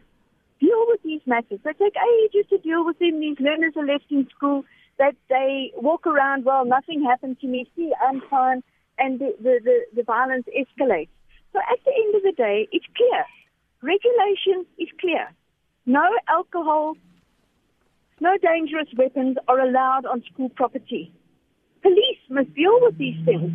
deal 0.61 0.85
with 0.89 1.03
these 1.03 1.23
matters. 1.25 1.59
They 1.65 1.73
take 1.73 1.95
ages 1.97 2.45
to 2.51 2.59
deal 2.59 2.85
with 2.85 2.99
them. 2.99 3.19
These 3.21 3.41
learners 3.41 3.73
are 3.77 3.87
left 3.87 4.11
in 4.11 4.29
school. 4.37 4.65
That 4.99 5.17
they 5.31 5.73
walk 5.77 6.07
around, 6.07 6.45
well, 6.45 6.67
nothing 6.67 7.03
happened 7.03 7.41
to 7.41 7.47
me. 7.47 7.67
See, 7.75 7.93
I'm 8.07 8.21
fine, 8.29 8.63
and 8.99 9.19
the, 9.19 9.35
the, 9.41 9.61
the, 9.65 9.77
the 9.97 10.03
violence 10.03 10.45
escalates. 10.53 11.09
So 11.55 11.61
at 11.61 11.79
the 11.87 11.93
end 12.05 12.15
of 12.15 12.23
the 12.23 12.33
day, 12.37 12.69
it's 12.71 12.85
clear. 12.95 13.25
Regulation 13.83 14.67
is 14.79 14.89
clear. 15.01 15.29
No 15.87 16.05
alcohol, 16.29 16.95
no 18.21 18.37
dangerous 18.43 18.89
weapons 18.97 19.37
are 19.49 19.61
allowed 19.61 20.05
on 20.05 20.23
school 20.33 20.51
property. 20.51 21.13
Police 21.83 22.21
must 22.29 22.53
deal 22.55 22.79
with 22.83 22.99
these 22.99 23.17
things. 23.25 23.53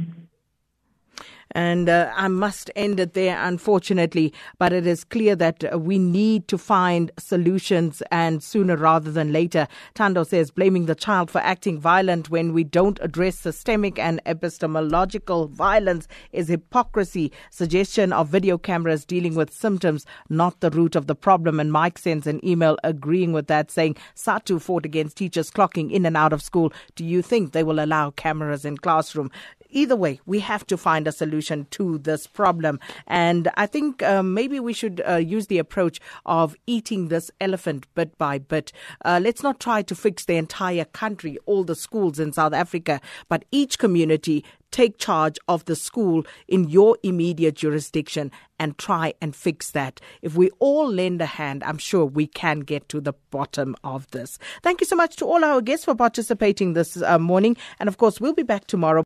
And 1.55 1.87
uh, 1.87 2.11
I 2.13 2.27
must 2.27 2.69
end 2.75 2.99
it 2.99 3.13
there, 3.13 3.41
unfortunately. 3.41 4.33
But 4.59 4.73
it 4.73 4.85
is 4.85 5.05
clear 5.05 5.37
that 5.37 5.63
uh, 5.73 5.79
we 5.79 5.97
need 5.97 6.49
to 6.49 6.57
find 6.57 7.11
solutions 7.17 8.03
and 8.11 8.43
sooner 8.43 8.75
rather 8.75 9.09
than 9.09 9.31
later. 9.31 9.69
Tando 9.93 10.25
says 10.25 10.51
blaming 10.51 10.85
the 10.85 10.95
child 10.95 11.31
for 11.31 11.39
acting 11.39 11.79
violent 11.79 12.29
when 12.29 12.51
we 12.51 12.65
don't 12.65 12.99
address 13.01 13.39
systemic 13.39 13.97
and 13.97 14.21
epistemological 14.25 15.47
violence 15.47 16.09
is 16.33 16.49
hypocrisy. 16.49 17.31
Suggestion 17.51 18.11
of 18.11 18.27
video 18.27 18.57
cameras 18.57 19.05
dealing 19.05 19.33
with 19.33 19.53
symptoms, 19.53 20.05
not 20.27 20.59
the 20.59 20.71
root 20.71 20.97
of 20.97 21.07
the 21.07 21.15
problem. 21.15 21.61
And 21.61 21.71
Mike 21.71 21.97
sends 21.97 22.27
an 22.27 22.45
email 22.45 22.77
agreeing 22.83 23.31
with 23.31 23.47
that, 23.47 23.71
saying 23.71 23.95
SADTU 24.15 24.61
fought 24.61 24.85
against 24.85 25.15
teachers 25.15 25.51
clocking 25.51 25.89
in 25.89 26.05
and 26.05 26.17
out 26.17 26.33
of 26.33 26.41
school. 26.41 26.73
Do 26.95 27.05
you 27.05 27.21
think 27.21 27.53
they 27.53 27.63
will 27.63 27.79
allow 27.79 28.11
cameras 28.11 28.65
in 28.65 28.77
classroom? 28.77 29.31
either 29.75 29.95
way, 29.95 30.19
we 30.25 30.39
have 30.39 30.65
to 30.67 30.77
find 30.77 31.07
a 31.07 31.11
solution 31.11 31.44
to 31.51 31.97
this 31.99 32.27
problem. 32.27 32.79
And 33.07 33.49
I 33.55 33.67
think 33.67 34.01
um, 34.03 34.33
maybe 34.33 34.59
we 34.59 34.73
should 34.73 35.01
uh, 35.07 35.15
use 35.15 35.47
the 35.47 35.59
approach 35.59 35.99
of 36.25 36.55
eating 36.65 37.07
this 37.07 37.29
elephant 37.39 37.87
bit 37.95 38.17
by 38.17 38.39
bit. 38.39 38.71
Uh, 39.03 39.19
let's 39.21 39.43
not 39.43 39.59
try 39.59 39.81
to 39.83 39.95
fix 39.95 40.25
the 40.25 40.35
entire 40.35 40.85
country, 40.85 41.37
all 41.45 41.63
the 41.63 41.75
schools 41.75 42.19
in 42.19 42.33
South 42.33 42.53
Africa, 42.53 42.99
but 43.29 43.45
each 43.51 43.77
community 43.77 44.43
take 44.71 44.97
charge 44.97 45.37
of 45.47 45.63
the 45.65 45.75
school 45.75 46.25
in 46.47 46.69
your 46.69 46.97
immediate 47.01 47.55
jurisdiction 47.55 48.29
and 48.59 48.77
try 48.77 49.13
and 49.21 49.35
fix 49.35 49.71
that. 49.71 49.99
If 50.21 50.35
we 50.35 50.49
all 50.59 50.89
lend 50.89 51.21
a 51.21 51.25
hand, 51.25 51.63
I'm 51.63 51.77
sure 51.77 52.05
we 52.05 52.27
can 52.27 52.61
get 52.61 52.87
to 52.89 53.01
the 53.01 53.13
bottom 53.31 53.75
of 53.83 54.09
this. 54.11 54.37
Thank 54.63 54.81
you 54.81 54.87
so 54.87 54.95
much 54.95 55.15
to 55.17 55.25
all 55.25 55.43
our 55.43 55.61
guests 55.61 55.85
for 55.85 55.95
participating 55.95 56.73
this 56.73 57.01
uh, 57.01 57.19
morning. 57.19 57.57
And 57.79 57.89
of 57.89 57.97
course, 57.97 58.19
we'll 58.19 58.33
be 58.33 58.43
back 58.43 58.67
tomorrow. 58.67 59.03